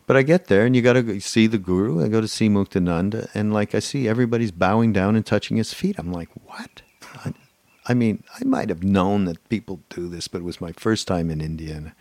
But 0.07 0.19
I 0.19 0.23
get 0.23 0.49
there, 0.49 0.67
and 0.67 0.77
you 0.77 0.83
got 0.83 0.93
to 0.93 1.19
see 1.19 1.47
the 1.47 1.57
guru. 1.57 2.05
I 2.05 2.09
go 2.09 2.21
to 2.21 2.29
see 2.29 2.51
Muktananda, 2.51 3.31
and 3.33 3.55
like 3.55 3.75
I 3.75 3.79
see 3.79 4.07
everybody's 4.07 4.51
bowing 4.51 4.93
down 4.93 5.17
and 5.17 5.25
touching 5.25 5.57
his 5.57 5.73
feet. 5.73 5.97
I'm 5.99 6.13
like, 6.13 6.29
what? 6.45 6.83
I, 7.25 7.33
I 7.87 7.95
mean, 7.95 8.23
I 8.39 8.45
might 8.45 8.69
have 8.69 8.85
known 8.85 9.25
that 9.25 9.49
people 9.49 9.81
do 9.89 10.11
this, 10.11 10.29
but 10.29 10.43
it 10.43 10.45
was 10.45 10.61
my 10.61 10.73
first 10.73 11.09
time 11.09 11.31
in 11.31 11.41
India, 11.41 11.75
and 11.75 11.93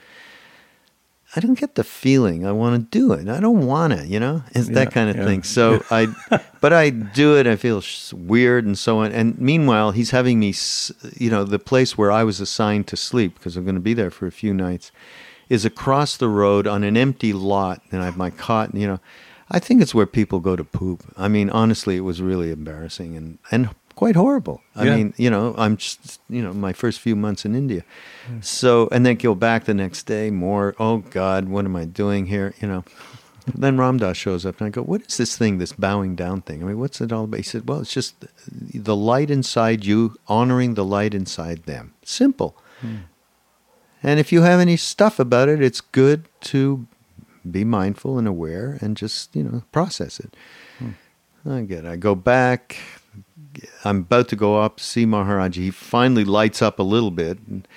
I 1.35 1.39
don't 1.39 1.57
get 1.57 1.75
the 1.75 1.83
feeling 1.83 2.45
I 2.45 2.51
want 2.51 2.75
to 2.91 2.99
do 2.99 3.13
it. 3.13 3.29
I 3.29 3.39
don't 3.39 3.65
want 3.65 3.93
to, 3.93 4.05
you 4.05 4.19
know, 4.19 4.43
it's 4.51 4.67
Yeah, 4.67 4.75
that 4.75 4.91
kind 4.91 5.09
of 5.09 5.15
yeah. 5.15 5.25
thing. 5.25 5.43
So 5.43 5.81
I, 5.89 6.07
but 6.61 6.73
I 6.73 6.89
do 6.89 7.37
it. 7.37 7.47
I 7.47 7.55
feel 7.55 7.81
weird 8.13 8.65
and 8.65 8.77
so 8.77 8.99
on. 8.99 9.11
And 9.13 9.39
meanwhile, 9.39 9.91
he's 9.91 10.11
having 10.11 10.39
me, 10.39 10.53
you 11.17 11.29
know, 11.29 11.43
the 11.45 11.59
place 11.59 11.97
where 11.97 12.11
I 12.11 12.23
was 12.25 12.41
assigned 12.41 12.87
to 12.87 12.97
sleep 12.97 13.35
because 13.35 13.55
I'm 13.55 13.63
going 13.63 13.75
to 13.75 13.81
be 13.81 13.93
there 13.93 14.11
for 14.11 14.27
a 14.27 14.31
few 14.31 14.53
nights, 14.53 14.91
is 15.47 15.63
across 15.65 16.17
the 16.17 16.27
road 16.29 16.67
on 16.67 16.83
an 16.83 16.95
empty 16.97 17.33
lot, 17.33 17.81
and 17.91 18.01
I 18.01 18.05
have 18.05 18.17
my 18.17 18.29
cot. 18.29 18.69
And, 18.71 18.81
you 18.81 18.87
know, 18.87 18.99
I 19.49 19.59
think 19.59 19.81
it's 19.81 19.93
where 19.93 20.05
people 20.05 20.39
go 20.39 20.55
to 20.55 20.63
poop. 20.63 21.03
I 21.17 21.27
mean, 21.27 21.49
honestly, 21.49 21.95
it 21.97 22.01
was 22.01 22.21
really 22.21 22.51
embarrassing 22.51 23.15
and 23.17 23.37
and 23.51 23.69
quite 23.95 24.15
horrible. 24.15 24.61
I 24.75 24.85
Yeah. 24.85 24.95
mean, 24.95 25.13
you 25.17 25.29
know, 25.29 25.53
I'm 25.57 25.77
just, 25.77 26.19
you 26.29 26.41
know, 26.41 26.53
my 26.53 26.73
first 26.73 26.99
few 26.99 27.15
months 27.15 27.45
in 27.45 27.55
India. 27.55 27.83
Hmm. 28.27 28.37
So, 28.41 28.87
and 28.91 29.05
then 29.05 29.15
go 29.15 29.35
back 29.35 29.65
the 29.65 29.73
next 29.73 30.03
day, 30.03 30.29
more, 30.31 30.75
oh 30.79 30.97
God, 31.09 31.49
what 31.49 31.65
am 31.65 31.75
I 31.75 31.85
doing 31.85 32.25
here? 32.27 32.53
You 32.61 32.67
know. 32.67 32.83
then 33.55 33.75
Ram 33.77 33.97
Dass 33.97 34.17
shows 34.17 34.45
up 34.45 34.59
and 34.61 34.67
I 34.67 34.69
go, 34.69 34.83
what 34.83 35.01
is 35.01 35.17
this 35.17 35.35
thing, 35.35 35.57
this 35.57 35.73
bowing 35.73 36.15
down 36.15 36.41
thing? 36.41 36.61
I 36.61 36.65
mean, 36.67 36.77
what's 36.79 37.01
it 37.01 37.11
all 37.11 37.23
about? 37.23 37.37
He 37.37 37.43
said, 37.43 37.67
well, 37.67 37.79
it's 37.81 37.91
just 37.91 38.13
the 38.51 38.95
light 38.95 39.31
inside 39.31 39.83
you, 39.83 40.15
honoring 40.27 40.75
the 40.75 40.85
light 40.85 41.13
inside 41.15 41.63
them. 41.63 41.93
Simple. 42.05 42.55
Hmm. 42.81 42.97
And 44.03 44.19
if 44.19 44.31
you 44.31 44.43
have 44.43 44.59
any 44.59 44.77
stuff 44.77 45.19
about 45.19 45.49
it, 45.49 45.61
it's 45.61 45.81
good 45.81 46.25
to 46.41 46.85
be 47.49 47.63
mindful 47.63 48.19
and 48.19 48.27
aware 48.27 48.77
and 48.79 48.95
just, 48.95 49.35
you 49.35 49.43
know, 49.43 49.63
process 49.71 50.19
it. 50.19 50.35
Hmm. 50.77 50.91
I 51.49 51.61
get 51.61 51.85
it. 51.85 51.89
I 51.89 51.95
go 51.95 52.13
back. 52.13 52.77
I'm 53.83 53.99
about 53.99 54.27
to 54.29 54.35
go 54.35 54.61
up, 54.61 54.77
to 54.77 54.83
see 54.83 55.05
Maharaji. 55.05 55.55
He 55.55 55.71
finally 55.71 56.25
lights 56.25 56.61
up 56.61 56.79
a 56.79 56.83
little 56.83 57.11
bit, 57.11 57.39
and, 57.47 57.67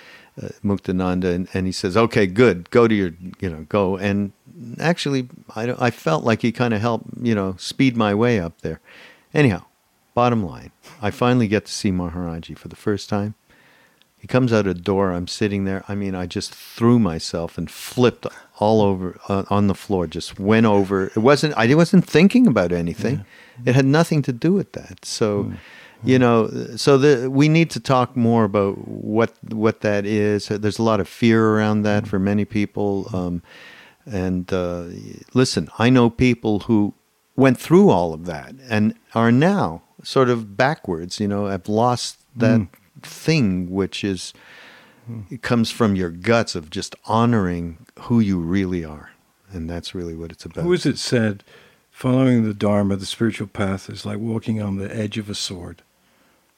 uh, 0.41 0.49
Muktananda, 0.65 1.33
and, 1.35 1.49
and 1.55 1.67
he 1.67 1.73
says, 1.73 1.97
okay, 1.97 2.27
good. 2.27 2.71
Go 2.71 2.89
to 2.89 2.95
your, 2.95 3.13
you 3.41 3.51
know, 3.51 3.67
go. 3.69 3.97
And 3.97 4.33
actually, 4.79 5.29
I, 5.55 5.75
I 5.79 5.91
felt 5.91 6.25
like 6.25 6.43
he 6.43 6.53
kind 6.53 6.75
of 6.75 6.81
helped, 6.81 7.07
you 7.21 7.35
know, 7.35 7.55
speed 7.59 7.97
my 7.97 8.15
way 8.15 8.41
up 8.41 8.61
there. 8.63 8.81
Anyhow, 9.33 9.65
bottom 10.15 10.45
line, 10.45 10.71
I 11.03 11.11
finally 11.11 11.49
get 11.49 11.67
to 11.67 11.73
see 11.73 11.91
Maharaji 11.91 12.57
for 12.57 12.69
the 12.69 12.77
first 12.77 13.09
time. 13.09 13.35
He 14.17 14.27
comes 14.27 14.55
out 14.55 14.67
a 14.67 14.73
door. 14.73 15.13
I'm 15.13 15.29
sitting 15.29 15.65
there. 15.65 15.85
I 15.87 15.95
mean, 15.95 16.15
I 16.15 16.25
just 16.25 16.55
threw 16.55 16.99
myself 16.99 17.59
and 17.59 17.71
flipped 17.71 18.27
all 18.59 18.81
over 18.81 19.21
uh, 19.29 19.45
on 19.51 19.67
the 19.67 19.75
floor. 19.75 20.07
Just 20.07 20.41
went 20.41 20.65
over. 20.65 21.09
It 21.09 21.19
wasn't. 21.19 21.53
I 21.59 21.75
wasn't 21.75 22.07
thinking 22.07 22.47
about 22.47 22.73
anything. 22.73 23.27
It 23.65 23.75
had 23.75 23.85
nothing 23.85 24.23
to 24.23 24.33
do 24.33 24.53
with 24.53 24.73
that. 24.73 25.05
So, 25.05 25.45
hmm. 25.45 25.55
you 26.03 26.17
hmm. 26.17 26.23
know, 26.23 26.77
so 26.77 26.99
the, 26.99 27.31
we 27.31 27.49
need 27.49 27.71
to 27.71 27.81
talk 27.81 28.17
more 28.17 28.45
about 28.45 28.89
what 28.89 29.33
what 29.53 29.81
that 29.81 30.05
is. 30.07 30.49
There's 30.49 30.79
a 30.79 30.83
lot 30.83 31.01
of 31.01 31.09
fear 31.09 31.51
around 31.51 31.83
that 31.83 32.05
hmm. 32.05 32.09
for 32.09 32.19
many 32.19 32.45
people. 32.45 33.09
Um, 33.13 33.43
and 34.07 34.53
uh, 34.53 34.85
listen, 35.33 35.69
I 35.79 35.91
know 35.91 36.11
people 36.11 36.61
who 36.61 36.95
went 37.37 37.59
through 37.59 37.91
all 37.91 38.13
of 38.13 38.27
that 38.27 38.55
and 38.69 38.95
are 39.15 39.33
now 39.33 39.83
sort 40.03 40.29
of 40.29 40.57
backwards. 40.57 41.21
You 41.21 41.29
know, 41.29 41.47
have 41.47 41.69
lost 41.69 42.19
that 42.37 42.67
thing 43.03 43.71
which 43.71 44.03
is 44.03 44.33
it 45.31 45.43
comes 45.43 45.71
from 45.71 45.97
your 45.97 46.11
guts 46.11 46.55
of 46.55 46.71
just 46.71 46.95
honoring 47.05 47.87
who 48.01 48.21
you 48.21 48.39
really 48.39 48.85
are, 48.85 49.11
and 49.53 49.69
that's 49.69 49.95
really 49.95 50.15
what 50.15 50.33
it's 50.33 50.45
about. 50.45 50.63
Who 50.63 50.73
is 50.73 50.87
it 50.87 50.99
said, 50.99 51.45
following 51.95 52.43
the 52.45 52.53
Dharma, 52.53 52.97
the 52.97 53.07
spiritual 53.07 53.47
path, 53.47 53.89
is 53.89 54.05
like 54.05 54.19
walking 54.19 54.61
on 54.61 54.77
the 54.79 54.95
edge 54.95 55.17
of 55.17 55.31
a 55.31 55.35
sword? 55.35 55.81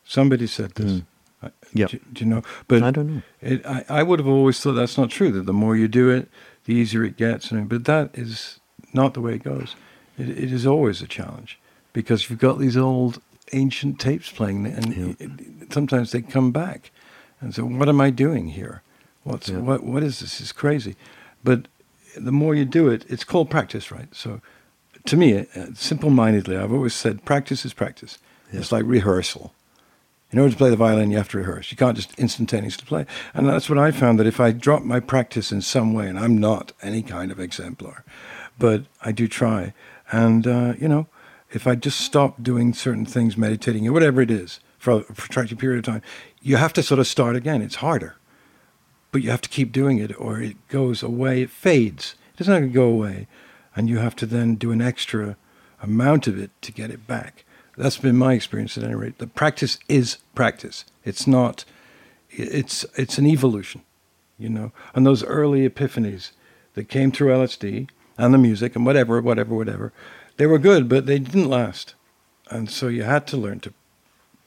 Somebody 0.04 0.46
said 0.46 0.72
this. 0.72 1.02
Mm. 1.42 1.52
Yep. 1.74 1.90
Do, 1.90 2.00
do 2.14 2.24
you 2.24 2.30
know? 2.30 2.42
But 2.66 2.82
I 2.82 2.90
don't 2.90 3.16
know. 3.16 3.22
It, 3.42 3.64
I, 3.66 3.84
I 3.88 4.02
would 4.02 4.18
have 4.18 4.26
always 4.26 4.58
thought 4.58 4.72
that's 4.72 4.96
not 4.96 5.10
true. 5.10 5.30
That 5.30 5.44
the 5.46 5.52
more 5.52 5.76
you 5.76 5.88
do 5.88 6.08
it, 6.08 6.28
the 6.64 6.74
easier 6.74 7.04
it 7.04 7.16
gets. 7.16 7.50
But 7.50 7.84
that 7.84 8.10
is 8.14 8.58
not 8.94 9.12
the 9.14 9.20
way 9.20 9.34
it 9.34 9.44
goes. 9.44 9.76
It, 10.18 10.30
it 10.30 10.52
is 10.52 10.66
always 10.66 11.02
a 11.02 11.06
challenge 11.06 11.58
because 11.92 12.28
you've 12.30 12.38
got 12.38 12.58
these 12.58 12.76
old 12.76 13.20
ancient 13.52 14.00
tapes 14.00 14.30
playing, 14.32 14.66
and 14.66 14.96
Yeah. 14.96 15.14
it- 15.20 15.72
sometimes 15.72 16.12
they 16.12 16.22
come 16.22 16.50
back. 16.50 16.90
And 17.40 17.54
so, 17.54 17.64
what 17.66 17.88
am 17.88 18.00
I 18.00 18.08
doing 18.10 18.48
here? 18.48 18.82
What's 19.22 19.50
Yeah. 19.50 19.58
what? 19.58 19.84
What 19.84 20.02
is 20.02 20.20
this? 20.20 20.40
It's 20.40 20.52
crazy. 20.52 20.96
But 21.44 21.68
the 22.16 22.32
more 22.32 22.54
you 22.54 22.64
do 22.64 22.88
it, 22.88 23.04
it's 23.08 23.24
called 23.24 23.50
practice, 23.50 23.92
right? 23.92 24.08
So, 24.14 24.40
to 25.06 25.16
me, 25.16 25.38
uh, 25.38 25.66
simple-mindedly, 25.74 26.56
I've 26.56 26.72
always 26.72 26.94
said 26.94 27.24
practice 27.24 27.64
is 27.64 27.72
practice. 27.72 28.18
Yeah. 28.52 28.60
It's 28.60 28.72
like 28.72 28.84
rehearsal. 28.84 29.52
In 30.32 30.38
order 30.40 30.52
to 30.52 30.58
play 30.58 30.70
the 30.70 30.76
violin, 30.76 31.10
you 31.10 31.16
have 31.16 31.28
to 31.30 31.38
rehearse. 31.38 31.70
You 31.70 31.76
can't 31.76 31.96
just 31.96 32.18
instantaneously 32.18 32.84
play. 32.84 33.06
And 33.32 33.48
that's 33.48 33.70
what 33.70 33.78
I 33.78 33.92
found 33.92 34.18
that 34.18 34.26
if 34.26 34.40
I 34.40 34.50
drop 34.50 34.82
my 34.82 35.00
practice 35.00 35.52
in 35.52 35.62
some 35.62 35.94
way, 35.94 36.08
and 36.08 36.18
I'm 36.18 36.38
not 36.38 36.72
any 36.82 37.02
kind 37.02 37.30
of 37.30 37.38
exemplar, 37.38 38.04
but 38.58 38.84
I 39.02 39.12
do 39.12 39.28
try. 39.28 39.72
And, 40.10 40.46
uh, 40.46 40.74
you 40.78 40.88
know, 40.88 41.06
if 41.52 41.66
I 41.66 41.76
just 41.76 42.00
stop 42.00 42.42
doing 42.42 42.74
certain 42.74 43.06
things, 43.06 43.36
meditating 43.36 43.86
or 43.86 43.92
whatever 43.92 44.20
it 44.20 44.30
is 44.30 44.58
for 44.78 44.92
a 44.92 45.00
protracted 45.02 45.58
period 45.58 45.78
of 45.78 45.84
time, 45.84 46.02
you 46.42 46.56
have 46.56 46.72
to 46.74 46.82
sort 46.82 46.98
of 46.98 47.06
start 47.06 47.36
again. 47.36 47.62
It's 47.62 47.76
harder. 47.76 48.16
But 49.12 49.22
you 49.22 49.30
have 49.30 49.42
to 49.42 49.48
keep 49.48 49.70
doing 49.70 49.98
it 49.98 50.18
or 50.20 50.40
it 50.40 50.56
goes 50.68 51.02
away, 51.02 51.42
it 51.42 51.50
fades. 51.50 52.16
It 52.34 52.38
doesn't 52.38 52.52
have 52.52 52.62
to 52.64 52.68
go 52.68 52.84
away. 52.88 53.28
And 53.76 53.88
you 53.88 53.98
have 53.98 54.16
to 54.16 54.26
then 54.26 54.56
do 54.56 54.72
an 54.72 54.80
extra 54.80 55.36
amount 55.82 56.26
of 56.26 56.38
it 56.38 56.50
to 56.62 56.72
get 56.72 56.90
it 56.90 57.06
back. 57.06 57.44
That's 57.76 57.98
been 57.98 58.16
my 58.16 58.32
experience 58.32 58.76
at 58.78 58.84
any 58.84 58.94
rate. 58.94 59.18
The 59.18 59.26
practice 59.26 59.78
is 59.88 60.16
practice. 60.34 60.86
It's 61.04 61.26
not, 61.26 61.64
it's, 62.30 62.84
it's 62.96 63.18
an 63.18 63.26
evolution, 63.26 63.82
you 64.38 64.48
know. 64.48 64.72
And 64.94 65.06
those 65.06 65.22
early 65.22 65.68
epiphanies 65.68 66.32
that 66.74 66.88
came 66.88 67.12
through 67.12 67.32
LSD 67.32 67.88
and 68.16 68.32
the 68.32 68.38
music 68.38 68.74
and 68.74 68.86
whatever, 68.86 69.20
whatever, 69.20 69.54
whatever, 69.54 69.92
they 70.38 70.46
were 70.46 70.58
good, 70.58 70.88
but 70.88 71.06
they 71.06 71.18
didn't 71.18 71.50
last. 71.50 71.94
And 72.50 72.70
so 72.70 72.88
you 72.88 73.02
had 73.02 73.26
to 73.28 73.36
learn 73.36 73.60
to 73.60 73.74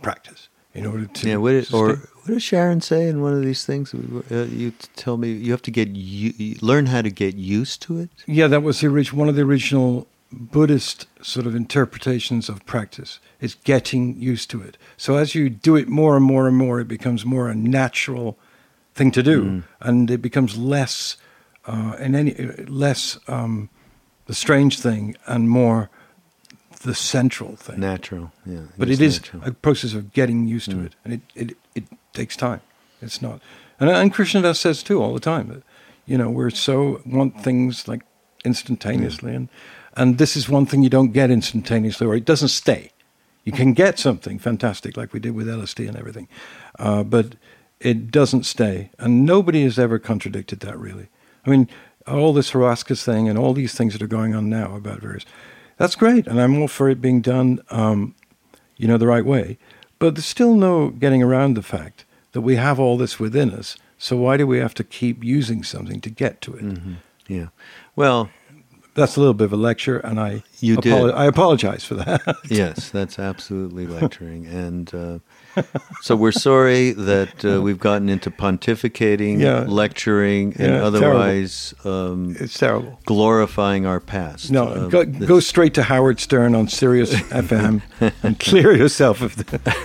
practice 0.01 0.48
in 0.73 0.85
order 0.85 1.05
to. 1.05 1.27
yeah, 1.27 1.37
what, 1.37 1.51
did, 1.51 1.73
or 1.73 1.87
what 1.97 2.27
does 2.27 2.43
Sharon 2.43 2.81
say 2.81 3.07
in 3.07 3.21
one 3.21 3.33
of 3.33 3.41
these 3.41 3.65
things? 3.65 3.93
Uh, 3.93 4.43
you 4.43 4.73
tell 4.95 5.17
me 5.17 5.31
you 5.31 5.51
have 5.51 5.61
to 5.63 5.71
get 5.71 5.89
you, 5.89 6.55
learn 6.61 6.87
how 6.87 7.01
to 7.01 7.09
get 7.09 7.35
used 7.35 7.81
to 7.83 7.99
it. 7.99 8.09
Yeah, 8.25 8.47
that 8.47 8.63
was 8.63 8.81
the 8.81 8.87
orig- 8.87 9.13
one 9.13 9.29
of 9.29 9.35
the 9.35 9.41
original 9.41 10.07
Buddhist 10.31 11.07
sort 11.21 11.47
of 11.47 11.55
interpretations 11.55 12.49
of 12.49 12.63
practice. 12.65 13.19
It's 13.41 13.55
getting 13.55 14.19
used 14.21 14.49
to 14.51 14.61
it. 14.61 14.77
So 14.95 15.15
as 15.17 15.33
you 15.33 15.49
do 15.49 15.75
it 15.75 15.87
more 15.89 16.15
and 16.15 16.23
more 16.23 16.47
and 16.47 16.55
more, 16.55 16.79
it 16.79 16.87
becomes 16.87 17.25
more 17.25 17.49
a 17.49 17.55
natural 17.55 18.37
thing 18.93 19.11
to 19.11 19.23
do, 19.23 19.63
and 19.79 20.11
it 20.11 20.21
becomes 20.21 20.57
less 20.57 21.17
uh, 21.65 21.95
in 21.99 22.15
any 22.15 22.33
less 22.67 23.17
um, 23.27 23.69
the 24.27 24.35
strange 24.35 24.79
thing 24.79 25.15
and 25.25 25.49
more 25.49 25.89
the 26.79 26.95
central 26.95 27.55
thing. 27.55 27.79
Natural, 27.79 28.31
yeah. 28.45 28.61
but 28.77 28.89
it 28.89 29.01
is 29.01 29.21
natural. 29.21 29.43
a 29.45 29.51
process 29.51 29.93
of 29.93 30.13
getting 30.13 30.47
used 30.47 30.69
to 30.71 30.77
mm. 30.77 30.85
it, 30.85 30.95
and 31.03 31.13
it, 31.13 31.21
it, 31.35 31.57
it 31.75 31.83
takes 32.13 32.35
time. 32.35 32.61
It's 33.01 33.21
not, 33.21 33.41
and 33.79 33.89
uh, 33.89 33.93
and 33.93 34.13
Krishna 34.13 34.41
Das 34.41 34.59
says 34.59 34.83
too 34.83 35.01
all 35.01 35.13
the 35.13 35.19
time 35.19 35.47
that 35.49 35.63
you 36.05 36.17
know 36.17 36.29
we're 36.29 36.49
so 36.49 37.01
want 37.05 37.41
things 37.41 37.87
like 37.87 38.03
instantaneously, 38.45 39.31
mm. 39.31 39.35
and 39.35 39.49
and 39.95 40.17
this 40.17 40.35
is 40.35 40.49
one 40.49 40.65
thing 40.65 40.83
you 40.83 40.89
don't 40.89 41.11
get 41.11 41.31
instantaneously, 41.31 42.07
or 42.07 42.15
it 42.15 42.25
doesn't 42.25 42.49
stay. 42.49 42.91
You 43.43 43.51
can 43.51 43.73
get 43.73 43.97
something 43.97 44.37
fantastic 44.37 44.95
like 44.95 45.11
we 45.11 45.19
did 45.19 45.33
with 45.33 45.47
LSD 45.47 45.87
and 45.87 45.97
everything, 45.97 46.27
uh, 46.77 47.03
but 47.03 47.35
it 47.79 48.11
doesn't 48.11 48.45
stay, 48.45 48.91
and 48.99 49.25
nobody 49.25 49.63
has 49.63 49.79
ever 49.79 49.97
contradicted 49.97 50.59
that 50.59 50.77
really. 50.77 51.07
I 51.45 51.49
mean, 51.49 51.69
all 52.05 52.33
this 52.33 52.51
Harasskas 52.51 53.03
thing 53.03 53.29
and 53.29 53.37
all 53.37 53.53
these 53.53 53.73
things 53.73 53.93
that 53.93 54.01
are 54.01 54.07
going 54.07 54.35
on 54.35 54.49
now 54.49 54.75
about 54.75 54.99
various, 54.99 55.25
that's 55.79 55.95
great, 55.95 56.27
and 56.27 56.39
I'm 56.39 56.61
all 56.61 56.67
for 56.67 56.87
it 56.89 57.01
being 57.01 57.21
done, 57.21 57.59
um, 57.71 58.13
you 58.77 58.87
know, 58.87 58.97
the 58.97 59.07
right 59.07 59.25
way. 59.25 59.57
But 59.97 60.13
there's 60.15 60.25
still 60.25 60.53
no 60.53 60.89
getting 60.89 61.23
around 61.23 61.55
the 61.55 61.63
fact 61.63 62.05
that 62.33 62.41
we 62.41 62.55
have 62.57 62.79
all 62.79 62.95
this 62.97 63.19
within 63.19 63.49
us. 63.51 63.75
So 63.97 64.15
why 64.15 64.37
do 64.37 64.45
we 64.45 64.59
have 64.59 64.73
to 64.75 64.83
keep 64.83 65.23
using 65.23 65.63
something 65.63 65.99
to 66.01 66.09
get 66.11 66.39
to 66.41 66.53
it? 66.53 66.63
Mhm. 66.63 66.95
Yeah. 67.27 67.47
Well, 67.95 68.29
That's 68.95 69.15
a 69.15 69.19
little 69.21 69.33
bit 69.35 69.45
of 69.45 69.53
a 69.53 69.57
lecture, 69.57 69.97
and 69.99 70.19
I 70.19 70.43
You 70.59 70.75
did. 70.77 71.11
I 71.11 71.25
apologize 71.25 71.85
for 71.85 71.95
that. 71.95 72.21
yes, 72.49 72.89
that's 72.89 73.17
absolutely 73.17 73.87
lecturing, 73.87 74.45
and 74.47 74.93
uh, 74.93 75.19
so 76.01 76.15
we're 76.15 76.31
sorry 76.31 76.91
that 76.91 77.43
uh, 77.45 77.61
we've 77.61 77.79
gotten 77.79 78.09
into 78.09 78.29
pontificating, 78.31 79.39
Yeah. 79.39 79.65
lecturing, 79.67 80.53
and 80.57 80.73
Yeah, 80.73 80.83
otherwise 80.83 81.73
um, 81.85 82.35
it's 82.39 82.57
terrible. 82.57 82.99
glorifying 83.05 83.85
our 83.85 83.99
past. 83.99 84.51
No, 84.51 84.67
Uh, 84.67 84.87
go, 84.87 85.05
go 85.05 85.39
straight 85.39 85.73
to 85.75 85.83
Howard 85.83 86.19
Stern 86.19 86.55
on 86.55 86.67
Sirius 86.67 87.13
FM 87.31 87.81
and 88.23 88.39
clear 88.39 88.75
yourself 88.75 89.21
of 89.21 89.35
that. 89.37 89.77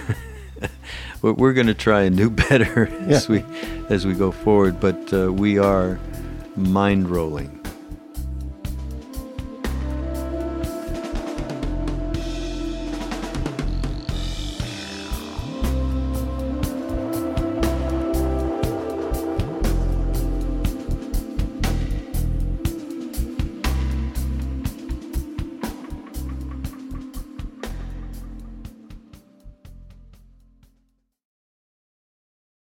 we're, 1.22 1.32
we're 1.32 1.52
going 1.52 1.66
to 1.66 1.74
try 1.74 2.02
and 2.02 2.16
do 2.16 2.30
better 2.30 2.88
as 3.08 3.28
we 3.28 3.44
as 3.88 4.06
we 4.06 4.14
go 4.14 4.30
forward, 4.32 4.80
but 4.80 5.12
uh, 5.12 5.32
we 5.32 5.58
are 5.58 5.98
mind 6.56 7.08
rolling. 7.10 7.53